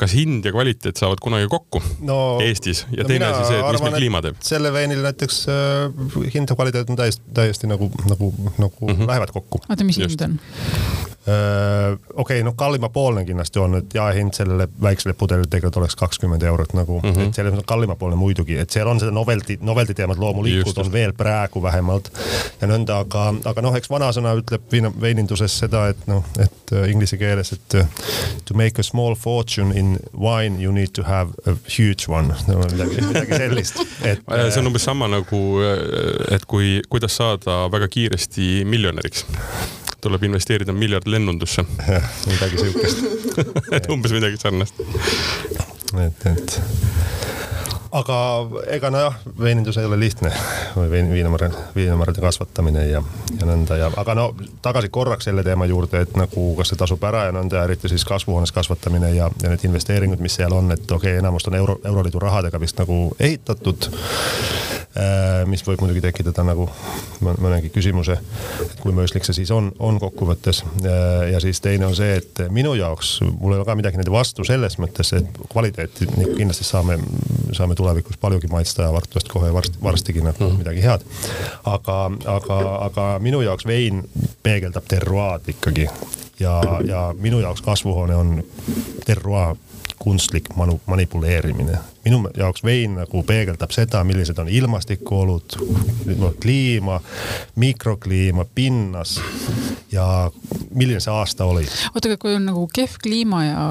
kas 0.00 0.14
hind 0.16 0.46
ja 0.48 0.52
kvaliteet 0.54 1.00
saavad 1.00 1.20
kunagi 1.24 1.48
kokku 1.52 1.82
no, 2.08 2.18
Eestis 2.44 2.84
ja 2.90 3.04
no 3.04 3.10
teine 3.10 3.28
asi 3.28 3.44
see, 3.50 3.60
et 3.60 3.76
mis 3.76 3.84
meil 3.86 3.98
kliima 3.98 4.22
teeb? 4.24 4.40
selle 4.52 4.72
veinil 4.74 5.04
näiteks 5.04 5.42
äh, 5.52 6.28
hind 6.34 6.52
ja 6.52 6.58
kvaliteet 6.58 6.92
on 6.92 7.00
täiesti, 7.00 7.24
täiesti 7.36 7.70
nagu, 7.70 7.90
nagu, 8.08 8.32
nagu 8.58 8.88
mm 8.88 8.94
-hmm. 8.94 9.08
lähevad 9.12 9.34
kokku. 9.36 9.62
oota, 9.68 9.84
mis 9.84 10.00
hind 10.00 10.28
on? 10.28 10.38
Okei 11.26 12.14
okay,, 12.14 12.42
noh, 12.42 12.54
kallimapoolne 12.58 13.24
kindlasti 13.24 13.60
on, 13.62 13.76
et 13.78 13.94
jaehind 13.94 14.34
sellele 14.34 14.66
väiksele 14.82 15.14
pudelile 15.14 15.46
tegelikult 15.46 15.76
oleks 15.76 15.96
kakskümmend 15.96 16.42
eurot 16.42 16.72
nagu 16.74 17.00
mm, 17.02 17.12
-hmm. 17.12 17.28
et 17.28 17.34
selles 17.34 17.54
mõttes 17.54 17.68
kallimapoolne 17.70 18.16
muidugi, 18.18 18.56
et 18.58 18.70
seal 18.70 18.88
on 18.90 19.00
seda 19.00 19.14
novelty, 19.14 19.58
novelty 19.60 19.94
teemat 19.94 20.18
loomulikult 20.18 20.78
on 20.78 20.92
veel 20.92 21.12
praegu 21.12 21.62
vähemalt 21.62 22.10
ja 22.60 22.66
nõnda, 22.66 22.98
aga, 23.06 23.28
aga 23.44 23.62
noh, 23.62 23.76
eks 23.78 23.90
vanasõna 23.90 24.34
ütleb 24.40 24.74
veininduses 25.00 25.58
seda, 25.62 25.84
et 25.94 26.06
noh, 26.10 26.26
et 26.42 26.74
uh, 26.74 26.88
inglise 26.90 27.16
keeles, 27.16 27.52
et 27.52 27.78
uh, 27.78 27.86
to 28.44 28.58
make 28.58 28.80
a 28.80 28.82
small 28.82 29.14
fortune 29.14 29.78
in 29.78 29.98
wine 30.18 30.58
you 30.62 30.72
need 30.72 30.90
to 30.92 31.06
have 31.06 31.30
a 31.46 31.54
huge 31.76 32.08
one 32.08 32.34
no,, 32.48 32.58
midagi, 32.72 32.98
midagi 33.06 33.38
sellist. 33.38 33.78
et 34.02 34.26
see 34.26 34.58
on 34.58 34.72
umbes 34.72 34.90
sama 34.90 35.06
nagu, 35.08 35.44
et 36.30 36.50
kui, 36.50 36.80
kuidas 36.88 37.16
saada 37.16 37.68
väga 37.70 37.88
kiiresti 37.88 38.64
miljonäriks 38.66 39.26
tuleb 40.02 40.24
investeerida 40.26 40.74
miljard 40.74 41.06
lennundusse. 41.06 41.64
midagi 42.32 42.58
siukest 42.58 43.04
et 43.76 43.88
umbes 43.92 44.14
midagi 44.14 44.40
sarnast. 44.42 44.82
et, 46.02 46.26
et 46.26 46.60
aga 47.92 48.16
ega 48.72 48.90
nojah, 48.92 49.16
veinindus 49.40 49.76
ei 49.76 49.84
ole 49.84 49.98
lihtne 50.00 50.32
või 50.76 50.88
vein, 50.90 51.10
viinamarja, 51.12 51.50
viinamarjade 51.76 52.24
kasvatamine 52.24 52.86
ja, 52.88 53.02
ja 53.38 53.48
nõnda 53.48 53.76
ja, 53.76 53.90
aga 54.00 54.16
no 54.16 54.30
tagasi 54.64 54.88
korraks 54.92 55.28
selle 55.28 55.44
teema 55.44 55.68
juurde, 55.68 56.00
et 56.06 56.16
nagu 56.16 56.46
kas 56.58 56.72
see 56.72 56.80
tasub 56.80 57.04
ära 57.04 57.26
ja 57.28 57.36
nõnda, 57.36 57.66
eriti 57.66 57.92
siis 57.92 58.06
kasvuhoones 58.08 58.54
kasvatamine 58.56 59.12
ja, 59.12 59.28
ja 59.42 59.52
need 59.52 59.66
investeeringud, 59.68 60.24
mis 60.24 60.40
seal 60.40 60.56
on, 60.56 60.72
et 60.72 60.86
okei 60.86 61.12
okay,, 61.12 61.20
enamust 61.20 61.52
on 61.52 61.58
euro, 61.60 61.78
euroliidu 61.84 62.22
rahadega 62.22 62.60
vist 62.62 62.80
nagu 62.80 63.02
ehitatud 63.20 63.90
Äh, 64.92 65.46
mis 65.48 65.62
võib 65.64 65.80
muidugi 65.80 66.02
tekitada 66.04 66.42
nagu 66.44 66.66
mõnegi 67.24 67.70
küsimuse, 67.72 68.18
et 68.60 68.74
kui 68.82 68.92
mõistlik 68.92 69.24
see 69.24 69.38
siis 69.38 69.52
on, 69.54 69.70
on 69.80 69.96
kokkuvõttes. 70.00 70.60
Äh, 70.84 71.30
ja 71.32 71.40
siis 71.40 71.62
teine 71.64 71.86
on 71.86 71.94
see, 71.96 72.18
et 72.20 72.42
minu 72.52 72.74
jaoks, 72.76 73.14
mul 73.40 73.54
ei 73.54 73.62
ole 73.62 73.64
ka 73.64 73.76
midagi 73.78 73.96
nende 73.96 74.12
vastu 74.12 74.44
selles 74.44 74.76
mõttes, 74.82 75.14
et 75.16 75.40
kvaliteeti 75.48 76.10
kindlasti 76.12 76.68
saame, 76.68 76.98
saame 77.56 77.78
tulevikus 77.82 78.18
paljugi 78.22 78.46
maitsta 78.46 78.86
ja 78.86 78.92
vartust 78.94 79.28
kohe 79.28 79.52
varsti, 79.54 79.78
varstigi 79.82 80.22
nagu 80.22 80.46
mm. 80.46 80.58
midagi 80.62 80.82
head. 80.84 81.06
aga, 81.64 81.98
aga, 82.36 82.58
aga 82.88 83.06
minu 83.18 83.42
jaoks 83.42 83.66
vein 83.66 84.04
peegeldab 84.42 84.86
terroaad 84.88 85.50
ikkagi 85.50 85.88
ja, 86.42 86.60
ja 86.86 87.02
minu 87.18 87.40
jaoks 87.40 87.62
kasvuhoone 87.62 88.16
on 88.16 88.42
terroaa 89.06 89.54
kunstlik 90.02 90.48
manu, 90.56 90.80
manipuleerimine. 90.86 91.78
minu 92.04 92.30
jaoks 92.36 92.64
vein 92.66 92.96
nagu 92.98 93.22
peegeldab 93.22 93.70
seda, 93.70 94.00
millised 94.04 94.38
on 94.42 94.48
ilmastikuolud, 94.50 95.54
no 96.18 96.32
kliima, 96.42 96.98
mikrokliima, 97.54 98.44
pinnas 98.54 99.20
ja 99.92 100.06
milline 100.74 100.98
see 101.00 101.14
aasta 101.14 101.46
oli. 101.46 101.62
oota, 101.94 102.10
aga 102.10 102.18
kui 102.18 102.34
on 102.34 102.48
nagu 102.50 102.66
kehv 102.74 102.98
kliima 103.02 103.44
ja 103.44 103.66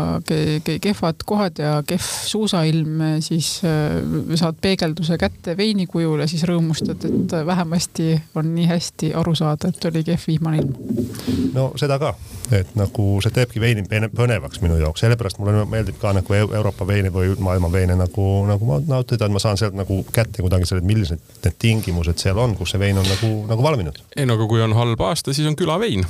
kehvad 0.82 1.26
kohad 1.28 1.60
ja 1.60 1.74
kehv 1.88 2.08
suusailm, 2.32 3.04
siis 3.20 3.58
äh, 3.68 4.00
saad 4.40 4.64
peegelduse 4.64 5.20
kätte 5.20 5.58
veini 5.60 5.90
kujul 5.92 6.24
ja 6.24 6.32
siis 6.32 6.48
rõõmustad, 6.48 7.10
et 7.12 7.36
vähemasti 7.46 8.14
on 8.40 8.56
nii 8.56 8.72
hästi 8.72 9.12
aru 9.20 9.36
saada, 9.36 9.74
et 9.74 9.92
oli 9.92 10.08
kehv 10.14 10.32
vihmane 10.32 10.64
ilm. 10.64 11.52
no 11.58 11.74
seda 11.76 12.00
ka, 12.00 12.16
et 12.56 12.76
nagu 12.80 13.06
see 13.24 13.34
teebki 13.36 13.62
veini 13.64 13.84
põnevaks 13.88 14.62
minu 14.64 14.80
jaoks, 14.82 15.04
sellepärast 15.04 15.42
mulle 15.42 15.66
meeldib 15.70 16.00
ka 16.02 16.14
nagu 16.18 16.38
Euroopa 16.38 16.88
veine 16.88 17.12
või 17.14 17.34
maailma 17.40 17.72
veine 17.74 17.98
nagu, 18.00 18.28
nagu 18.50 18.82
nautida, 18.88 19.28
et 19.28 19.36
ma 19.36 19.42
saan 19.44 19.60
sealt 19.62 19.78
nagu 19.78 20.02
kätte 20.14 20.44
kuidagi 20.44 20.70
selle, 20.70 20.86
millised 20.86 21.22
need 21.46 21.60
tingimused 21.62 22.22
seal 22.22 22.40
on, 22.42 22.56
kus 22.60 22.76
see 22.76 22.82
vein 22.82 23.00
on 23.02 23.08
nagu, 23.08 23.32
nagu 23.52 23.66
valminud. 23.66 24.04
ei 24.16 24.28
no 24.30 24.40
aga 24.40 24.50
kui 24.52 24.64
on 24.64 24.76
halb 24.78 25.08
aasta, 25.10 25.36
siis 25.36 25.50
on 25.50 25.60
külavein 25.60 26.06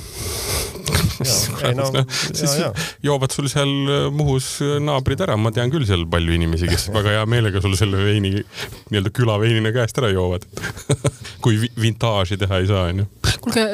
No, 1.22 1.84
no, 1.94 2.04
siis 2.34 2.56
ja, 2.58 2.66
ja. 2.66 2.72
joovad 3.04 3.32
sul 3.32 3.48
seal 3.52 3.70
Muhus 4.16 4.48
naabrid 4.82 5.22
ära, 5.22 5.36
ma 5.38 5.52
tean 5.54 5.72
küll 5.74 5.86
seal 5.88 6.08
palju 6.10 6.34
inimesi, 6.36 6.68
kes 6.72 6.88
väga 6.98 7.16
hea 7.16 7.26
meelega 7.30 7.62
sul 7.64 7.76
selle 7.80 8.02
veini 8.02 8.34
nii-öelda 8.34 9.14
külaveinina 9.16 9.74
käest 9.76 10.02
ära 10.02 10.10
joovad 10.14 10.48
kui 11.44 11.60
vintaaži 11.82 12.40
teha 12.42 12.62
ei 12.62 12.70
saa, 12.70 12.88
onju. 12.92 13.08
kuulge, 13.44 13.66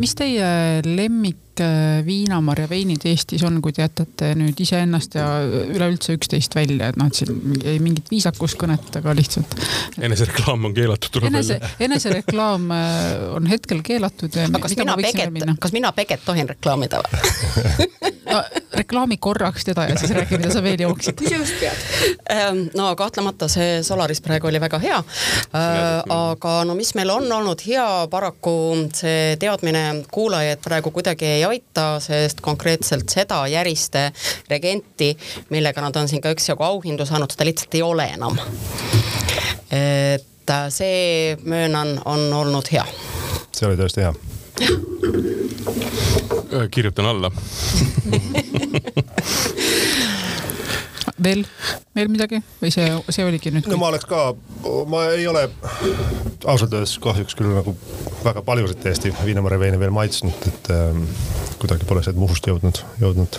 mis 0.00 0.14
teie 0.18 0.46
lemmik 0.86 1.51
Äh, 1.60 2.00
viinamarja 2.06 2.64
veinid 2.70 3.02
Eestis 3.04 3.42
on, 3.44 3.58
kui 3.60 3.74
te 3.76 3.82
jätate 3.82 4.30
nüüd 4.40 4.56
iseennast 4.64 5.18
ja 5.18 5.26
üleüldse 5.44 6.14
üksteist 6.16 6.54
välja, 6.56 6.88
et 6.88 6.96
noh, 6.96 7.10
et 7.12 7.18
siin 7.18 7.58
ei 7.68 7.76
mingit 7.82 8.08
viisakuskõnet, 8.08 8.88
aga 9.02 9.12
lihtsalt. 9.18 9.52
enesereklaam 10.00 10.64
on 10.70 10.72
keelatud, 10.72 11.12
tuleb 11.12 11.28
Enese, 11.28 11.58
välja. 11.60 11.74
enesereklaam 11.88 12.72
äh, 12.72 13.26
on 13.36 13.50
hetkel 13.52 13.84
keelatud. 13.84 14.32
kas 14.32 14.76
mina 14.80 14.96
Peget, 14.96 15.44
kas 15.60 15.76
mina 15.76 15.92
Peget 15.92 16.24
tohin 16.24 16.48
reklaamida 16.48 17.02
või 17.04 17.90
no 18.32 18.40
reklaami 18.72 19.16
korraks 19.16 19.64
teda 19.64 19.84
ja 19.90 19.98
siis 19.98 20.10
räägi, 20.10 20.38
mida 20.38 20.50
sa 20.50 20.62
veel 20.62 20.80
jooksid. 20.80 21.20
just 21.30 21.60
pead. 21.60 21.76
Ähm, 22.32 22.64
no 22.74 22.96
kahtlemata 22.96 23.48
see 23.48 23.82
Solaris 23.82 24.20
praegu 24.20 24.48
oli 24.48 24.60
väga 24.60 24.78
hea. 24.78 24.98
Äh, 24.98 26.02
aga 26.08 26.54
no 26.64 26.74
mis 26.74 26.94
meil 26.94 27.10
on 27.10 27.32
olnud 27.32 27.60
hea, 27.66 27.86
paraku 28.10 28.54
see 28.94 29.36
teadmine 29.40 29.84
kuulajaid 30.10 30.62
praegu 30.64 30.90
kuidagi 30.90 31.26
ei 31.26 31.41
ei 31.42 31.48
aita, 31.48 32.00
sest 32.02 32.40
konkreetselt 32.44 33.08
seda 33.10 33.40
Järiste 33.50 34.12
regenti, 34.50 35.16
millega 35.50 35.80
nad 35.82 35.96
on 35.98 36.08
siin 36.10 36.22
ka 36.22 36.30
üksjagu 36.34 36.62
auhindu 36.66 37.06
saanud, 37.08 37.30
seda 37.32 37.44
lihtsalt 37.48 37.74
ei 37.78 37.82
ole 37.82 38.06
enam. 38.14 38.38
et 39.72 40.50
äh, 40.50 40.68
see, 40.68 41.36
möönan, 41.44 42.00
on 42.04 42.32
olnud 42.32 42.72
hea. 42.72 42.84
see 43.52 43.68
oli 43.68 43.76
tõesti 43.80 44.00
hea 44.04 44.12
äh, 46.52 46.68
kirjutan 46.70 47.06
alla 47.06 47.30
veel, 51.24 51.44
veel 51.96 52.10
midagi 52.12 52.42
või 52.60 52.72
see, 52.74 52.88
see 53.14 53.26
oligi 53.26 53.52
nüüd? 53.54 53.68
no 53.70 53.78
ma 53.80 53.90
oleks 53.92 54.08
ka, 54.08 54.32
ma 54.90 55.04
ei 55.16 55.26
ole 55.30 55.46
ausalt 56.44 56.72
öeldes 56.72 56.96
kahjuks 57.02 57.36
küll 57.38 57.52
nagu 57.54 57.76
väga 58.24 58.42
paljusid 58.46 58.86
Eesti 58.90 59.14
viinamarja 59.22 59.60
veine 59.62 59.80
veel 59.80 59.94
maitsnud, 59.94 60.48
et 60.50 60.72
ähm, 60.74 61.04
kuidagi 61.62 61.86
pole 61.86 62.02
sealt 62.04 62.18
Muhust 62.18 62.46
jõudnud, 62.48 62.80
jõudnud. 63.00 63.38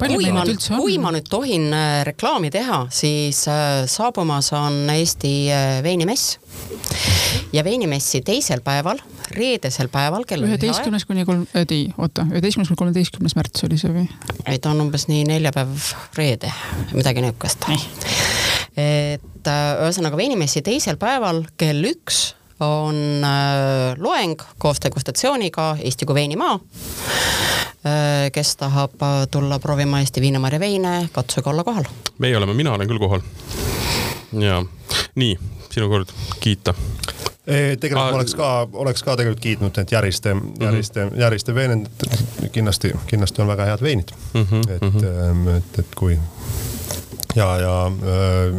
kui 0.00 0.32
ma, 0.34 0.44
kui 0.74 0.98
ma 1.02 1.12
nüüd 1.14 1.28
tohin 1.30 1.68
äh, 1.76 2.00
reklaami 2.08 2.50
teha, 2.54 2.82
siis 2.94 3.44
äh, 3.50 3.84
saabumas 3.90 4.50
on 4.56 4.82
Eesti 4.90 5.34
äh, 5.54 5.78
veinimess 5.86 6.38
ja 7.54 7.64
veinimessi 7.66 8.22
teisel 8.26 8.64
päeval 8.66 9.02
reedesel 9.34 9.90
päeval 9.92 10.26
kell 10.26 10.42
üheteistkümnes 10.46 11.06
kuni 11.06 11.24
kolm, 11.28 11.46
ei 11.54 11.84
oota, 11.98 12.26
üheteistkümnes 12.32 12.72
kuni 12.72 12.82
kolmeteistkümnes 12.82 13.36
märts 13.38 13.66
oli 13.68 13.78
see 13.80 13.94
või? 13.94 14.08
ei, 14.46 14.58
ta 14.58 14.74
on 14.74 14.82
umbes 14.86 15.06
nii 15.10 15.22
neljapäev, 15.30 15.92
reede, 16.18 16.50
midagi 16.96 17.22
niisugust. 17.24 17.68
et 18.74 19.50
ühesõnaga 19.54 20.18
veinimessi 20.18 20.64
teisel 20.66 20.98
päeval 21.00 21.44
kell 21.60 21.92
üks 21.92 22.30
on 22.60 23.24
äh, 23.24 23.96
loeng 23.98 24.40
koos 24.58 24.80
degustatsiooniga 24.84 25.76
Eesti 25.84 26.06
kui 26.06 26.14
veinimaa 26.14 26.54
äh,. 26.54 28.30
kes 28.32 28.56
tahab 28.56 29.02
äh, 29.02 29.26
tulla 29.30 29.58
proovima 29.58 30.00
Eesti 30.00 30.20
viinamarja 30.20 30.60
veine, 30.60 31.08
katsuge 31.12 31.50
olla 31.50 31.64
kohal. 31.64 31.84
meie 32.18 32.36
oleme, 32.36 32.54
mina 32.54 32.72
olen 32.72 32.88
küll 32.88 32.98
kohal. 32.98 33.20
ja 34.32 34.62
nii, 35.14 35.38
sinu 35.70 35.88
kord 35.88 36.12
kiita 36.40 36.74
tegelikult 37.80 38.12
ma 38.12 38.18
oleks 38.18 38.34
ka, 38.38 38.48
oleks 38.72 39.02
ka 39.02 39.16
tegelikult 39.16 39.42
kiitnud 39.42 39.76
need 39.76 39.92
Järiste 39.92 40.34
mm, 40.34 40.40
-hmm. 40.40 40.64
Järiste, 40.64 41.10
Järiste 41.16 41.54
veened, 41.54 41.86
kindlasti, 42.52 42.92
kindlasti 43.06 43.42
on 43.42 43.48
väga 43.48 43.64
head 43.64 43.82
veinid 43.82 44.12
mm. 44.34 44.46
-hmm. 44.50 44.70
et, 44.70 44.82
mhm. 44.82 45.48
et, 45.48 45.78
et 45.78 45.94
kui 45.96 46.18
ja, 47.34 47.48
ja 47.60 47.86
äh, 47.86 48.54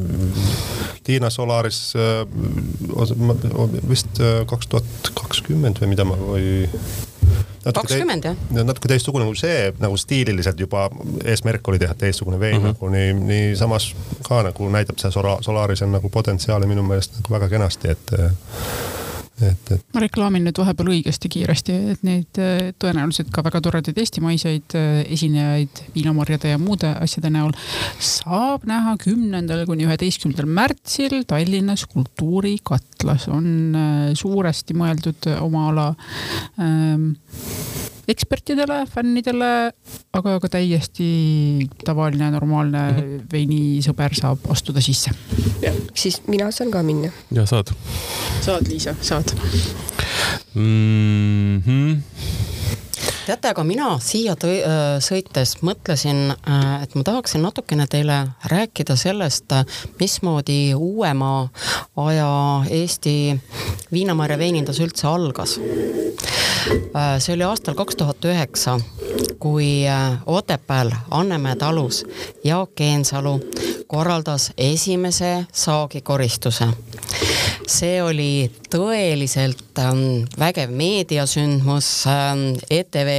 Tiina 1.04 1.30
Solaris 1.30 1.94
äh, 1.96 2.28
vist 3.90 4.20
äh, 4.20 4.46
kaks 4.48 4.68
tuhat 4.68 5.12
kakskümmend 5.14 5.82
või 5.82 5.92
mida 5.94 6.06
ma, 6.08 6.18
või 6.20 6.68
kakskümmend 7.66 8.26
jah? 8.26 8.38
natuke 8.64 8.92
teistsugune 8.92 9.26
nagu 9.26 9.36
see 9.38 9.72
nagu 9.82 9.98
stiililiselt 10.00 10.60
juba 10.60 10.88
eesmärk 11.26 11.68
oli 11.68 11.82
teha 11.82 11.96
teistsugune 11.98 12.40
vein 12.40 12.58
mm 12.58 12.64
-hmm. 12.64 12.78
nagu 12.78 12.90
nii, 12.90 13.14
nii 13.34 13.56
samas 13.56 13.92
ka 14.28 14.44
nagu 14.50 14.70
näitab 14.70 15.02
see 15.02 15.12
Sola, 15.12 15.38
Solaris 15.42 15.82
on 15.82 15.92
nagu 15.92 16.10
potentsiaali 16.10 16.68
minu 16.68 16.84
meelest 16.84 17.20
nagu 17.20 17.34
väga 17.38 17.50
kenasti, 17.50 17.90
et 17.90 18.16
et, 19.46 19.72
et. 19.76 19.86
ma 19.94 20.04
reklaamin 20.04 20.46
nüüd 20.48 20.60
vahepeal 20.62 20.92
õigesti 20.96 21.32
kiiresti, 21.32 21.78
et 21.94 22.04
neid 22.08 22.40
äh, 22.42 22.72
tõenäoliselt 22.82 23.32
ka 23.34 23.44
väga 23.46 23.62
toredaid 23.66 24.00
eestimaiseid 24.02 24.76
äh, 24.80 24.90
esinejaid 25.18 25.84
viinamarjade 25.96 26.54
ja 26.54 26.62
muude 26.62 26.92
asjade 27.04 27.32
näol 27.34 27.56
saab 28.00 28.68
näha 28.70 28.96
kümnendal 29.02 29.66
kuni 29.70 29.88
üheteistkümnendal 29.88 30.50
märtsil 30.50 31.22
Tallinnas 31.28 31.86
Kultuurikatlas. 31.92 33.28
on 33.32 33.48
äh, 33.76 34.12
suuresti 34.18 34.78
mõeldud 34.78 35.32
oma 35.40 35.70
ala 35.72 35.88
ähm, 36.60 37.12
ekspertidele, 38.08 38.86
fännidele, 38.90 39.72
aga 40.14 40.40
ka 40.44 40.50
täiesti 40.58 41.08
tavaline, 41.86 42.32
normaalne 42.32 42.84
mm 42.92 42.98
-hmm. 42.98 43.28
veinisõber 43.34 44.16
saab 44.18 44.40
astuda 44.50 44.82
sisse. 44.82 45.12
siis 45.96 46.22
mina 46.28 46.52
saan 46.52 46.72
ka 46.72 46.84
minna. 46.84 47.12
ja 47.32 47.46
saad. 47.46 47.74
saad, 48.42 48.68
Liisa, 48.68 48.96
saad 49.02 49.34
mm. 50.54 51.31
Teate, 53.26 53.52
aga 53.52 53.64
mina 53.68 53.88
siia 54.02 54.36
tõi, 54.40 54.60
äh, 54.66 54.98
sõites 55.04 55.58
mõtlesin, 55.66 56.32
äh, 56.32 56.84
et 56.84 56.96
ma 56.96 57.04
tahaksin 57.04 57.42
natukene 57.42 57.88
teile 57.88 58.18
rääkida 58.46 58.96
sellest, 58.96 59.54
mismoodi 60.00 60.74
uuema 60.76 61.50
aja 61.98 62.32
Eesti 62.70 63.40
viinamarja 63.92 64.38
veinindus 64.38 64.80
üldse 64.80 65.08
algas. 65.08 65.60
see 67.20 67.34
oli 67.34 67.44
aastal 67.44 67.74
kaks 67.76 67.96
tuhat 67.96 68.26
üheksa, 68.26 68.80
kui 69.40 69.84
Otepääl 70.26 70.92
Annemäe 71.12 71.56
talus 71.56 72.06
Jaak 72.44 72.82
Eensalu 72.82 73.40
korraldas 73.88 74.52
esimese 74.58 75.46
saagikoristuse 75.52 76.68
see 77.72 78.02
oli 78.04 78.52
tõeliselt 78.72 79.80
ähm, 79.80 80.26
vägev 80.40 80.74
meediasündmus 80.76 81.90
ähm,, 82.12 82.44
ETV 82.70 83.12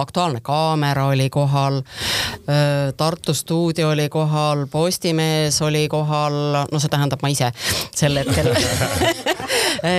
Aktuaalne 0.00 0.40
kaamera 0.44 1.06
oli 1.12 1.28
kohal 1.30 1.80
äh,, 1.82 2.92
Tartu 2.96 3.34
stuudio 3.34 3.90
oli 3.92 4.08
kohal, 4.08 4.66
Postimees 4.70 5.60
oli 5.62 5.86
kohal, 5.92 6.66
no 6.72 6.80
see 6.82 6.92
tähendab 6.92 7.22
ma 7.22 7.32
ise 7.32 7.52
sel 7.94 8.22
hetkel 8.22 8.52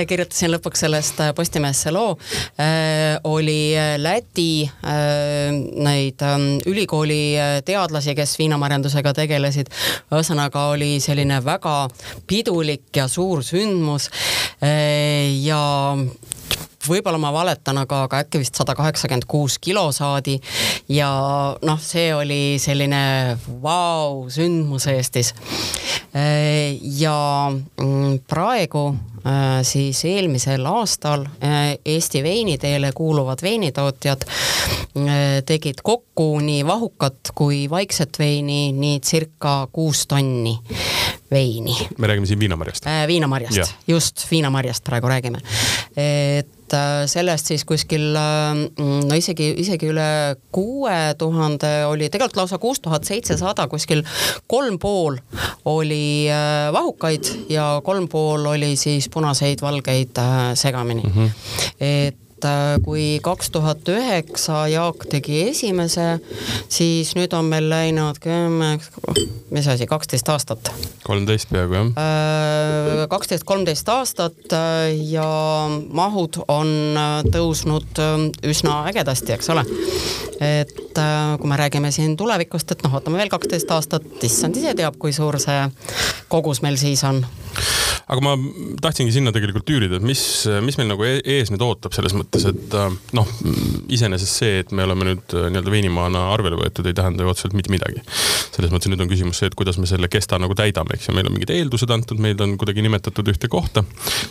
kirjutasin 0.07 0.53
lõpuks 0.53 0.84
sellest 0.86 1.19
äh, 1.24 1.32
Postimehesse 1.36 1.91
loo 1.93 2.17
äh,. 2.59 3.19
oli 3.24 3.76
äh, 3.78 3.95
Läti 4.01 4.65
äh, 4.65 5.51
neid 5.84 6.21
äh, 6.21 6.38
ülikooli 6.65 7.36
teadlasi, 7.65 8.15
kes 8.15 8.38
viinamarjandusega 8.39 9.13
tegelesid. 9.13 9.71
ühesõnaga 10.11 10.67
oli 10.74 10.97
selline 11.03 11.39
väga 11.45 11.88
pidulik 12.28 12.89
ja 12.95 13.07
suur 13.07 13.43
sündmus 13.43 14.09
ja 15.43 15.61
võib-olla 16.88 17.19
ma 17.21 17.32
valetan, 17.34 17.78
aga, 17.84 18.03
aga 18.07 18.21
äkki 18.24 18.41
vist 18.41 18.57
sada 18.59 18.76
kaheksakümmend 18.76 19.26
kuus 19.30 19.57
kilo 19.63 19.86
saadi 19.95 20.38
ja 20.91 21.09
noh, 21.61 21.80
see 21.82 22.11
oli 22.15 22.59
selline 22.61 23.38
vau, 23.63 24.28
sündmus 24.34 24.88
Eestis. 24.91 25.34
ja 26.13 27.17
mm, 27.51 28.19
praegu 28.30 28.86
äh, 28.93 29.12
siis 29.63 30.05
eelmisel 30.05 30.65
aastal 30.65 31.26
äh, 31.43 31.78
Eesti 31.86 32.24
veiniteele 32.24 32.91
kuuluvad 32.95 33.39
veinitootjad 33.41 34.26
äh, 34.28 35.43
tegid 35.45 35.80
kokku 35.84 36.39
nii 36.39 36.65
vahukat 36.65 37.32
kui 37.36 37.69
vaikset 37.69 38.19
veini 38.19 38.71
nii 38.71 38.99
circa 38.99 39.67
kuus 39.71 40.07
tonni 40.07 40.59
veini. 41.34 41.76
me 41.98 42.08
räägime 42.08 42.30
siin 42.30 42.40
viinamarjast 42.40 42.88
äh,? 42.88 43.04
viinamarjast, 43.08 43.76
just 43.88 44.26
viinamarjast 44.32 44.84
praegu 44.84 45.10
räägime. 45.12 45.42
et 45.98 46.74
äh, 46.74 47.04
sellest 47.06 47.52
siis 47.52 47.66
kuskil 47.66 48.16
äh, 48.16 48.64
no 49.10 49.20
isegi, 49.20 49.54
isegi 49.66 49.92
üle 49.92 50.08
kuue 50.52 50.98
tuhande 51.18 51.74
oli, 51.90 52.10
tegelikult 52.10 52.44
lausa 52.44 52.58
kuus 52.62 52.82
tuhat 52.82 53.04
seitsesada, 53.10 53.68
kuskil 53.68 54.04
kolm 54.48 54.80
pool 54.80 55.18
oli 55.66 56.28
vahukaid 56.74 57.32
ja 57.50 57.82
kolm 57.84 58.08
pool 58.10 58.46
oli 58.56 58.76
siis 58.80 59.10
punaseid, 59.10 59.62
valgeid 59.62 60.20
segamini 60.60 61.04
mm. 61.04 61.14
-hmm. 61.14 61.30
et 61.80 62.18
et 62.44 62.50
äh, 62.50 62.84
kui 62.84 63.04
kaks 63.24 63.52
tuhat 63.54 63.88
üheksa 63.89 64.66
Jaak 64.72 65.08
tegi 65.12 65.44
esimese, 65.50 66.20
siis 66.72 67.14
nüüd 67.16 67.34
on 67.38 67.48
meil 67.48 67.70
läinud 67.72 68.20
kümme, 68.24 68.76
mis 69.54 69.68
asi, 69.72 69.88
kaksteist 69.88 70.30
aastat. 70.30 70.72
kolmteist 71.04 71.52
peaaegu 71.54 71.78
jah. 71.78 71.91
Äh, 72.04 73.04
kaksteist, 73.12 73.46
kolmteist 73.48 73.89
aastat 73.89 74.56
äh, 74.56 74.91
ja 75.12 75.28
mahud 75.89 76.41
on 76.48 76.74
tõusnud 77.32 78.04
üsna 78.50 78.82
ägedasti, 78.91 79.36
eks 79.38 79.52
ole. 79.54 79.66
et 80.44 81.00
kui 81.39 81.50
me 81.50 81.58
räägime 81.58 81.91
siin 81.91 82.18
tulevikust, 82.18 82.76
et 82.76 82.84
noh, 82.84 82.98
ootame 82.98 83.22
veel 83.22 83.32
kaksteist 83.32 83.72
aastat, 83.72 84.06
issand 84.24 84.60
ise 84.60 84.76
teab, 84.78 85.00
kui 85.00 85.14
suur 85.16 85.39
see 85.41 85.64
kogus 86.28 86.62
meil 86.66 86.78
siis 86.82 87.06
on 87.08 87.24
aga 88.08 88.24
ma 88.24 88.34
tahtsingi 88.84 89.14
sinna 89.16 89.32
tegelikult 89.36 89.70
üürida, 89.72 89.97
et 89.99 90.06
mis, 90.06 90.22
mis 90.66 90.78
meil 90.80 90.89
nagu 90.89 91.06
e-, 91.08 91.22
ees 91.36 91.51
nüüd 91.54 91.64
ootab 91.64 91.95
selles 91.95 92.16
mõttes, 92.18 92.45
et 92.49 92.76
äh, 92.78 92.95
noh, 93.16 93.30
iseenesest 93.93 94.41
see, 94.41 94.60
et 94.64 94.74
me 94.76 94.86
oleme 94.88 95.08
nüüd 95.08 95.36
äh, 95.38 95.47
nii-öelda 95.54 95.74
veinimaana 95.74 96.26
arvele 96.34 96.60
võetud, 96.60 96.88
ei 96.89 96.97
tähenda 96.97 97.24
ju 97.24 97.32
otseselt 97.32 97.56
mitte 97.58 97.72
midagi. 97.74 98.04
selles 98.54 98.74
mõttes 98.74 98.91
nüüd 98.91 99.01
on 99.04 99.10
küsimus 99.12 99.39
see, 99.39 99.49
et 99.49 99.58
kuidas 99.58 99.80
me 99.82 99.88
selle 99.89 100.10
kesta 100.12 100.39
nagu 100.41 100.56
täidame, 100.58 100.97
eks 100.97 101.10
ju, 101.10 101.16
meil 101.16 101.30
on 101.30 101.38
mingid 101.38 101.54
eeldused 101.56 101.93
antud, 101.95 102.20
meid 102.22 102.41
on 102.43 102.58
kuidagi 102.60 102.84
nimetatud 102.86 103.32
ühte 103.34 103.49
kohta. 103.51 103.86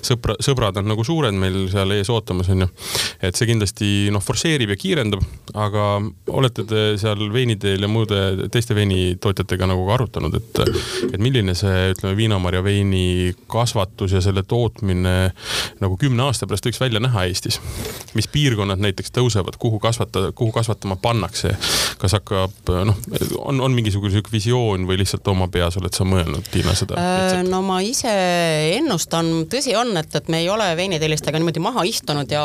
sõpra, 0.04 0.36
sõbrad 0.44 0.78
on 0.82 0.90
nagu 0.92 1.04
suured 1.06 1.34
meil 1.36 1.64
seal 1.72 1.96
ees 1.96 2.10
ootamas, 2.12 2.52
on 2.52 2.66
ju. 2.66 2.70
et 3.24 3.38
see 3.38 3.48
kindlasti 3.50 3.90
noh, 4.12 4.22
forsseerib 4.24 4.74
ja 4.74 4.78
kiirendab, 4.78 5.24
aga 5.56 5.88
olete 6.32 6.66
te 6.68 6.84
seal 7.00 7.24
veiniteel 7.32 7.82
ja 7.82 7.90
muude 7.90 8.20
teiste 8.52 8.76
veinitootjatega 8.76 9.70
nagu 9.70 9.88
ka 9.88 9.96
arutanud, 9.96 10.36
et, 10.38 10.62
et 11.08 11.20
milline 11.22 11.56
see, 11.58 11.92
ütleme, 11.94 12.14
viinamarja 12.18 12.62
veini 12.64 13.02
kasvatus 13.50 14.12
ja 14.16 14.20
selle 14.24 14.42
tootmine 14.42 15.14
nagu 15.80 15.96
kümne 16.00 16.26
aasta 16.28 16.46
pärast 16.46 16.66
võiks 16.68 16.80
välja 16.82 17.02
näha 17.02 17.26
Eestis? 17.28 17.60
mis 18.14 18.28
piirkonnad 18.28 18.80
näiteks 18.82 19.12
tõusevad, 19.14 19.56
kuhu 19.58 19.78
kasvatada, 19.82 20.32
kuhu 20.36 20.52
kasvatama 20.52 20.96
pannakse? 21.02 21.54
kas 21.98 22.16
hakkab 22.18 22.72
noh, 22.88 22.98
on, 23.38 23.60
on 23.60 23.74
mingisugune 23.76 24.12
sihuke 24.12 24.32
visioon 24.32 24.86
või 24.88 24.98
lihtsalt 25.00 25.28
oma 25.32 25.48
peas 25.52 25.76
oled 25.80 25.94
sa 25.94 26.04
mõelnud, 26.08 26.46
Tiina, 26.52 26.74
seda? 26.78 26.98
Äh, 26.98 27.38
no 27.46 27.62
ma 27.66 27.78
ise 27.84 28.12
ennustan, 28.76 29.30
tõsi 29.50 29.76
on, 29.78 29.94
et, 30.00 30.10
et 30.18 30.30
me 30.32 30.42
ei 30.42 30.50
ole 30.52 30.66
veinitellistega 30.76 31.40
niimoodi 31.40 31.62
maha 31.62 31.84
istunud 31.88 32.30
ja 32.32 32.44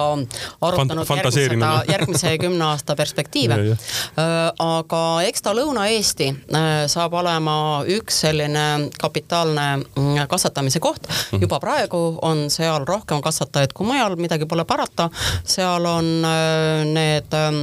arutanud 0.62 1.08
Fant 1.08 1.26
järgmise, 1.26 1.72
järgmise 1.94 2.34
kümne 2.42 2.70
aasta 2.72 2.96
perspektiive 3.00 3.60
äh, 3.64 4.36
aga 4.64 5.04
eks 5.28 5.46
ta 5.46 5.56
Lõuna-Eesti 5.58 6.30
äh, 6.32 6.86
saab 6.92 7.18
olema 7.18 7.58
üks 7.98 8.22
selline 8.26 8.66
kapitaalne 9.00 9.68
mm, 9.78 10.14
kasvatamise 10.58 10.80
koht, 10.80 11.08
Mhm. 11.32 11.42
juba 11.42 11.60
praegu 11.60 12.18
on 12.22 12.50
seal 12.50 12.86
rohkem 12.86 13.22
kasvatajaid 13.22 13.74
kui 13.74 13.86
mujal, 13.88 14.16
midagi 14.18 14.46
pole 14.50 14.66
parata, 14.66 15.10
seal 15.46 15.86
on 15.86 16.26
äh, 16.26 16.84
need 16.86 17.34
ähm, 17.34 17.60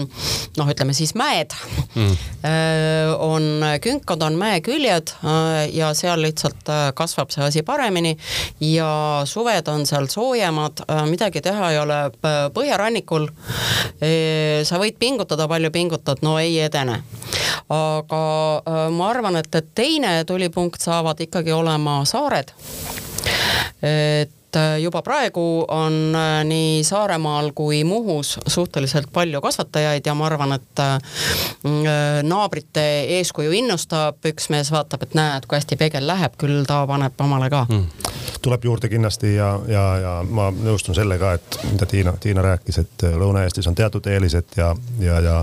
noh, 0.56 0.68
ütleme 0.70 0.94
siis 0.94 1.14
mäed. 1.14 1.50
Mm., 1.94 2.16
on 3.24 3.62
künkad, 3.80 4.22
on 4.22 4.36
mäeküljed 4.38 5.10
äh, 5.24 5.74
ja 5.74 5.92
seal 5.94 6.20
lihtsalt 6.22 6.68
kasvab 6.94 7.30
see 7.34 7.44
asi 7.44 7.62
paremini. 7.62 8.16
Ja 8.60 9.22
suved 9.26 9.68
on 9.68 9.86
seal 9.86 10.06
soojemad, 10.12 10.84
midagi 11.08 11.40
teha 11.42 11.70
ei 11.72 11.78
ole, 11.80 11.98
põhjarannikul. 12.54 13.28
Sa 14.64 14.78
võid 14.80 14.98
pingutada, 15.00 15.48
palju 15.48 15.70
pingutad, 15.74 16.20
no 16.22 16.36
ei 16.40 16.58
edene. 16.64 17.00
Aga 17.72 18.22
ma 18.92 19.08
arvan, 19.10 19.38
et, 19.40 19.48
et 19.54 19.70
teine 19.74 20.18
tulipunkt 20.28 20.84
saavad 20.84 21.20
ikkagi 21.24 21.52
olema 21.54 22.02
saared 22.08 22.52
et 23.24 24.56
äh, 24.56 24.80
juba 24.82 25.02
praegu 25.02 25.64
on 25.68 26.14
äh, 26.14 26.44
nii 26.44 26.84
Saaremaal 26.84 27.50
kui 27.54 27.84
Muhus 27.84 28.38
suhteliselt 28.46 29.12
palju 29.12 29.40
kasvatajaid 29.44 30.06
ja 30.06 30.14
ma 30.14 30.28
arvan, 30.30 30.56
et 30.56 30.82
äh, 30.82 30.98
naabrite 32.22 32.84
eeskuju 33.18 33.54
innustab, 33.60 34.20
üks 34.26 34.50
mees 34.54 34.72
vaatab, 34.74 35.06
et 35.06 35.18
näed, 35.18 35.48
kui 35.48 35.58
hästi 35.58 35.80
pegel 35.80 36.06
läheb, 36.06 36.38
küll 36.40 36.64
ta 36.68 36.84
paneb 36.90 37.26
omale 37.26 37.50
ka. 37.52 37.66
Mm 37.70 38.13
tuleb 38.44 38.64
juurde 38.64 38.88
kindlasti 38.92 39.34
ja, 39.34 39.48
ja, 39.68 39.84
ja 40.00 40.12
ma 40.28 40.50
nõustun 40.52 40.96
sellega, 40.96 41.32
et 41.38 41.58
mida 41.70 41.86
Tiina, 41.88 42.12
Tiina 42.20 42.44
rääkis, 42.44 42.78
et 42.82 43.04
Lõuna-Eestis 43.16 43.68
on 43.70 43.76
teatud 43.78 44.06
eelised 44.12 44.58
ja, 44.60 44.70
ja, 45.00 45.20
ja 45.24 45.36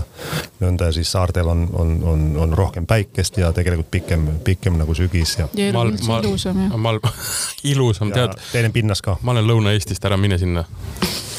nõnda 0.62 0.92
siis 0.94 1.10
saartel 1.12 1.50
on, 1.50 1.66
on, 1.72 1.96
on, 2.12 2.24
on 2.44 2.54
rohkem 2.58 2.86
päikest 2.86 3.40
ja 3.42 3.50
tegelikult 3.56 3.90
pikem, 3.90 4.28
pikem 4.46 4.78
nagu 4.78 4.94
sügis 4.94 5.34
ja. 5.40 5.48
ja 5.58 5.72
elu 5.72 5.84
üldse 5.90 6.20
ilusam 6.22 6.62
jah. 6.62 6.78
ilusam 7.74 8.14
tead. 8.14 8.38
teine 8.52 8.70
pinnas 8.70 9.02
ka. 9.02 9.18
ma 9.22 9.34
olen 9.34 9.50
Lõuna-Eestist, 9.50 10.06
ära 10.06 10.20
mine 10.20 10.38
sinna 10.38 10.64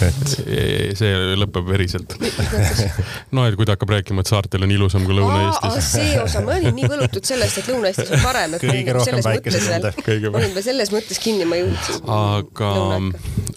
et 0.09 0.97
see 0.99 1.11
lõpeb 1.39 1.67
veriselt. 1.67 2.15
no 3.35 3.45
et 3.47 3.57
kui 3.59 3.67
ta 3.67 3.77
hakkab 3.77 3.93
rääkima, 3.95 4.23
et 4.23 4.31
saartel 4.31 4.65
on 4.67 4.73
ilusam 4.73 5.05
kui 5.07 5.17
Lõuna-Eestis. 5.17 5.89
see 5.93 6.17
osa, 6.21 6.43
ma 6.45 6.57
olin 6.57 6.75
nii 6.77 6.89
võlutud 6.91 7.27
sellest, 7.27 7.61
et 7.61 7.71
Lõuna-Eestis 7.71 8.13
on 8.17 8.23
parem, 8.23 8.57
et 8.57 8.65
kõige 8.65 8.97
rohkem 8.97 9.21
päikest 9.25 9.69
veel, 9.69 10.29
ma 10.33 10.41
olin 10.41 10.55
veel 10.57 10.67
selles 10.67 10.93
mõttes 10.93 11.21
kinni, 11.23 11.47
ma 11.49 11.59
jõudsin. 11.59 12.01
aga, 12.17 12.73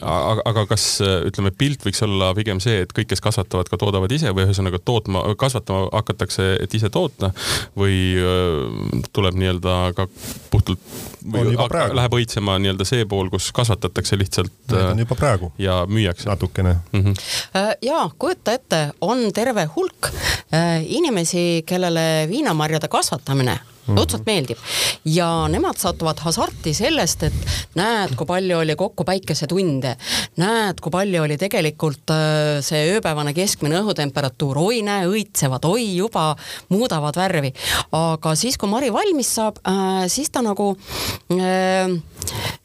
aga, 0.00 0.46
aga 0.52 0.66
kas 0.74 0.86
ütleme, 1.02 1.52
pilt 1.56 1.86
võiks 1.86 2.02
olla 2.06 2.32
pigem 2.38 2.62
see, 2.64 2.82
et 2.86 2.94
kõik, 2.96 3.10
kes 3.14 3.24
kasvatavad, 3.24 3.70
ka 3.72 3.80
toodavad 3.80 4.12
ise 4.12 4.32
või 4.36 4.46
ühesõnaga 4.46 4.80
tootma, 4.82 5.24
kasvatama 5.38 5.90
hakatakse, 5.94 6.52
et 6.64 6.78
ise 6.78 6.90
toota 6.92 7.32
või 7.78 8.16
tuleb 9.16 9.38
nii-öelda 9.40 9.76
ka 9.96 10.08
puhtalt 10.52 10.82
või 11.26 11.56
läheb 11.56 12.16
õitsema 12.20 12.56
nii-öelda 12.62 12.86
see 12.86 13.06
pool, 13.08 13.30
kus 13.32 13.48
kasvatatakse 13.56 14.18
lihtsalt. 14.20 14.52
Need 14.70 14.92
on 14.92 15.02
juba 15.04 15.18
praegu. 15.18 15.52
ja 15.58 15.78
müüakse 15.88 16.30
natukene 16.36 16.76
mm. 16.92 17.00
-hmm. 17.00 17.14
ja 17.82 18.10
kujuta 18.18 18.52
ette, 18.52 18.90
on 19.00 19.32
terve 19.32 19.64
hulk 19.76 20.12
äh, 20.52 20.84
inimesi, 20.86 21.62
kellele 21.66 22.28
viinamarjade 22.30 22.88
kasvatamine 22.88 23.58
-hmm. 23.86 24.00
õudselt 24.00 24.26
meeldib. 24.26 24.58
ja 25.04 25.28
nemad 25.50 25.78
satuvad 25.78 26.18
hasarti 26.24 26.74
sellest, 26.74 27.22
et 27.28 27.36
näed, 27.78 28.14
kui 28.18 28.26
palju 28.26 28.58
oli 28.58 28.76
kokku 28.78 29.04
päikesetunde, 29.06 29.94
näed, 30.42 30.80
kui 30.82 30.92
palju 30.94 31.22
oli 31.22 31.38
tegelikult 31.40 32.14
äh, 32.14 32.58
see 32.66 32.82
ööpäevane 32.96 33.34
keskmine 33.36 33.80
õhutemperatuur, 33.82 34.58
oi 34.66 34.82
näe, 34.86 35.06
õitsevad, 35.10 35.66
oi 35.70 35.88
juba 35.96 36.28
muudavad 36.74 37.16
värvi. 37.16 37.52
aga 37.96 38.34
siis, 38.34 38.58
kui 38.58 38.70
Mari 38.70 38.92
valmis 38.92 39.34
saab, 39.38 39.60
äh, 39.68 40.06
siis 40.12 40.30
ta 40.34 40.42
nagu 40.44 40.72
äh, 41.32 41.96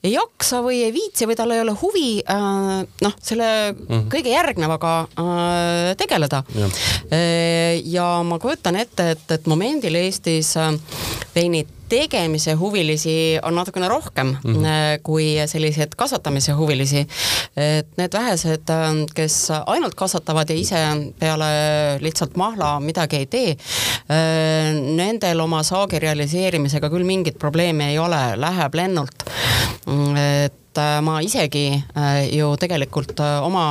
ei 0.04 0.14
jaksa 0.16 0.62
või 0.66 0.82
ei 0.86 0.94
viitsi 0.94 1.28
või 1.30 1.38
tal 1.38 1.54
ei 1.54 1.62
ole 1.62 1.76
huvi 1.82 2.22
äh, 2.22 2.72
noh, 3.06 3.18
selle 3.22 3.50
mm 3.72 3.84
-hmm. 3.88 4.08
kõige 4.14 4.34
järgnevaga 4.34 4.94
äh, 5.02 5.92
tegeleda. 5.98 6.44
Äh, 7.12 7.82
ja 7.86 8.24
ma 8.24 8.40
kujutan 8.40 8.76
ette, 8.76 9.12
et, 9.12 9.28
et 9.32 9.48
momendil 9.48 9.96
Eestis 9.96 10.56
veinid 11.36 11.70
tegemise 11.92 12.54
huvilisi 12.56 13.40
on 13.44 13.56
natukene 13.56 13.88
rohkem 13.88 14.28
mm 14.28 14.56
-hmm. 14.56 15.02
kui 15.04 15.36
selliseid 15.46 15.96
kasvatamise 15.98 16.52
huvilisi. 16.52 17.08
et 17.58 17.88
need 17.98 18.14
vähesed, 18.14 18.64
kes 19.16 19.48
ainult 19.66 19.96
kasvatavad 19.96 20.50
ja 20.50 20.56
ise 20.56 20.76
peale 21.20 21.46
lihtsalt 22.00 22.36
mahla 22.36 22.80
midagi 22.80 23.16
ei 23.16 23.26
tee, 23.26 23.58
nendel 24.96 25.40
oma 25.40 25.64
saagi 25.64 26.00
realiseerimisega 26.00 26.90
küll 26.90 27.04
mingit 27.04 27.40
probleemi 27.40 27.84
ei 27.84 28.00
ole, 28.00 28.22
läheb 28.36 28.74
lennult 28.74 29.31
et 29.88 30.78
äh, 30.78 31.02
ma 31.02 31.20
isegi 31.22 31.66
äh, 31.98 32.30
ju 32.36 32.54
tegelikult 32.60 33.20
äh, 33.20 33.44
oma 33.44 33.66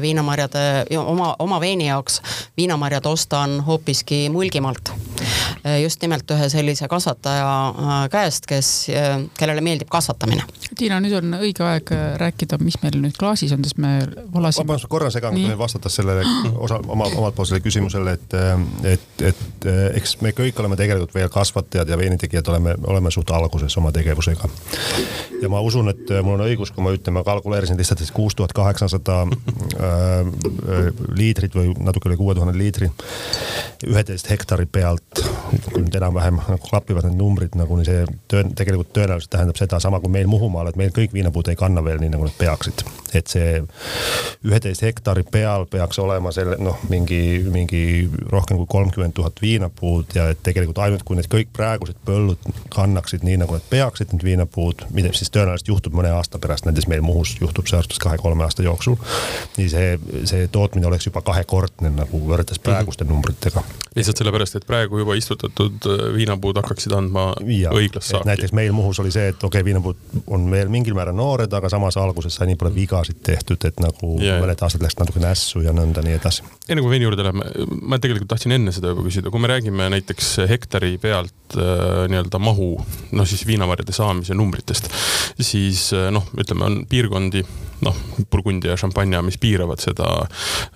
viinamarjade, 0.00 0.86
oma, 0.98 1.34
oma 1.38 1.60
veini 1.60 1.88
jaoks 1.88 2.20
viinamarjad 2.56 3.06
ostan 3.06 3.60
hoopiski 3.66 4.28
Mulgimaalt. 4.30 4.94
Just 5.82 6.02
nimelt 6.02 6.30
ühe 6.34 6.48
sellise 6.52 6.88
kasvataja 6.88 8.08
käest, 8.12 8.46
kes, 8.48 8.70
kellele 9.38 9.62
meeldib 9.64 9.90
kasvatamine. 9.92 10.44
Tiina, 10.78 11.00
nüüd 11.02 11.16
on 11.18 11.38
õige 11.40 11.64
aeg 11.66 11.92
rääkida, 12.20 12.58
mis 12.62 12.78
meil 12.82 12.98
nüüd 13.02 13.16
klaasis 13.18 13.52
on, 13.56 13.64
sest 13.66 13.80
me 13.82 13.98
valasime. 14.34 14.66
vabandust, 14.66 14.90
korra 14.92 15.10
segan, 15.14 15.38
vastates 15.58 15.98
sellele 16.00 16.24
osa, 16.66 16.80
oma, 16.86 17.08
omalt 17.10 17.36
poolt 17.36 17.50
sellele 17.50 17.64
küsimusele, 17.64 18.14
et, 18.18 18.36
et, 18.94 19.26
et 19.32 19.68
eks 19.98 20.18
me 20.24 20.32
kõik 20.36 20.58
oleme 20.62 20.78
tegelikult 20.78 21.14
veel 21.16 21.30
kasvatajad 21.32 21.88
ja 21.88 21.98
veinitegijad 22.00 22.52
oleme, 22.52 22.76
oleme 22.86 23.12
suht 23.14 23.30
alguses 23.34 23.76
oma 23.80 23.92
tegevusega. 23.94 24.50
ja 25.42 25.50
ma 25.52 25.60
usun, 25.64 25.90
et 25.92 26.12
mul 26.22 26.38
on 26.38 26.46
õigus, 26.46 26.72
kui 26.74 26.84
ma 26.84 26.92
ütlen, 26.94 27.16
ma 27.18 27.24
kalkuleerisin 27.26 27.78
lihtsalt, 27.78 28.02
et 28.02 28.14
kuus 28.14 28.36
tuhat 28.38 28.52
kaheksasada 28.56 29.20
äh, 29.26 30.32
liitrit 31.16 31.54
või 31.58 31.72
natuke 31.78 32.10
üle 32.10 32.18
kuue 32.20 32.36
tuhande 32.38 32.56
liitri 32.58 32.90
üheteist 33.86 34.30
hektari 34.30 34.66
pealt, 34.66 35.07
nüüd 35.78 35.94
enam-vähem 35.94 36.38
nagu 36.40 36.58
klapivad 36.62 37.06
need 37.08 37.18
numbrid, 37.18 37.54
nagu 37.58 37.78
see 37.86 38.04
töö, 38.30 38.44
tegelikult 38.56 38.90
tõenäoliselt 38.96 39.32
tähendab 39.32 39.58
seda 39.58 39.80
sama 39.82 40.00
kui 40.02 40.12
meil 40.12 40.28
Muhumaal, 40.30 40.70
et 40.70 40.78
meil 40.78 40.92
kõik 40.94 41.14
viinapuud 41.14 41.48
ei 41.48 41.58
kanna 41.58 41.82
veel 41.84 42.00
nii, 42.02 42.12
nagu 42.12 42.26
nad 42.28 42.36
peaksid. 42.38 42.84
et 43.16 43.30
see 43.32 43.62
üheteist 44.44 44.82
hektari 44.84 45.24
peal 45.24 45.64
peaks 45.70 45.98
olema 46.02 46.32
selle 46.34 46.58
noh, 46.60 46.76
mingi, 46.92 47.40
mingi 47.48 47.82
rohkem 48.28 48.58
kui 48.60 48.68
kolmkümmend 48.68 49.16
tuhat 49.16 49.40
viinapuud 49.42 50.12
ja 50.14 50.28
et 50.34 50.42
tegelikult 50.44 50.82
ainult 50.84 51.06
kui 51.08 51.16
need 51.16 51.30
kõik 51.32 51.54
praegused 51.56 51.96
põllud 52.04 52.44
kannaksid 52.74 53.24
nii, 53.24 53.38
nagu 53.40 53.56
nad 53.56 53.64
peaksid, 53.70 54.12
need 54.12 54.26
viinapuud, 54.26 54.84
mida 54.92 55.12
siis 55.16 55.32
tõenäoliselt 55.32 55.72
juhtub 55.72 55.96
mõne 55.96 56.12
aasta 56.12 56.40
pärast 56.42 56.68
näiteks 56.68 56.90
meil 56.92 57.02
Muhus 57.06 57.38
juhtub 57.40 57.70
see 57.70 57.80
aastas 57.80 58.02
kahe-kolme 58.02 58.44
aasta 58.44 58.66
jooksul. 58.66 58.98
nii 59.56 59.68
see, 59.72 59.88
see 60.28 60.48
tootmine 60.52 60.90
oleks 60.90 61.08
juba 61.08 61.24
kahekordne 61.24 61.94
nagu 61.96 62.20
võrreldes 62.28 62.60
praeguste 62.60 63.04
mm 63.04 63.08
-hmm. 63.08 63.14
numbritega. 63.14 63.62
lihtsalt 63.96 64.20
sellepärast, 64.20 64.60
et 64.60 64.66
praegu 64.66 64.98
juba 64.98 65.07
istutatud 65.18 65.86
äh, 65.88 66.02
viinapuud 66.14 66.58
hakkaksid 66.60 66.92
andma 66.96 67.30
ja, 67.46 67.72
õiglast 67.74 68.12
saaki. 68.12 68.28
näiteks 68.28 68.54
meil 68.56 68.72
Muhus 68.76 69.00
oli 69.02 69.12
see, 69.14 69.30
et 69.32 69.38
okei 69.38 69.60
okay,, 69.60 69.66
viinapuud 69.66 70.24
on 70.34 70.48
veel 70.52 70.70
mingil 70.72 70.96
määral 70.98 71.16
noored, 71.18 71.52
aga 71.54 71.70
samas 71.72 71.96
alguses 72.00 72.36
sai 72.38 72.50
nii 72.50 72.58
palju 72.60 72.74
vigasid 72.76 73.20
tehtud, 73.26 73.64
et 73.68 73.80
nagu 73.82 74.14
yeah. 74.22 74.40
mõned 74.42 74.64
aastad 74.64 74.84
läks 74.84 74.98
natuke 75.00 75.22
nässu 75.22 75.62
ja 75.64 75.74
nõnda 75.76 76.04
nii 76.04 76.18
edasi. 76.18 76.46
enne 76.68 76.84
kui 76.84 76.92
veini 76.92 77.08
juurde 77.08 77.26
läheme, 77.26 77.48
ma 77.88 78.00
tegelikult 78.02 78.32
tahtsin 78.34 78.56
enne 78.58 78.74
seda 78.74 78.92
juba 78.92 79.06
küsida, 79.06 79.32
kui 79.32 79.42
me 79.42 79.52
räägime 79.52 79.88
näiteks 79.94 80.34
hektari 80.50 80.96
pealt 81.02 81.56
äh, 81.56 82.04
nii-öelda 82.10 82.42
mahu, 82.42 82.74
noh 83.12 83.28
siis 83.28 83.46
viinamarjade 83.48 83.96
saamise 83.96 84.36
numbritest, 84.38 84.90
siis 85.40 85.88
äh, 85.96 86.10
noh, 86.14 86.28
ütleme, 86.38 86.68
on 86.68 86.82
piirkondi, 86.90 87.44
noh, 87.84 87.96
Burgundia 88.30 88.74
ja 88.74 88.80
Champagne, 88.80 89.20
mis 89.26 89.38
piiravad 89.40 89.82
seda. 89.82 90.08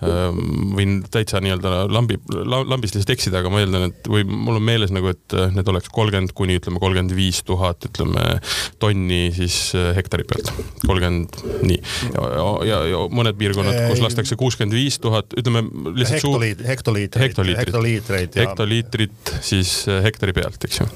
Ähm, 0.05 0.73
võin 0.77 0.99
täitsa 1.11 1.41
nii-öelda 1.43 1.85
lambi, 1.91 2.19
lambist 2.43 2.97
lihtsalt 2.97 3.13
eksida, 3.15 3.41
aga 3.41 3.51
ma 3.53 3.61
eeldan, 3.63 3.89
et 3.91 4.09
või 4.09 4.25
mul 4.27 4.59
on 4.59 4.65
meeles 4.65 4.93
nagu, 4.95 5.11
et 5.13 5.37
need 5.55 5.69
oleks 5.69 5.91
kolmkümmend 5.93 6.33
kuni 6.37 6.57
ütleme 6.59 6.81
kolmkümmend 6.81 7.15
viis 7.17 7.41
tuhat, 7.47 7.87
ütleme 7.89 8.37
tonni 8.81 9.21
siis 9.35 9.57
äh, 9.77 9.91
hektari 9.97 10.25
pealt, 10.29 10.51
kolmkümmend 10.85 11.39
nii. 11.67 11.79
ja, 12.13 12.47
ja, 12.69 12.79
ja 12.93 13.03
mõned 13.13 13.37
piirkonnad, 13.39 13.79
kus 13.91 14.03
lastakse 14.03 14.37
kuuskümmend 14.39 14.75
viis 14.77 14.99
tuhat, 15.03 15.35
ütleme 15.39 15.65
lihtsalt 15.93 16.21
hektoliit, 16.21 16.63
hektoliitreid, 16.67 17.27
hektoliitrit, 17.27 17.67
hektoliitreid, 17.67 18.39
hektoliitrit 18.43 19.33
siis 19.43 19.75
äh, 19.91 20.01
hektari 20.05 20.35
pealt, 20.35 20.61
eks 20.67 20.81
ju. 20.81 20.89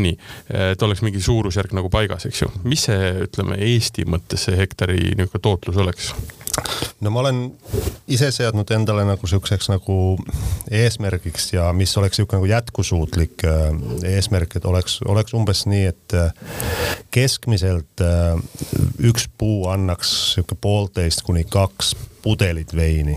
nii, 0.00 0.16
et 0.74 0.82
oleks 0.82 1.04
mingi 1.06 1.22
suurusjärk 1.24 1.74
nagu 1.76 1.90
paigas, 1.92 2.26
eks 2.28 2.44
ju, 2.44 2.50
mis 2.68 2.86
see, 2.88 3.10
ütleme, 3.26 3.58
Eesti 3.70 4.06
mõttes 4.08 4.46
see 4.48 4.56
hektari 4.58 5.12
niisugune 5.20 5.46
tootlus 5.46 5.80
oleks? 5.80 6.12
no 7.00 7.10
ma 7.10 7.20
olen 7.20 7.40
ise 8.10 8.30
seadnud 8.34 8.70
endale 8.74 9.04
nagu 9.08 9.28
siukseks 9.30 9.70
nagu 9.70 9.96
eesmärgiks 10.70 11.52
ja 11.54 11.70
mis 11.76 11.96
oleks 11.98 12.20
sihuke 12.20 12.36
nagu 12.36 12.48
jätkusuutlik 12.50 13.44
äh, 13.48 13.70
eesmärk, 14.14 14.56
et 14.56 14.66
oleks, 14.68 15.00
oleks 15.08 15.34
umbes 15.36 15.64
nii, 15.70 15.84
et 15.92 16.16
äh, 16.18 16.32
keskmiselt 17.14 18.04
äh, 18.04 18.34
üks 19.10 19.28
puu 19.38 19.68
annaks 19.70 20.14
sihuke 20.34 20.58
poolteist 20.60 21.24
kuni 21.26 21.44
kaks 21.48 21.94
pudelit 22.22 22.76
veini 22.76 23.16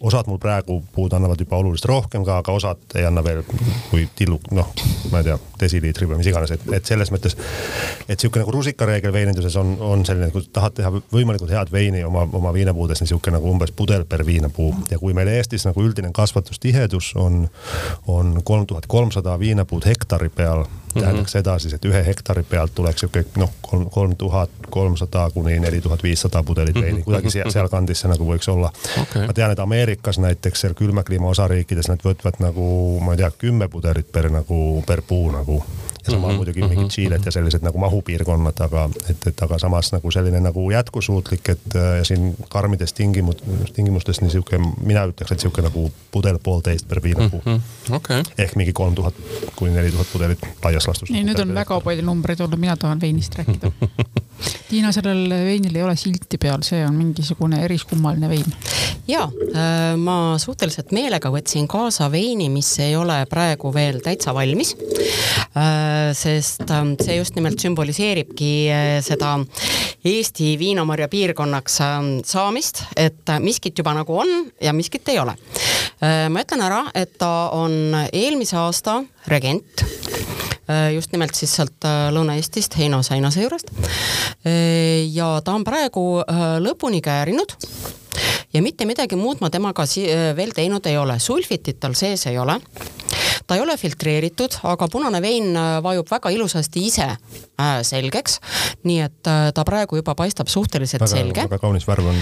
osad 0.00 0.28
mul 0.30 0.38
praegu 0.42 0.78
puud 0.94 1.12
annavad 1.16 1.40
juba 1.40 1.58
oluliselt 1.58 1.88
rohkem 1.90 2.24
ka, 2.26 2.38
aga 2.42 2.54
osad 2.54 2.96
ei 2.98 3.06
anna 3.08 3.22
veel 3.24 3.42
kui 3.90 4.06
tillu, 4.16 4.38
noh, 4.56 4.70
ma 5.12 5.22
ei 5.22 5.28
tea, 5.28 5.38
desiliitri 5.60 6.08
või 6.08 6.20
mis 6.20 6.30
iganes, 6.30 6.52
et, 6.54 6.64
et 6.76 6.88
selles 6.88 7.12
mõttes, 7.14 7.36
et 8.08 8.18
sihuke 8.18 8.42
nagu 8.42 8.54
rusikareegel 8.54 9.12
veininduses 9.14 9.56
on, 9.60 9.74
on 9.84 10.04
selline, 10.08 10.30
kui 10.34 10.46
tahad 10.54 10.76
teha 10.78 10.92
võimalikult 11.12 11.52
head 11.54 11.72
veini 11.74 12.04
oma, 12.06 12.26
oma 12.38 12.52
viinapuudes, 12.54 13.02
siis 13.02 13.12
sihuke 13.12 13.34
nagu 13.34 13.50
umbes 13.50 13.74
pudel 13.76 14.06
per 14.08 14.24
viinapuu 14.26 14.72
ja 14.92 15.00
kui 15.00 15.16
meil 15.16 15.30
Eestis 15.32 15.66
nagu 15.68 15.82
üldine 15.84 16.12
kasvatustihedus 16.14 17.14
on, 17.20 17.46
on 18.06 18.38
kolm 18.44 18.66
tuhat 18.66 18.86
kolmsada 18.90 19.38
viinapuud 19.40 19.86
hektari 19.88 20.30
peal 20.32 20.64
tähendaks 20.94 21.32
seda 21.32 21.58
siis, 21.58 21.74
et 21.74 21.84
ühe 21.84 22.00
hektari 22.06 22.42
pealt 22.48 22.74
tuleks 22.74 23.04
sihuke 23.04 23.24
noh, 23.36 23.52
kolm, 23.62 23.88
kolm 23.90 24.16
tuhat 24.16 24.50
kolmsada 24.70 25.28
kuni 25.34 25.58
neli 25.60 25.80
tuhat 25.80 26.02
viissada 26.02 26.42
pudelit 26.42 26.74
veini, 26.74 26.98
mhm. 26.98 27.04
kuidagi 27.04 27.30
seal, 27.30 27.50
sealkandis 27.52 28.04
see 28.04 28.12
nagu 28.12 28.28
võiks 28.28 28.48
olla. 28.52 28.72
Okay.. 29.02 29.26
ma 29.26 29.36
tean, 29.36 29.52
et 29.54 29.62
Ameerikas 29.62 30.20
näiteks 30.22 30.64
seal 30.64 30.76
külma 30.78 31.04
kliima 31.06 31.30
osariikides 31.32 31.90
nad 31.92 32.04
võtavad 32.04 32.40
nagu 32.42 32.68
ma 33.04 33.14
ei 33.14 33.22
tea, 33.22 33.30
kümme 33.44 33.68
pudelit 33.72 34.12
per 34.12 34.30
nagu, 34.32 34.82
per 34.86 35.02
puu 35.06 35.30
nagu 35.34 35.62
ja 36.08 36.14
samal 36.14 36.30
mm 36.30 36.32
-hmm. 36.32 36.36
muidugi 36.36 36.60
mingid 36.60 36.78
mhm. 36.78 36.88
Tšiilet 36.88 37.26
ja 37.26 37.32
sellised 37.32 37.62
nagu 37.62 37.78
mahupiirkonnad, 37.78 38.60
aga 38.66 38.88
et, 39.10 39.26
et 39.26 39.42
aga 39.42 39.58
samas 39.58 39.92
nagu 39.92 40.10
selline 40.10 40.40
nagu 40.40 40.70
jätkusuutlik, 40.70 41.48
et 41.48 41.74
ja 41.74 42.04
siin 42.04 42.34
karmides 42.48 42.92
tingimus, 42.92 43.36
tingimustes 43.72 44.20
nii 44.20 44.30
sihuke, 44.30 44.58
mina 44.58 45.06
ütleks, 45.06 45.32
et 45.32 45.40
sihuke 45.40 45.62
nagu 45.62 45.90
pudel 46.10 46.38
poolteist 46.42 46.88
per 46.88 47.02
viinapuu 47.02 47.42
mm. 47.44 47.56
-hmm. 47.56 47.94
Okay. 47.94 48.22
ehk 48.38 48.56
mingi 48.56 48.72
kolm 48.72 48.94
tuhat 48.94 49.14
kuni 49.56 49.72
neli 49.72 49.90
tuhat 49.90 50.06
pudelit 50.12 50.38
laias 50.64 50.86
laastus. 50.86 51.10
nii, 51.10 51.24
nüüd 51.24 51.40
on 51.40 51.54
väga 51.54 51.80
palju 51.80 52.02
numbreid 52.02 52.40
olnud, 52.40 52.58
mina 52.58 52.76
tahan 52.76 53.00
veinist 53.00 53.34
rääkida 53.38 53.72
Tiina, 54.68 54.90
sellel 54.92 55.30
veinil 55.32 55.76
ei 55.78 55.82
ole 55.84 55.94
silti 55.96 56.38
peal, 56.40 56.60
see 56.66 56.82
on 56.84 56.96
mingisugune 56.98 57.62
eriskummaline 57.64 58.28
vein. 58.28 58.54
ja 59.08 59.22
äh, 59.24 59.96
ma 59.96 60.36
suhteliselt 60.38 60.92
meelega 60.92 61.30
võtsin 61.32 61.68
kaasa 61.70 62.10
veini, 62.12 62.50
mis 62.52 62.68
ei 62.84 62.96
ole 62.96 63.16
praegu 63.30 63.72
veel 63.74 64.02
täitsa 64.04 64.34
valmis. 64.36 64.74
Äh, 65.56 66.12
sest 66.16 66.68
ähm, 66.70 66.94
see 67.00 67.16
just 67.16 67.38
nimelt 67.38 67.60
sümboliseeribki 67.60 68.52
äh, 68.68 68.90
seda 69.04 69.38
Eesti 70.04 70.52
viinamarja 70.60 71.08
piirkonnaks 71.10 71.80
ähm, 71.84 72.10
saamist, 72.24 72.84
et 72.96 73.32
miskit 73.40 73.78
juba 73.80 73.96
nagu 73.96 74.20
on 74.20 74.34
ja 74.60 74.76
miskit 74.76 75.08
ei 75.08 75.18
ole. 75.18 75.34
ma 75.98 76.44
ütlen 76.44 76.60
ära, 76.62 76.84
et 76.94 77.16
ta 77.18 77.50
on 77.56 77.96
eelmise 78.12 78.54
aasta 78.60 79.00
regent 79.26 79.82
just 80.94 81.12
nimelt 81.12 81.34
siis 81.34 81.54
sealt 81.56 81.84
äh, 81.88 82.08
Lõuna-Eestist, 82.14 82.76
Heino 82.78 83.02
Sainase 83.02 83.44
juurest. 83.44 83.72
Äh, 84.44 85.06
ja 85.14 85.38
ta 85.44 85.54
on 85.56 85.64
praegu 85.64 86.22
lõpuni 86.64 87.00
käärinud. 87.04 87.56
Ja 88.52 88.62
mitte 88.64 88.86
midagi 88.88 89.16
muud 89.16 89.42
ma 89.44 89.50
temaga 89.52 89.84
veel 90.36 90.54
teinud 90.56 90.86
ei 90.88 90.96
ole, 90.98 91.18
sulfitit 91.20 91.78
tal 91.80 91.94
sees 91.94 92.26
ei 92.26 92.38
ole 92.40 92.56
ta 93.48 93.56
ei 93.56 93.62
ole 93.64 93.76
filtreeritud, 93.80 94.58
aga 94.68 94.88
punane 94.92 95.20
vein 95.24 95.56
vajub 95.82 96.10
väga 96.10 96.32
ilusasti 96.34 96.84
ise 96.86 97.08
selgeks. 97.88 98.38
nii 98.84 99.00
et 99.02 99.30
ta 99.54 99.64
praegu 99.66 99.98
juba 99.98 100.14
paistab 100.18 100.50
suhteliselt 100.52 101.02
väga, 101.02 101.10
selge. 101.10 101.46
väga 101.48 101.58
kaunis 101.62 101.86
värv 101.88 102.10
on. 102.12 102.20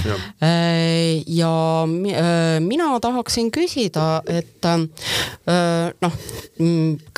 ja 1.27 1.53
mina 2.63 2.89
tahaksin 3.03 3.51
küsida, 3.55 4.07
et 4.31 4.71
noh, 6.03 6.19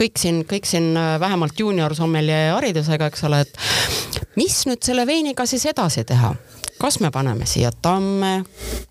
kõik 0.03 0.21
siin, 0.21 0.43
kõik 0.49 0.69
siin 0.69 0.95
vähemalt 1.21 1.61
juunior 1.61 1.95
sommelje 1.99 2.41
haridusega, 2.55 3.13
eks 3.13 3.27
ole, 3.29 3.45
et 3.45 4.33
mis 4.41 4.63
nüüd 4.71 4.83
selle 4.85 5.07
veiniga 5.09 5.47
siis 5.47 5.69
edasi 5.69 6.07
teha? 6.09 6.35
Kas 6.79 7.01
me 7.01 7.11
paneme 7.15 7.47
siia 7.47 7.71
tamme, 7.83 8.45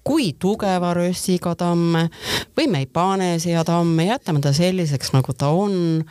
kui 0.03 0.33
tugeva 0.39 0.93
röstiga 0.97 1.55
tamme? 1.55 2.07
Või 2.57 2.67
me 2.71 2.83
ei 2.83 2.89
pane 2.91 3.37
siia 3.39 3.63
tamme, 3.67 4.07
jätame 4.09 4.41
ta 4.43 4.53
selliseks, 4.55 5.13
nagu 5.15 5.33
ta 5.33 5.51
on. 5.55 6.03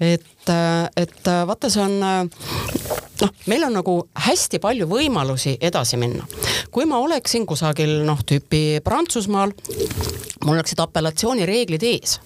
et, 0.00 0.24
et 0.48 1.28
vaata, 1.46 1.68
see 1.70 1.82
on 1.82 1.98
noh, 3.20 3.30
meil 3.46 3.64
on 3.64 3.74
nagu 3.76 3.96
hästi 4.26 4.60
palju 4.62 4.88
võimalusi 4.90 5.56
edasi 5.60 5.98
minna. 6.00 6.26
kui 6.70 6.86
ma 6.86 7.00
oleksin 7.02 7.46
kusagil 7.46 8.00
noh, 8.06 8.20
tüüpi 8.26 8.80
Prantsusmaal, 8.84 9.52
mul 10.44 10.54
oleksid 10.54 10.80
apellatsioonireeglid 10.80 11.82
ees, 11.84 12.18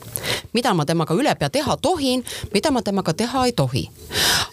mida 0.52 0.74
ma 0.74 0.84
temaga 0.86 1.14
ülepea 1.16 1.50
teha 1.50 1.76
tohin, 1.82 2.24
mida 2.52 2.70
ma 2.70 2.82
temaga 2.82 3.14
teha 3.16 3.46
ei 3.48 3.52
tohi. 3.52 3.88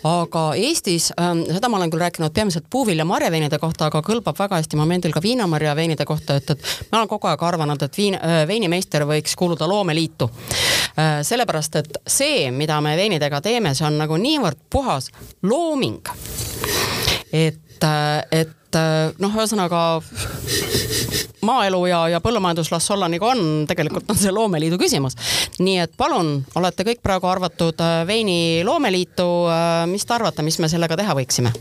aga 0.03 0.43
Eestis 0.57 1.11
ähm,, 1.19 1.43
seda 1.45 1.69
ma 1.69 1.77
olen 1.77 1.91
küll 1.91 2.01
rääkinud 2.01 2.33
peamiselt 2.33 2.65
puuvilja 2.69 3.05
marjaveinide 3.05 3.59
kohta, 3.61 3.91
aga 3.91 4.01
kõlbab 4.05 4.39
väga 4.39 4.57
hästi 4.61 4.79
momendil 4.79 5.13
ka 5.13 5.21
viinamarja 5.21 5.75
veinide 5.75 6.05
kohta, 6.05 6.39
et, 6.39 6.49
et 6.49 6.89
ma 6.91 7.01
olen 7.01 7.11
kogu 7.11 7.29
aeg 7.29 7.43
arvanud, 7.43 7.83
et 7.83 7.97
viin 7.97 8.17
äh,, 8.17 8.41
veinimeister 8.47 9.05
võiks 9.05 9.35
kuuluda 9.37 9.67
loomeliitu 9.69 10.29
äh,. 10.31 11.21
sellepärast, 11.27 11.75
et 11.83 12.01
see, 12.07 12.49
mida 12.51 12.81
me 12.81 12.95
veinidega 12.97 13.41
teeme, 13.41 13.50
see 13.77 13.87
on 13.87 13.99
nagu 14.01 14.17
niivõrd 14.17 14.59
puhas 14.69 15.11
looming. 15.43 16.01
et, 17.31 17.87
et 18.31 18.79
noh, 19.19 19.35
ühesõnaga 19.35 19.83
maaelu 21.45 21.85
ja, 21.89 22.01
ja 22.15 22.21
põllumajandus 22.23 22.71
las 22.71 22.89
olla 22.93 23.09
nagu 23.11 23.25
on, 23.25 23.41
tegelikult 23.69 24.09
on 24.11 24.19
see 24.19 24.33
loomeliidu 24.33 24.77
küsimus. 24.81 25.17
nii 25.59 25.79
et 25.85 25.95
palun, 25.97 26.39
olete 26.55 26.85
kõik 26.87 27.01
praegu 27.03 27.29
arvatud 27.31 27.81
äh, 27.81 28.01
veini 28.07 28.61
loomeliitu, 28.67 29.27
äh, 29.51 29.85
mis 29.91 30.05
te 30.05 30.17
arvate, 30.17 30.45
mis 30.45 30.59
me 30.61 30.69
sellega 30.71 30.97
teha 30.99 31.17
võiksime? 31.17 31.53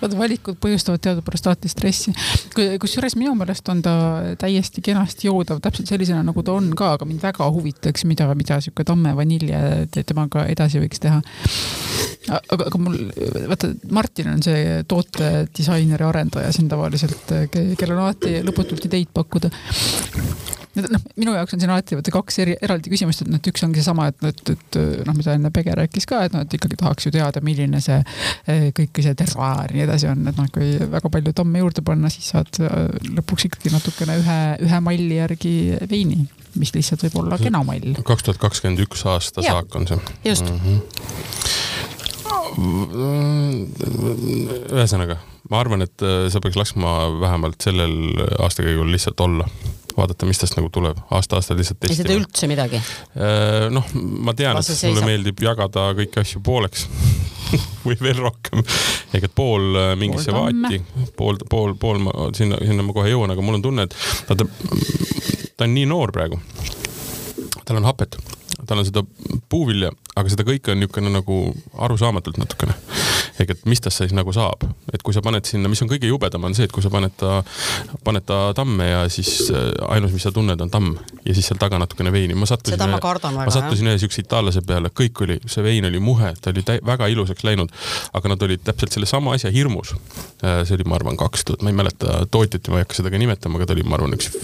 Vaata 0.00 0.18
valikud 0.18 0.58
põhjustavad 0.62 1.02
teadupärast 1.04 1.48
alati 1.48 1.70
stressi. 1.70 2.12
kusjuures 2.80 3.16
minu 3.18 3.34
meelest 3.38 3.68
on 3.72 3.82
ta 3.84 3.94
täiesti 4.40 4.84
kenasti 4.84 5.28
joodav 5.28 5.62
täpselt 5.64 5.90
sellisena, 5.90 6.22
nagu 6.26 6.42
ta 6.44 6.54
on 6.58 6.70
ka, 6.78 6.94
aga 6.98 7.08
mind 7.08 7.22
väga 7.24 7.48
huvitaks, 7.54 8.04
mida, 8.08 8.28
mida 8.38 8.60
sihuke 8.64 8.86
tamme 8.88 9.14
vanilje 9.18 10.02
temaga 10.08 10.46
edasi 10.50 10.82
võiks 10.82 11.02
teha. 11.02 11.20
aga, 12.28 12.68
aga 12.68 12.82
mul, 12.82 12.98
vaata 13.50 13.72
Martin 13.94 14.32
on 14.34 14.44
see 14.44 14.82
tootedisainer 14.88 16.04
ja 16.04 16.12
arendaja 16.12 16.52
siin 16.54 16.68
tavaliselt, 16.70 17.34
kellel 17.52 17.96
on 17.96 18.06
alati 18.06 18.38
lõputult 18.46 18.88
ideid 18.90 19.12
pakkuda 19.14 19.52
noh, 20.76 21.02
minu 21.16 21.34
jaoks 21.34 21.54
on 21.54 21.62
siin 21.62 21.72
alati 21.72 21.96
vaata 21.98 22.12
kaks 22.14 22.38
eri, 22.44 22.54
eraldi 22.64 22.92
küsimust, 22.92 23.22
et 23.24 23.30
noh, 23.30 23.40
et 23.40 23.50
üks 23.50 23.64
ongi 23.66 23.80
seesama, 23.80 24.08
et, 24.12 24.18
et, 24.30 24.52
et 24.54 24.78
noh, 25.06 25.14
mida 25.16 25.34
enne 25.36 25.50
Pege 25.54 25.74
rääkis 25.78 26.06
ka, 26.08 26.16
et 26.26 26.34
noh, 26.34 26.44
et 26.44 26.56
ikkagi 26.58 26.78
tahaks 26.80 27.08
ju 27.08 27.12
teada, 27.14 27.42
milline 27.44 27.80
see 27.84 27.98
eh, 27.98 28.68
kõik 28.76 29.00
see 29.04 29.14
terroir 29.18 29.72
ja 29.72 29.76
nii 29.76 29.86
edasi 29.86 30.10
on, 30.10 30.26
et 30.30 30.36
noh, 30.38 30.48
kui 30.54 30.68
väga 30.96 31.12
palju 31.14 31.30
tamme 31.36 31.62
juurde 31.62 31.84
panna, 31.86 32.08
siis 32.12 32.26
saad 32.34 32.60
eh, 32.64 32.74
lõpuks 33.18 33.48
ikkagi 33.48 33.68
natukene 33.74 34.18
ühe, 34.22 34.40
ühe 34.66 34.78
malli 34.84 35.16
järgi 35.18 35.54
veini, 35.90 36.20
mis 36.58 36.74
lihtsalt 36.76 37.02
võib 37.08 37.16
olla 37.24 37.36
kena 37.40 37.60
mall. 37.66 37.90
kaks 38.06 38.22
tuhat 38.26 38.40
kakskümmend 38.42 38.84
üks 38.86 39.00
aasta 39.08 39.38
ja. 39.44 39.56
saak 39.56 39.70
on 39.78 39.84
see. 39.90 39.98
just 40.26 40.46
mm. 40.46 40.58
-hmm. 40.64 40.78
ühesõnaga, 44.74 45.14
ma 45.50 45.56
arvan, 45.62 45.80
et 45.86 45.98
eh, 46.04 46.28
sa 46.32 46.36
peaks 46.44 46.58
laskma 46.60 46.90
vähemalt 47.20 47.58
sellel 47.64 47.94
aastakäigul 48.44 48.90
lihtsalt 48.92 49.20
olla 49.26 49.46
vaadata, 49.98 50.28
mis 50.28 50.40
tast 50.40 50.56
nagu 50.58 50.70
tuleb, 50.72 50.98
aasta-aastalt 51.14 51.58
lihtsalt 51.60 51.80
testima. 51.82 51.96
ei 51.96 52.02
seda 52.02 52.16
üldse 52.18 52.50
midagi? 52.50 52.80
Äh, 53.18 53.66
noh, 53.74 53.88
ma 53.94 54.34
tean, 54.38 54.60
et 54.60 54.84
mulle 54.86 55.06
meeldib 55.08 55.42
jagada 55.42 55.88
kõiki 55.98 56.22
asju 56.22 56.42
pooleks 56.46 56.86
või 57.86 57.98
veel 58.00 58.22
rohkem. 58.22 58.62
ehk 59.16 59.28
et 59.28 59.36
pool 59.36 59.68
äh, 59.74 59.92
mingisse 60.00 60.34
pool 60.34 60.48
vaati, 60.48 60.80
pool, 61.18 61.42
pool, 61.50 61.76
pool 61.80 62.02
ma 62.06 62.30
sinna, 62.36 62.60
sinna 62.64 62.86
ma 62.86 62.96
kohe 62.96 63.12
jõuan, 63.12 63.34
aga 63.34 63.44
mul 63.44 63.58
on 63.60 63.68
tunne, 63.68 63.88
et 63.88 63.96
vaata, 64.30 64.48
ta 65.56 65.68
on 65.68 65.76
nii 65.76 65.88
noor 65.90 66.14
praegu. 66.14 66.40
tal 67.64 67.80
on 67.80 67.88
hapet, 67.88 68.18
tal 68.68 68.82
on 68.82 68.86
seda 68.86 69.02
puuvilja, 69.48 69.90
aga 70.18 70.30
seda 70.32 70.44
kõike 70.46 70.74
on 70.74 70.82
niisugune 70.82 71.12
nagu 71.12 71.38
arusaamatult 71.86 72.38
natukene. 72.40 72.74
ehk 73.38 73.52
et 73.54 73.60
mis 73.70 73.80
tast 73.80 74.00
siis 74.02 74.12
nagu 74.16 74.32
saab, 74.34 74.64
et 74.92 75.02
kui 75.06 75.14
sa 75.14 75.22
paned 75.22 75.46
sinna, 75.46 75.70
mis 75.70 75.80
on 75.84 75.88
kõige 75.90 76.08
jubedam, 76.10 76.42
on 76.44 76.56
see, 76.58 76.66
et 76.66 76.72
kui 76.74 76.82
sa 76.82 76.90
paned 76.90 77.12
ta, 77.20 77.36
paned 78.04 78.24
ta 78.26 78.38
tamme 78.58 78.88
ja 78.88 79.04
siis 79.12 79.30
äh, 79.54 79.68
ainus, 79.94 80.10
mis 80.12 80.26
sa 80.26 80.32
tunned, 80.34 80.58
on 80.60 80.72
tamm. 80.72 80.96
ja 81.24 81.36
siis 81.36 81.46
seal 81.48 81.60
taga 81.60 81.78
natukene 81.78 82.12
veini. 82.12 82.34
ma 82.34 82.48
sattusin, 82.50 82.82
ma 82.90 82.98
ma 83.46 83.54
sattusin 83.54 83.92
ühe 83.92 84.00
siukse 84.02 84.24
itaallase 84.24 84.64
peale, 84.66 84.90
kõik 84.90 85.22
oli, 85.24 85.38
see 85.46 85.64
vein 85.64 85.86
oli 85.88 86.02
muhe, 86.02 86.32
ta 86.42 86.50
oli 86.50 86.64
väga 86.66 87.08
ilusaks 87.14 87.46
läinud, 87.46 87.72
aga 88.18 88.34
nad 88.34 88.42
olid 88.48 88.66
täpselt 88.66 88.98
sellesama 88.98 89.36
asja 89.38 89.52
hirmus. 89.54 89.94
Äh, 90.42 90.64
see 90.66 90.74
oli, 90.76 90.88
ma 90.90 90.98
arvan, 90.98 91.16
kaks 91.20 91.46
tuhat, 91.46 91.62
ma 91.62 91.72
ei 91.72 91.78
mäleta 91.78 92.24
tootjat 92.30 92.66
ja 92.66 92.74
ma 92.74 92.82
ei 92.82 92.88
hakka 92.88 92.98
seda 92.98 93.14
ka 93.14 93.22
nimetama, 93.22 93.60
aga 93.60 93.70
ta 93.70 93.78
oli, 93.78 93.86
ma 93.86 94.00
arvan, 94.00 94.18
üks 94.18 94.34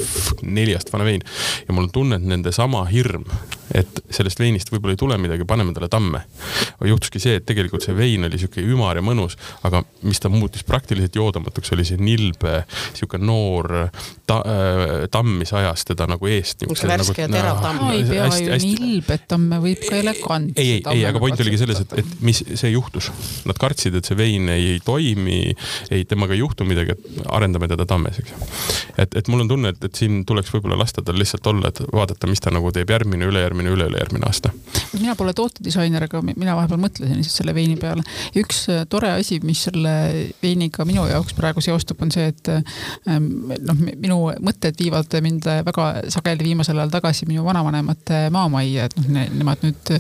neljast-vane 0.43 1.11
vein. 1.11 1.27
ja 1.67 1.75
mul 1.75 1.89
on 1.89 1.93
tunne, 1.95 2.23
et 2.23 2.31
nende 2.31 2.55
sama 2.55 2.85
hirm, 2.91 3.27
et 3.75 4.05
sellest 4.17 4.41
veinist 4.41 4.71
võib-olla 4.73 4.95
ei 4.95 5.01
tule 5.01 5.19
midagi, 5.21 5.47
paneme 5.49 5.75
talle 5.75 5.89
tamme. 5.93 6.25
juhtuski 6.85 7.21
see, 7.23 7.39
et 7.41 7.47
tegelikult 7.49 7.85
see 7.85 7.95
vein 7.97 8.27
oli 8.27 8.39
sihuke 8.41 8.63
ümar 8.63 8.99
ja 8.99 9.05
mõnus, 9.05 9.37
aga 9.67 9.83
mis 10.05 10.21
ta 10.21 10.31
muutis 10.33 10.65
praktiliselt 10.67 11.17
joodamatuks, 11.17 11.73
oli 11.77 11.87
see 11.89 12.01
nilbe, 12.01 12.65
sihuke 12.97 13.19
noor 13.19 13.71
ta, 14.27 14.41
äh, 14.41 14.95
tamm, 15.13 15.39
mis 15.41 15.53
ajas 15.57 15.85
teda 15.89 16.09
nagu 16.11 16.29
eest. 16.31 16.67
värske 16.69 16.89
nagu, 16.89 17.17
ja 17.21 17.29
terav 17.33 17.63
tamm. 17.65 17.83
ei 17.93 18.05
pea 18.09 18.29
hästi, 18.29 18.51
ju 18.51 18.85
nilbet 18.85 19.27
tamme, 19.31 19.61
võib 19.65 19.85
ka 19.89 19.99
elegantse. 20.01 20.61
ei, 20.61 20.79
ei, 20.79 20.83
ei, 20.99 21.05
aga 21.09 21.23
point 21.23 21.45
oligi 21.45 21.61
selles, 21.61 21.83
et, 21.85 21.97
et 22.03 22.15
mis 22.25 22.43
see 22.55 22.73
juhtus. 22.75 23.11
Nad 23.49 23.59
kartsid, 23.61 23.97
et 23.99 24.09
see 24.09 24.19
vein 24.19 24.49
ei, 24.53 24.75
ei 24.75 24.83
toimi, 24.85 25.41
ei, 25.91 26.05
temaga 26.09 26.37
ei 26.37 26.43
juhtu 26.43 26.67
midagi, 26.69 26.97
et 26.97 27.23
arendame 27.33 27.69
teda 27.71 27.87
tammes, 27.89 28.19
eks 28.21 28.35
ju. 28.35 28.51
et, 28.99 29.19
et 29.21 29.33
mul 29.33 29.45
on 29.45 29.55
tunne, 29.55 29.75
et, 29.75 29.89
et 29.89 30.03
siin 30.03 30.23
tuleks 30.29 30.53
võib-olla 30.55 30.79
lasta 30.81 31.05
tal 31.05 31.19
lihtsalt 31.21 31.47
olla, 31.53 31.73
et 31.73 31.83
vaadata, 31.93 32.31
mis 32.31 32.43
ta 32.45 32.53
nagu 32.55 32.73
teeb 32.75 32.93
järgmine, 32.95 33.29
ülejärgmine, 33.31 33.73
üle-ülejärgmine 33.75 34.04
aasta. 34.27 34.53
mina 34.95 35.15
pole 35.19 35.33
tootedisainer, 35.35 36.07
aga 36.07 36.21
mina 36.23 36.55
vahepeal 36.57 36.81
mõtlesin 36.81 37.19
lihtsalt 37.19 37.41
selle 37.41 37.55
veini 37.55 37.77
peale. 37.81 38.05
üks 38.39 38.65
äh, 38.73 38.85
tore 38.91 39.11
asi, 39.15 39.41
mis 39.45 39.65
selle 39.69 39.95
veiniga 40.43 40.85
minu 40.89 41.07
jaoks 41.11 41.35
praegu 41.35 41.63
seostub, 41.65 42.01
on 42.03 42.13
see, 42.15 42.27
et 42.33 42.51
ähm, 42.51 43.29
noh, 43.65 43.81
minu 44.01 44.19
mõtted 44.45 44.79
viivad 44.81 45.19
mind 45.25 45.49
väga 45.67 45.89
sageli 46.13 46.51
viimasel 46.51 46.79
ajal 46.79 46.93
tagasi 46.95 47.29
minu 47.31 47.45
vanavanemate 47.47 48.29
maamajja, 48.35 48.89
et 48.89 48.99
noh 49.01 49.11
ne,, 49.17 49.27
nemad 49.35 49.65
nüüd, 49.67 49.95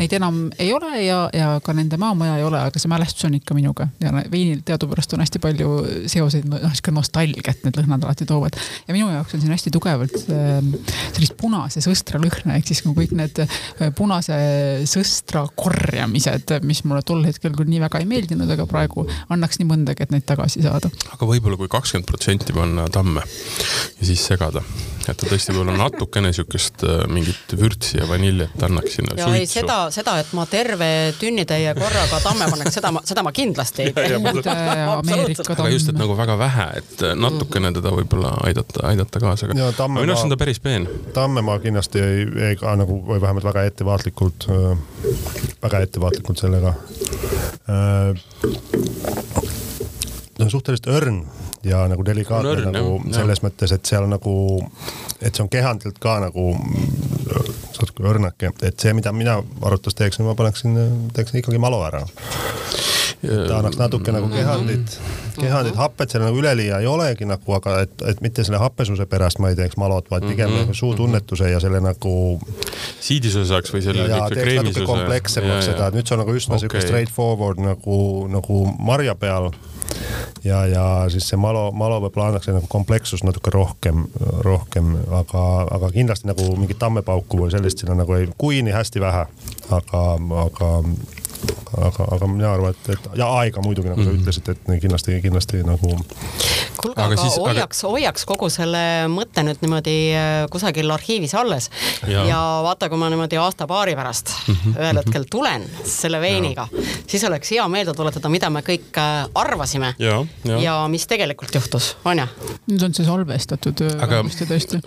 neid 0.00 0.16
enam 0.18 0.42
ei 0.58 0.72
ole 0.76 0.92
ja, 1.04 1.20
ja 1.34 1.50
ka 1.64 1.74
nende 1.76 1.98
maamaja 2.00 2.38
ei 2.40 2.46
ole, 2.46 2.60
aga 2.68 2.82
see 2.82 2.90
mälestus 2.92 3.26
on 3.28 3.36
ikka 3.38 3.56
minuga 3.56 3.88
ja 4.02 4.12
veinil 4.32 4.62
teadupärast 4.66 5.14
on 5.16 5.24
hästi 5.24 5.42
palju 5.42 5.72
seoseid, 6.10 6.46
noh 6.50 6.62
sihuke 6.72 6.94
nostalgiat 6.94 7.64
need 7.66 7.78
lõhnad 7.80 8.04
alati 8.06 8.26
toovad. 8.28 8.56
ja 8.86 8.94
minu 8.94 9.08
jaoks 9.12 9.34
on 9.36 9.42
siin 9.42 9.54
hästi 9.54 9.72
tugevalt 9.74 10.16
ähm, 10.32 10.72
sellist 11.14 11.36
punase 11.40 11.82
sõstra 11.84 12.20
lõhna, 12.22 12.56
ehk 12.58 12.70
siis 12.70 12.82
nagu 12.84 12.96
kõik 12.98 13.14
need 13.16 13.40
äh, 13.42 13.45
punase 13.96 14.36
sõstra 14.88 15.44
korjamised, 15.56 16.56
mis 16.66 16.82
mulle 16.84 17.02
tol 17.06 17.24
hetkel 17.26 17.54
küll 17.56 17.70
nii 17.70 17.82
väga 17.86 18.02
ei 18.02 18.08
meeldinud, 18.08 18.50
aga 18.52 18.66
praegu 18.70 19.06
annaks 19.32 19.60
nii 19.60 19.70
mõndagi, 19.70 20.06
et 20.06 20.14
neid 20.14 20.26
tagasi 20.28 20.64
saada. 20.64 20.90
aga 21.12 21.28
võib-olla 21.28 21.58
kui 21.60 21.70
kakskümmend 21.72 22.08
protsenti 22.08 22.56
panna 22.56 22.88
tamme 22.92 23.24
ja 24.00 24.06
siis 24.06 24.22
segada, 24.26 24.62
et 25.06 25.16
ta 25.16 25.28
tõesti 25.28 25.54
võib-olla 25.54 25.76
natukene 25.78 26.32
siukest 26.36 26.84
äh, 26.86 27.04
mingit 27.12 27.54
vürtsi 27.58 28.00
ja 28.00 28.08
vaniljet 28.08 28.62
annaks 28.66 28.98
sinna. 28.98 29.14
ja 29.16 29.28
suitsu. 29.28 29.40
ei, 29.40 29.46
seda, 29.50 29.78
seda, 29.94 30.16
et 30.22 30.32
ma 30.36 30.46
terve 30.50 30.90
tünnitäie 31.20 31.74
korraga 31.78 32.20
tamme 32.24 32.48
paneks, 32.52 32.74
seda 32.78 32.92
ma, 32.94 33.02
seda 33.06 33.24
ma 33.26 33.32
kindlasti 33.36 33.86
ei 33.86 33.94
tee. 33.96 34.18
aga 35.56 35.68
just, 35.72 35.92
et 35.92 35.98
nagu 35.98 36.16
väga 36.18 36.38
vähe, 36.40 36.68
et 36.82 37.06
natukene 37.18 37.72
teda 37.76 37.92
võib-olla 37.94 38.34
aidata, 38.46 38.86
aidata 38.90 39.22
kaasa, 39.22 39.50
aga 39.50 39.88
minu 39.92 40.10
arust 40.10 40.26
on 40.26 40.34
ta 40.34 40.40
päris 40.40 40.60
peen. 40.62 40.88
tamme 41.16 41.44
ma 41.46 41.58
kindlasti 41.62 42.02
ei, 42.02 42.26
ei 42.50 42.60
ka 42.60 42.74
nagu 42.78 43.00
vähemalt 43.26 43.48
väga 43.48 43.64
ettevaatlikult, 43.66 44.46
äh, 44.50 44.78
väga 45.62 45.82
ettevaatlikult 45.82 46.38
sellega. 46.38 46.74
Ta 50.36 50.44
on 50.44 50.50
suhteliselt 50.52 50.86
õrn 50.92 51.24
ja 51.66 51.82
nagu 51.90 52.04
delikaatne 52.06 52.52
õrn, 52.54 52.70
nagu 52.74 52.96
jah, 52.98 53.20
selles 53.20 53.40
jah. 53.40 53.46
mõttes, 53.48 53.74
et 53.76 53.92
seal 53.92 54.08
nagu, 54.10 54.34
et 55.20 55.30
see 55.30 55.44
on 55.44 55.52
kehandilt 55.52 56.00
ka 56.02 56.18
nagu 56.24 56.48
natuke 57.76 58.06
õrnake, 58.08 58.52
et 58.64 58.80
see, 58.80 58.94
mida 58.96 59.12
mina 59.12 59.38
arvates 59.60 59.98
teeksin, 59.98 60.26
ma 60.26 60.36
paneksin, 60.38 60.78
teeksin 61.16 61.42
ikkagi 61.42 61.60
malo 61.62 61.82
ära 61.86 62.04
ta 63.26 63.58
annaks 63.58 63.78
natuke 63.80 64.12
nagu 64.12 64.28
kehaldit, 64.30 64.96
kehaldit 65.36 65.76
hapet 65.78 66.12
seal 66.12 66.24
nagu 66.26 66.38
üleliia 66.40 66.80
ei 66.82 66.88
olegi 66.90 67.28
nagu, 67.28 67.54
aga 67.56 67.78
et, 67.86 67.94
et 68.10 68.20
mitte 68.24 68.44
selle 68.46 68.60
happesuse 68.60 69.06
pärast 69.10 69.40
ma 69.42 69.50
ei 69.52 69.58
teeks 69.58 69.78
malot, 69.80 70.10
vaid 70.12 70.26
pigem 70.28 70.50
mm 70.50 70.64
-hmm. 70.64 70.78
suutunnetuse 70.80 71.50
ja 71.50 71.60
selle 71.60 71.80
nagu. 71.80 72.40
siidisuse 73.00 73.48
saaks 73.48 73.72
või 73.74 73.82
selle 73.82 74.06
ikka 74.06 74.42
kreemisuse. 74.42 74.86
komplekssemaks 74.86 75.64
seda, 75.70 75.86
et 75.88 75.94
nüüd 75.94 76.08
see 76.08 76.16
on 76.16 76.24
nagu 76.24 76.36
üsna 76.36 76.58
sihuke 76.58 76.78
okay. 76.78 76.88
straight 76.88 77.12
forward 77.12 77.60
nagu, 77.60 78.28
nagu 78.28 78.64
marja 78.78 79.14
peal 79.14 79.50
ja, 80.44 80.66
ja 80.66 80.84
siis 81.12 81.28
see 81.30 81.38
malo, 81.40 81.68
malo 81.76 82.00
võib-olla 82.04 82.30
annaks 82.32 82.50
nagu 82.50 82.68
komplekssust 82.70 83.26
natuke 83.26 83.52
rohkem, 83.54 84.06
rohkem, 84.46 84.94
aga, 85.20 85.44
aga 85.78 85.90
kindlasti 85.94 86.30
nagu 86.30 86.48
mingit 86.58 86.80
tammepauku 86.82 87.44
või 87.44 87.52
sellist 87.54 87.82
sinna 87.82 87.98
nagu 88.02 88.16
ei, 88.18 88.28
kuini 88.38 88.74
hästi 88.74 89.02
vähe, 89.02 89.26
aga, 89.78 90.04
aga 90.46 90.72
aga, 91.76 92.06
aga 92.14 92.28
mina 92.30 92.50
arvan, 92.54 92.74
et, 92.74 92.90
et 92.94 93.08
ja 93.18 93.28
aega 93.40 93.62
muidugi, 93.64 93.90
nagu 93.90 94.00
mm 94.00 94.06
-hmm. 94.06 94.10
sa 94.10 94.12
mhm. 94.12 94.22
ütlesid, 94.22 94.48
et 94.48 94.80
kindlasti, 94.82 95.20
kindlasti 95.22 95.62
nagu. 95.66 95.98
kuulge, 96.76 97.02
aga, 97.02 97.04
aga 97.12 97.16
siis, 97.16 97.36
hoiaks 97.36 97.84
aga..., 97.84 97.90
hoiaks 97.92 98.24
kogu 98.24 98.48
selle 98.50 98.82
mõtte 99.12 99.44
nüüd 99.46 99.62
niimoodi 99.64 99.96
äh, 100.14 100.46
kusagil 100.50 100.90
arhiivis 100.90 101.34
alles 101.34 101.70
ja, 102.06 102.24
ja 102.24 102.40
vaata, 102.62 102.88
kui 102.88 102.98
ma 102.98 103.10
niimoodi 103.10 103.36
aasta-paari 103.40 103.96
pärast 103.96 104.32
mm 104.48 104.54
-hmm. 104.54 104.78
ühel 104.80 105.00
hetkel 105.02 105.24
tulen 105.30 105.64
selle 105.84 106.20
veiniga, 106.20 106.68
siis 107.06 107.24
oleks 107.24 107.50
hea 107.50 107.68
meelde 107.68 107.94
tuletada, 107.94 108.28
mida 108.28 108.50
me 108.50 108.60
kõik 108.60 109.00
äh, 109.00 109.28
arvasime 109.34 109.94
ja, 109.98 110.24
ja. 110.44 110.58
ja 110.58 110.88
mis 110.88 111.06
tegelikult 111.06 111.54
juhtus, 111.54 111.96
on 112.04 112.18
ju? 112.18 112.26
nüüd 112.70 112.84
on 112.84 112.94
see 112.94 113.06
salvestatud 113.06 113.80
äh, 113.80 114.02
aga 114.02 114.22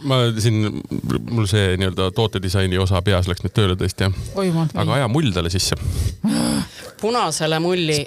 ma 0.02 0.22
siin, 0.40 0.82
mul 1.30 1.46
see 1.46 1.78
nii-öelda 1.78 2.12
tootedisaini 2.12 2.78
osa 2.78 3.02
peas 3.02 3.28
läks 3.28 3.44
nüüd 3.44 3.54
tööle 3.54 3.76
tõesti 3.76 4.08
jah. 4.08 4.68
aga 4.76 4.94
aja 4.94 5.08
mull 5.08 5.32
talle 5.34 5.50
sisse 5.50 5.76
punasele 6.98 7.60
mulli. 7.60 8.06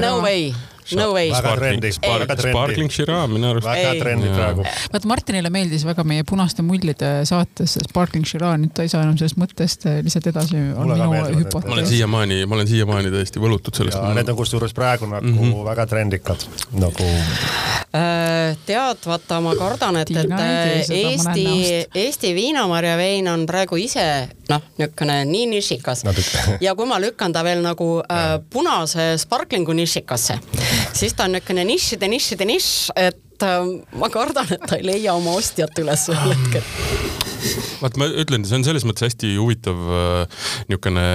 no 0.00 0.20
way 0.22 0.54
No 0.96 1.12
way. 1.14 1.30
väga 1.32 1.54
trendi. 1.56 1.92
Sparkling 1.92 2.90
Shiraz 2.92 3.30
minu 3.30 3.50
arust. 3.52 3.66
väga 3.66 3.92
trendi 4.00 4.30
praegu. 4.32 4.66
vaat 4.92 5.06
Martinile 5.08 5.50
meeldis 5.54 5.84
väga 5.86 6.04
meie 6.08 6.24
punaste 6.28 6.64
mullide 6.66 7.12
saates 7.28 7.78
Sparkling 7.88 8.26
Shiraz, 8.28 8.58
nüüd 8.62 8.74
ta 8.76 8.86
ei 8.86 8.92
saa 8.92 9.04
enam 9.06 9.16
sellest 9.20 9.38
mõttest 9.40 9.86
eh, 9.90 10.00
lihtsalt 10.04 10.28
edasi. 10.32 10.62
ma 10.76 11.76
olen 11.76 11.86
siiamaani, 11.86 12.42
ma 12.46 12.58
olen 12.58 12.70
siiamaani 12.70 13.14
täiesti 13.14 13.42
võlutud 13.42 13.78
sellest. 13.78 14.00
Need 14.16 14.34
on 14.34 14.38
kusjuures 14.38 14.74
praegu 14.76 15.08
nagu 15.10 15.26
mm 15.26 15.38
-hmm. 15.38 15.64
väga 15.70 15.86
trendikad 15.86 16.46
nagu. 16.72 17.08
Äh, 17.92 18.56
tead, 18.66 19.06
vaata, 19.06 19.40
ma 19.40 19.54
kardan, 19.56 19.96
et, 19.96 20.10
et 20.10 20.30
äh, 20.30 20.90
Eesti, 20.90 21.86
Eesti 21.94 22.34
viinamarja 22.34 22.96
vein 22.96 23.28
on 23.28 23.46
praegu 23.46 23.76
ise 23.76 24.28
noh, 24.48 24.62
niisugune 24.78 25.18
nii 25.28 25.46
nišikas 25.46 26.04
ja 26.60 26.74
kui 26.74 26.86
ma 26.88 27.00
lükkan 27.00 27.32
ta 27.32 27.44
veel 27.44 27.62
nagu 27.64 27.88
äh, 28.00 28.38
punase 28.50 29.12
sparklingu 29.20 29.72
nišikasse 29.76 30.38
siis 30.96 31.14
ta 31.16 31.26
on 31.28 31.36
niisugune 31.36 31.64
nišide, 31.68 32.08
nišide 32.10 32.46
nišš, 32.48 32.72
et 33.00 33.46
äh, 33.46 33.72
ma 33.98 34.10
kardan, 34.12 34.48
et 34.54 34.64
ta 34.68 34.78
ei 34.78 34.86
leia 34.86 35.16
oma 35.16 35.36
ostjat 35.38 35.78
üles 35.82 36.08
ühel 36.12 36.34
hetkel. 36.34 36.66
Vaat 37.82 37.96
ma 37.98 38.06
ütlen, 38.06 38.44
see 38.46 38.60
on 38.60 38.64
selles 38.66 38.84
mõttes 38.86 39.08
hästi 39.08 39.32
huvitav 39.34 39.78
äh, 39.98 40.42
niisugune 40.70 41.06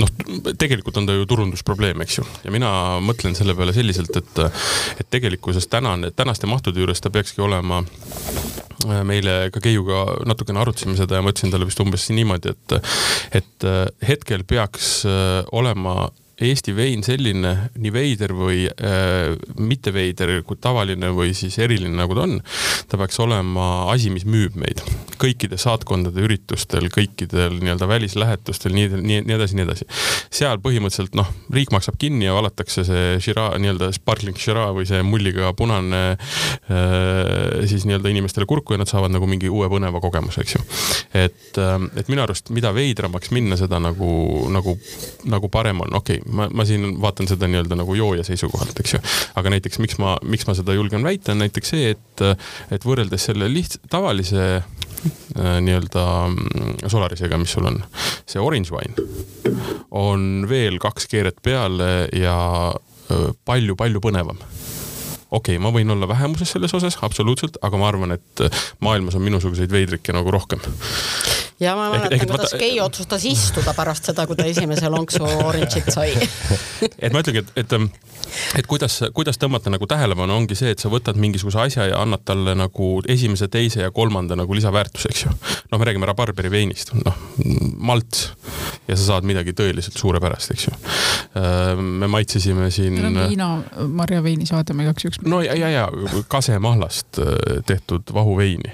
noh, 0.00 0.12
tegelikult 0.60 1.00
on 1.00 1.08
ta 1.08 1.16
ju 1.16 1.28
turundusprobleem, 1.28 2.04
eks 2.04 2.20
ju, 2.20 2.26
ja 2.44 2.54
mina 2.54 2.72
mõtlen 3.04 3.36
selle 3.38 3.56
peale 3.58 3.74
selliselt, 3.76 4.16
et, 4.20 4.42
et 5.00 5.10
tegelikkuses 5.12 5.68
tänane, 5.72 6.12
tänaste 6.16 6.50
mahtude 6.50 6.82
juures 6.82 7.00
ta 7.00 7.12
peakski 7.12 7.44
olema 7.44 7.82
äh, 7.82 9.02
meile 9.08 9.42
ka 9.54 9.64
Keiuga 9.64 10.04
natukene 10.28 10.62
arutasime 10.62 10.98
seda 11.00 11.18
ja 11.18 11.24
ma 11.24 11.32
ütlesin 11.32 11.52
talle 11.54 11.68
vist 11.68 11.80
umbes 11.82 12.08
niimoodi, 12.12 12.54
et, 12.54 12.96
et 13.40 13.70
hetkel 14.08 14.44
peaks 14.48 15.00
olema 15.56 16.10
Eesti 16.40 16.72
vein 16.76 17.04
selline, 17.04 17.52
nii 17.76 17.92
veider 17.92 18.32
või 18.36 18.64
äh, 18.70 19.34
mitte 19.60 19.92
veider 19.92 20.38
kui 20.46 20.56
tavaline 20.60 21.12
või 21.12 21.34
siis 21.36 21.58
eriline, 21.60 21.92
nagu 21.98 22.16
ta 22.16 22.24
on, 22.24 22.38
ta 22.88 23.00
peaks 23.00 23.20
olema 23.20 23.90
asi, 23.92 24.12
mis 24.14 24.24
müüb 24.28 24.56
meid 24.60 24.80
kõikide 25.20 25.58
saatkondade 25.60 26.22
üritustel, 26.24 26.88
kõikidel 26.92 27.58
nii-öelda 27.60 27.88
välislähetustel, 27.88 28.72
nii, 28.76 28.88
nii, 28.96 29.18
nii 29.28 29.36
edasi, 29.36 29.56
nii 29.58 29.66
edasi. 29.66 29.86
seal 30.32 30.60
põhimõtteliselt 30.64 31.16
noh, 31.18 31.28
riik 31.52 31.72
maksab 31.74 31.98
kinni 32.00 32.24
ja 32.28 32.36
valatakse 32.36 32.84
see 32.88 33.18
Shiraz, 33.22 33.58
nii-öelda 33.60 33.90
sparkling 33.96 34.38
Shiraz 34.40 34.72
või 34.76 34.86
see 34.88 35.02
mulliga 35.06 35.52
punane 35.58 36.02
äh, 36.14 37.66
siis 37.70 37.84
nii-öelda 37.88 38.12
inimestele 38.14 38.48
kurku 38.48 38.74
ja 38.74 38.80
nad 38.80 38.90
saavad 38.90 39.12
nagu 39.12 39.28
mingi 39.30 39.50
uue 39.52 39.68
põneva 39.72 40.00
kogemuse, 40.02 40.44
eks 40.44 40.56
ju. 40.56 40.64
et, 41.26 41.52
äh, 41.60 41.76
et 42.00 42.12
minu 42.12 42.24
arust, 42.24 42.52
mida 42.56 42.72
veidramaks 42.76 43.32
minna, 43.36 43.58
seda 43.60 43.82
nagu, 43.82 44.10
nagu, 44.52 44.76
nagu 45.28 45.52
parem 45.52 45.84
on, 45.84 45.94
okei 46.00 46.22
okay, 46.22 46.29
ma, 46.30 46.48
ma 46.52 46.66
siin 46.68 46.96
vaatan 47.02 47.28
seda 47.30 47.48
nii-öelda 47.50 47.78
nagu 47.80 47.96
jooja 47.98 48.24
seisukohalt, 48.26 48.76
eks 48.82 48.96
ju. 48.96 49.02
aga 49.40 49.54
näiteks 49.56 49.80
miks 49.82 49.98
ma, 50.02 50.16
miks 50.22 50.46
ma 50.48 50.56
seda 50.58 50.76
julgen 50.76 51.06
väita, 51.06 51.34
on 51.34 51.44
näiteks 51.44 51.74
see, 51.74 51.94
et, 51.96 52.24
et 52.74 52.86
võrreldes 52.86 53.30
selle 53.30 53.50
liht-, 53.52 53.80
tavalise 53.92 54.46
äh, 54.60 55.56
nii-öelda 55.66 56.06
mm, 56.28 56.76
Solarisega, 56.90 57.40
mis 57.40 57.56
sul 57.56 57.70
on, 57.70 57.82
see 58.28 58.42
orange 58.42 58.74
wine 58.74 59.08
on 59.90 60.46
veel 60.50 60.78
kaks 60.82 61.08
keeret 61.10 61.40
peale 61.42 62.08
ja 62.14 62.36
palju-palju 63.44 64.02
põnevam 64.02 64.38
okei 65.30 65.56
okay,, 65.56 65.62
ma 65.62 65.72
võin 65.74 65.90
olla 65.94 66.08
vähemuses 66.10 66.54
selles 66.54 66.74
osas, 66.74 66.98
absoluutselt, 67.06 67.58
aga 67.62 67.78
ma 67.78 67.88
arvan, 67.90 68.14
et 68.16 68.44
maailmas 68.84 69.16
on 69.18 69.24
minusuguseid 69.26 69.72
veidrikke 69.72 70.14
nagu 70.14 70.30
rohkem 70.34 70.62
ja 71.60 71.76
ma 71.76 71.90
mäletan, 71.92 72.28
kuidas 72.28 72.54
Kei 72.58 72.76
ta... 72.76 72.84
otsustas 72.84 73.24
istuda 73.28 73.74
pärast 73.76 74.10
seda, 74.10 74.26
kui 74.26 74.38
ta 74.38 74.46
esimese 74.48 74.88
lonksu 74.92 75.24
orange'it 75.24 75.90
sai 75.92 76.14
et 77.04 77.12
ma 77.12 77.22
ütlengi, 77.22 77.44
et, 77.44 77.52
et, 77.62 77.74
et 78.60 78.70
kuidas, 78.70 79.00
kuidas 79.16 79.40
tõmmata 79.40 79.72
nagu 79.72 79.88
tähelepanu, 79.90 80.38
ongi 80.40 80.58
see, 80.58 80.72
et 80.74 80.82
sa 80.82 80.90
võtad 80.92 81.18
mingisuguse 81.20 81.60
asja 81.66 81.88
ja 81.90 82.00
annad 82.02 82.24
talle 82.28 82.54
nagu 82.58 82.92
esimese, 83.10 83.50
teise 83.52 83.84
ja 83.84 83.92
kolmanda 83.94 84.38
nagu 84.38 84.56
lisaväärtuse, 84.56 85.12
eks 85.12 85.24
ju. 85.26 85.34
noh, 85.70 85.80
me 85.80 85.88
räägime 85.88 86.08
rabarberi 86.08 86.52
veinist, 86.52 86.94
noh, 87.04 87.20
malt 87.80 88.30
ja 88.88 88.96
sa 88.96 89.14
saad 89.14 89.28
midagi 89.28 89.54
tõeliselt 89.56 89.98
suurepärast, 90.00 90.54
eks 90.54 90.66
ju. 90.66 90.74
Äh, 91.38 91.74
me 91.78 92.08
maitsesime 92.10 92.70
siin. 92.74 92.96
meil 92.96 93.10
on 93.10 93.20
viina 93.30 93.50
marjaveini 94.00 94.48
saade, 94.48 94.74
ma 94.74 94.86
igaks 94.86 95.06
juhuks. 95.06 95.22
no 95.28 95.42
ja, 95.44 95.54
ja, 95.58 95.70
ja 95.70 95.86
kasemahlast 96.32 97.20
äh, 97.22 97.60
tehtud 97.66 98.10
vahuveini, 98.14 98.72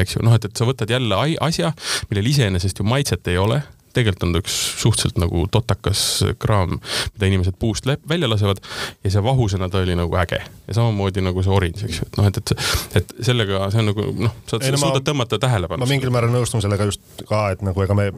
eks 0.00 0.16
ju, 0.16 0.24
noh, 0.26 0.34
et, 0.36 0.48
et 0.48 0.56
sa 0.56 0.66
võtad 0.68 0.90
jälle 0.90 1.20
asja, 1.44 1.72
millel 2.14 2.30
iseenesest 2.30 2.78
ju 2.78 2.84
maitset 2.86 3.26
ei 3.26 3.38
ole 3.38 3.62
tegelikult 3.94 4.26
on 4.28 4.34
ta 4.34 4.42
üks 4.42 4.56
suhteliselt 4.82 5.20
nagu 5.22 5.44
totakas 5.52 6.02
kraam, 6.42 6.78
mida 7.14 7.30
inimesed 7.30 7.58
puust 7.60 7.88
välja 8.08 8.30
lasevad 8.30 8.60
ja 9.04 9.10
see 9.12 9.22
vahusena 9.24 9.68
ta 9.70 9.82
oli 9.84 9.96
nagu 9.98 10.16
äge. 10.20 10.40
ja 10.68 10.74
samamoodi 10.74 11.20
nagu 11.24 11.42
see 11.44 11.52
oranž, 11.52 11.84
eks 11.84 12.00
ju, 12.00 12.08
et 12.08 12.18
noh, 12.18 12.28
et, 12.28 12.38
et, 12.40 12.52
et 13.00 13.14
sellega 13.26 13.66
see 13.72 13.82
on 13.82 13.90
nagu 13.92 14.06
noh, 14.26 14.36
sa 14.48 14.60
ei, 14.60 14.72
no, 14.72 14.80
suudad 14.80 15.02
ma, 15.02 15.06
tõmmata 15.10 15.38
tähelepanu. 15.42 15.84
ma 15.84 15.90
mingil 15.90 16.12
määral 16.14 16.32
nõustun 16.32 16.64
sellega 16.64 16.88
just 16.88 17.24
ka, 17.28 17.46
et 17.54 17.64
nagu 17.66 17.84
ega 17.84 17.96
me 17.98 18.08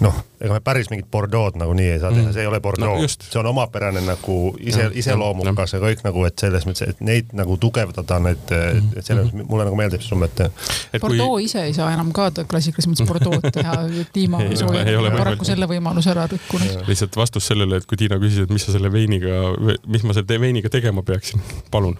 noh, 0.00 0.22
ega 0.40 0.56
me 0.56 0.62
päris 0.64 0.90
mingit 0.92 1.10
Bordeaux'd 1.12 1.58
nagu 1.60 1.74
nii 1.76 1.90
ei 1.94 2.00
saa 2.00 2.12
teha 2.14 2.26
mm., 2.26 2.36
see 2.36 2.44
ei 2.46 2.50
ole 2.50 2.60
Bordeaux 2.64 3.02
no,, 3.02 3.10
see 3.26 3.40
on 3.40 3.50
omapärane 3.52 4.02
nagu 4.06 4.38
ise, 4.60 4.88
iseloomukas 5.02 5.76
ja 5.76 5.82
kõik 5.82 6.04
nagu, 6.06 6.24
et 6.28 6.40
selles 6.40 6.66
mõttes, 6.68 6.94
et 6.94 7.04
neid 7.04 7.34
nagu 7.36 7.56
tugevdada, 7.60 8.20
need, 8.24 8.54
et 8.96 9.04
selles 9.04 9.28
mõttes 9.28 9.50
mulle 9.50 9.68
nagu 9.68 9.78
meeldib 9.78 10.04
see 10.04 10.18
mõte. 10.18 10.48
Bordeaux 10.96 11.36
kui... 11.36 11.46
ise 11.48 11.66
ei 11.68 11.76
saa 11.76 11.92
enam 11.94 12.14
ka 12.16 12.30
klassikalises 12.40 12.90
mõttes 12.90 13.08
Bordeaux'd 13.10 13.52
teha 13.60 13.76
kliima 14.14 14.42
soojenemisega 14.60 15.19
paraku 15.20 15.48
selle 15.48 15.68
võimaluse 15.70 16.12
ära 16.12 16.26
rikkunud. 16.30 16.82
lihtsalt 16.88 17.16
vastus 17.20 17.46
sellele, 17.50 17.80
et 17.80 17.88
kui 17.88 17.98
Tiina 18.00 18.18
küsis, 18.22 18.44
et 18.46 18.52
mis 18.52 18.64
sa 18.66 18.74
selle 18.74 18.90
veiniga, 18.92 19.52
mis 19.90 20.04
ma 20.06 20.16
selle 20.16 20.40
veiniga 20.42 20.72
tegema 20.72 21.04
peaksin, 21.06 21.42
palun 21.70 21.96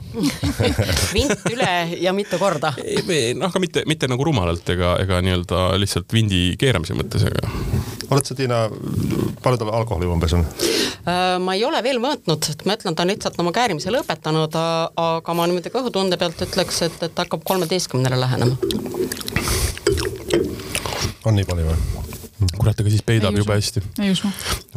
vint 1.16 1.46
üle 1.52 1.70
ja 2.00 2.14
mitu 2.16 2.38
korda. 2.40 2.72
noh, 2.76 3.46
aga 3.48 3.62
mitte, 3.62 3.84
mitte 3.90 4.10
nagu 4.10 4.24
rumalalt 4.26 4.68
ega, 4.74 4.96
ega 5.02 5.20
nii-öelda 5.24 5.62
lihtsalt 5.80 6.12
vindi 6.14 6.42
keeramise 6.60 6.96
mõttes, 6.98 7.26
aga. 7.28 7.50
oled 8.10 8.26
sa, 8.26 8.36
Tiina, 8.38 8.64
palju 9.42 9.60
tal 9.60 9.72
alkoholi 9.80 10.08
umbes 10.10 10.36
on? 10.38 10.46
Äh, 11.08 11.36
ma 11.42 11.56
ei 11.56 11.64
ole 11.64 11.82
veel 11.86 12.00
mõõtnud, 12.02 12.50
et 12.52 12.66
ma 12.68 12.76
ütlen, 12.78 12.96
ta 12.96 13.06
on 13.06 13.12
lihtsalt 13.12 13.38
oma 13.42 13.54
käärimise 13.56 13.92
lõpetanud, 13.94 14.58
aga 15.04 15.36
ma 15.36 15.48
niimoodi 15.48 15.72
kõhutunde 15.72 16.20
pealt 16.20 16.44
ütleks, 16.48 16.82
et, 16.88 17.00
et 17.08 17.24
hakkab 17.24 17.44
kolmeteistkümnele 17.46 18.20
lähenema. 18.20 18.56
on 21.24 21.36
nii 21.36 21.44
palju 21.48 21.66
või? 21.68 21.99
Kurat, 22.56 22.80
aga 22.80 22.92
siis 22.92 23.04
peidab 23.06 23.36
jube 23.38 23.56
hästi. 23.56 23.82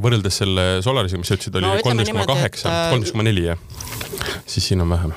võrreldes 0.02 0.42
selle 0.44 0.66
Solarisiga, 0.86 1.22
mis 1.22 1.32
sa 1.32 1.38
ütlesid, 1.40 1.60
oli 1.60 1.84
kolmteist 1.86 2.16
koma 2.16 2.28
kaheksa, 2.34 2.74
kolmteist 2.94 3.16
koma 3.16 3.28
neli, 3.30 3.48
jah. 3.52 3.62
siis 4.46 4.72
siin 4.72 4.84
on 4.84 4.92
vähem 4.94 5.16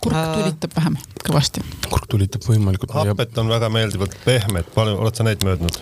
kurk 0.00 0.16
äh. 0.16 0.30
tulitab 0.38 0.76
vähem, 0.76 0.96
kõvasti. 1.26 1.62
kurk 1.88 2.06
tulitab 2.10 2.44
võimalikult. 2.48 2.94
hapet 2.96 3.38
on 3.42 3.50
väga 3.52 3.68
meeldivalt 3.72 4.16
pehmed, 4.24 4.70
palju, 4.74 4.96
oled 5.02 5.16
sa 5.18 5.26
neid 5.26 5.44
möödnud? 5.46 5.80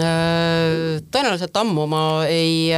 Äh, 0.00 1.00
tõenäoliselt 1.10 1.56
ammu 1.60 1.86
ma 1.90 2.04
ei 2.30 2.70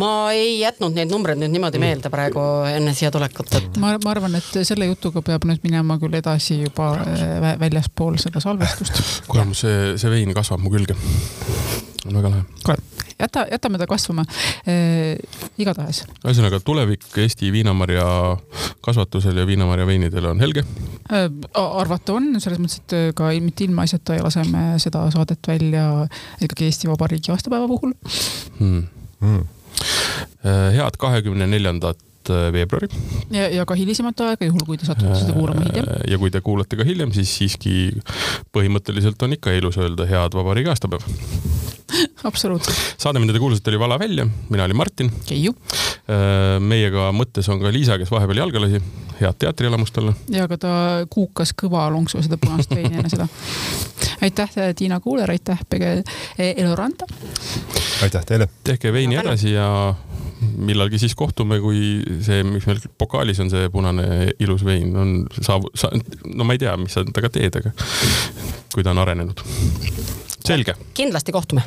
ma 0.00 0.10
ei 0.32 0.60
jätnud 0.60 0.96
neid 0.96 1.12
numbreid 1.12 1.40
nüüd 1.40 1.52
niimoodi 1.52 1.78
mm. 1.78 1.86
meelde 1.86 2.12
praegu 2.12 2.44
enne 2.70 2.94
siia 2.96 3.10
tulekut, 3.14 3.52
et. 3.58 3.80
ma, 3.82 3.94
ma 4.04 4.14
arvan, 4.14 4.38
et 4.38 4.62
selle 4.66 4.88
jutuga 4.88 5.24
peab 5.26 5.46
nüüd 5.48 5.64
minema 5.66 5.98
küll 6.02 6.16
edasi 6.18 6.62
juba 6.62 6.92
äh, 7.02 7.52
väljaspool 7.60 8.18
seda 8.22 8.40
salvestust. 8.44 9.02
kuule, 9.30 9.48
see, 9.58 9.94
see 10.00 10.12
vein 10.12 10.32
kasvab 10.36 10.62
mu 10.64 10.72
külge. 10.72 10.96
on 12.06 12.18
väga 12.18 12.32
lahe. 12.32 12.44
kuule, 12.64 12.78
jäta, 13.20 13.46
jätame 13.52 13.78
ta 13.78 13.86
kasvama 13.86 14.24
äh,. 14.68 15.16
igatahes. 15.58 16.04
ühesõnaga 16.24 16.60
tulevik 16.64 17.04
Eesti 17.22 17.52
viinamarja 17.52 18.06
kasvatusel 18.84 19.36
ja 19.36 19.46
viinamarja 19.46 19.86
veinidel 19.86 20.30
on 20.32 20.40
helge 20.40 20.64
äh,? 21.12 21.28
arvata 21.54 22.16
on, 22.16 22.34
selles 22.40 22.62
mõttes, 22.62 22.82
et 22.82 23.16
ka 23.18 23.30
mitte 23.44 23.66
ilmaasjata 23.68 24.18
ja 24.18 24.26
laseme 24.26 24.66
seda 24.82 25.04
saadet 25.14 25.48
välja 25.48 25.88
ikkagi 26.40 26.70
Eesti 26.70 26.90
Vabariigi 26.90 27.34
aastapäeva 27.34 27.68
puhul 27.68 27.92
hmm.. 28.58 28.86
Hmm. 29.22 29.44
Head 30.42 30.98
kahekümne 30.98 31.46
neljandat 31.46 32.00
Äh, 32.30 32.52
veebruari. 32.52 32.86
ja, 33.30 33.48
ja 33.50 33.64
ka 33.66 33.74
hilisemat 33.74 34.20
aega, 34.22 34.46
juhul 34.46 34.62
kui 34.66 34.78
te 34.78 34.86
satute 34.86 35.16
seda 35.18 35.34
kuulama 35.34 35.64
hiljem. 35.66 35.88
Äh, 35.90 36.04
ja 36.12 36.18
kui 36.22 36.30
te 36.30 36.38
kuulate 36.44 36.78
ka 36.78 36.86
hiljem, 36.86 37.10
siis 37.16 37.32
siiski 37.34 37.74
põhimõtteliselt 38.54 39.22
on 39.26 39.34
ikka 39.34 39.54
ilus 39.58 39.80
öelda 39.82 40.06
head 40.06 40.36
vabariigi 40.38 40.70
aastapäeva 40.70 41.71
absoluutselt. 42.28 42.76
saade, 42.98 43.22
mida 43.22 43.34
te 43.34 43.42
kuulasite, 43.42 43.70
oli 43.72 43.80
Vala 43.82 43.98
välja, 43.98 44.26
mina 44.50 44.64
olin 44.64 44.76
Martin. 44.76 45.10
Keiu. 45.28 45.54
Äh, 46.10 46.58
meiega 46.60 47.10
mõttes 47.16 47.48
on 47.52 47.62
ka 47.62 47.72
Liisa, 47.72 47.98
kes 48.00 48.10
vahepeal 48.12 48.42
jalga 48.44 48.62
lasi. 48.64 48.82
head 49.20 49.38
teatrielamust 49.38 49.94
talle. 49.94 50.14
ja 50.32 50.48
ka 50.50 50.58
ta 50.58 50.72
kuukas 51.10 51.52
kõva 51.54 51.86
lonksu 51.92 52.22
seda 52.22 52.38
punast 52.42 52.74
veini 52.74 52.96
enne 52.98 53.12
seda. 53.12 53.28
aitäh, 54.22 54.50
Tiina 54.76 55.00
Kuuler, 55.00 55.30
aitäh, 55.30 55.60
Pege 55.68 56.02
Eloranta. 56.38 57.06
aitäh 58.02 58.24
teile. 58.26 58.48
tehke 58.64 58.92
veini 58.92 59.20
edasi 59.20 59.52
ja 59.52 59.94
millalgi 60.56 60.98
siis 60.98 61.14
kohtume, 61.14 61.60
kui 61.60 62.02
see, 62.24 62.42
mis 62.46 62.66
meil 62.66 62.80
pokaalis 62.98 63.40
on, 63.42 63.50
see 63.52 63.68
punane 63.72 64.32
ilus 64.42 64.64
vein 64.66 64.96
on 64.96 65.14
saav-, 65.38 65.70
sa-, 65.78 65.92
no 66.34 66.46
ma 66.46 66.56
ei 66.56 66.62
tea, 66.62 66.74
mis 66.80 66.94
sa 66.96 67.04
temaga 67.06 67.30
teed, 67.32 67.60
aga 67.62 67.74
kui 68.74 68.84
ta 68.84 68.94
on 68.94 69.02
arenenud. 69.04 69.44
Selge. 70.46 70.74
kindlasti 70.94 71.32
kohtume 71.32 71.62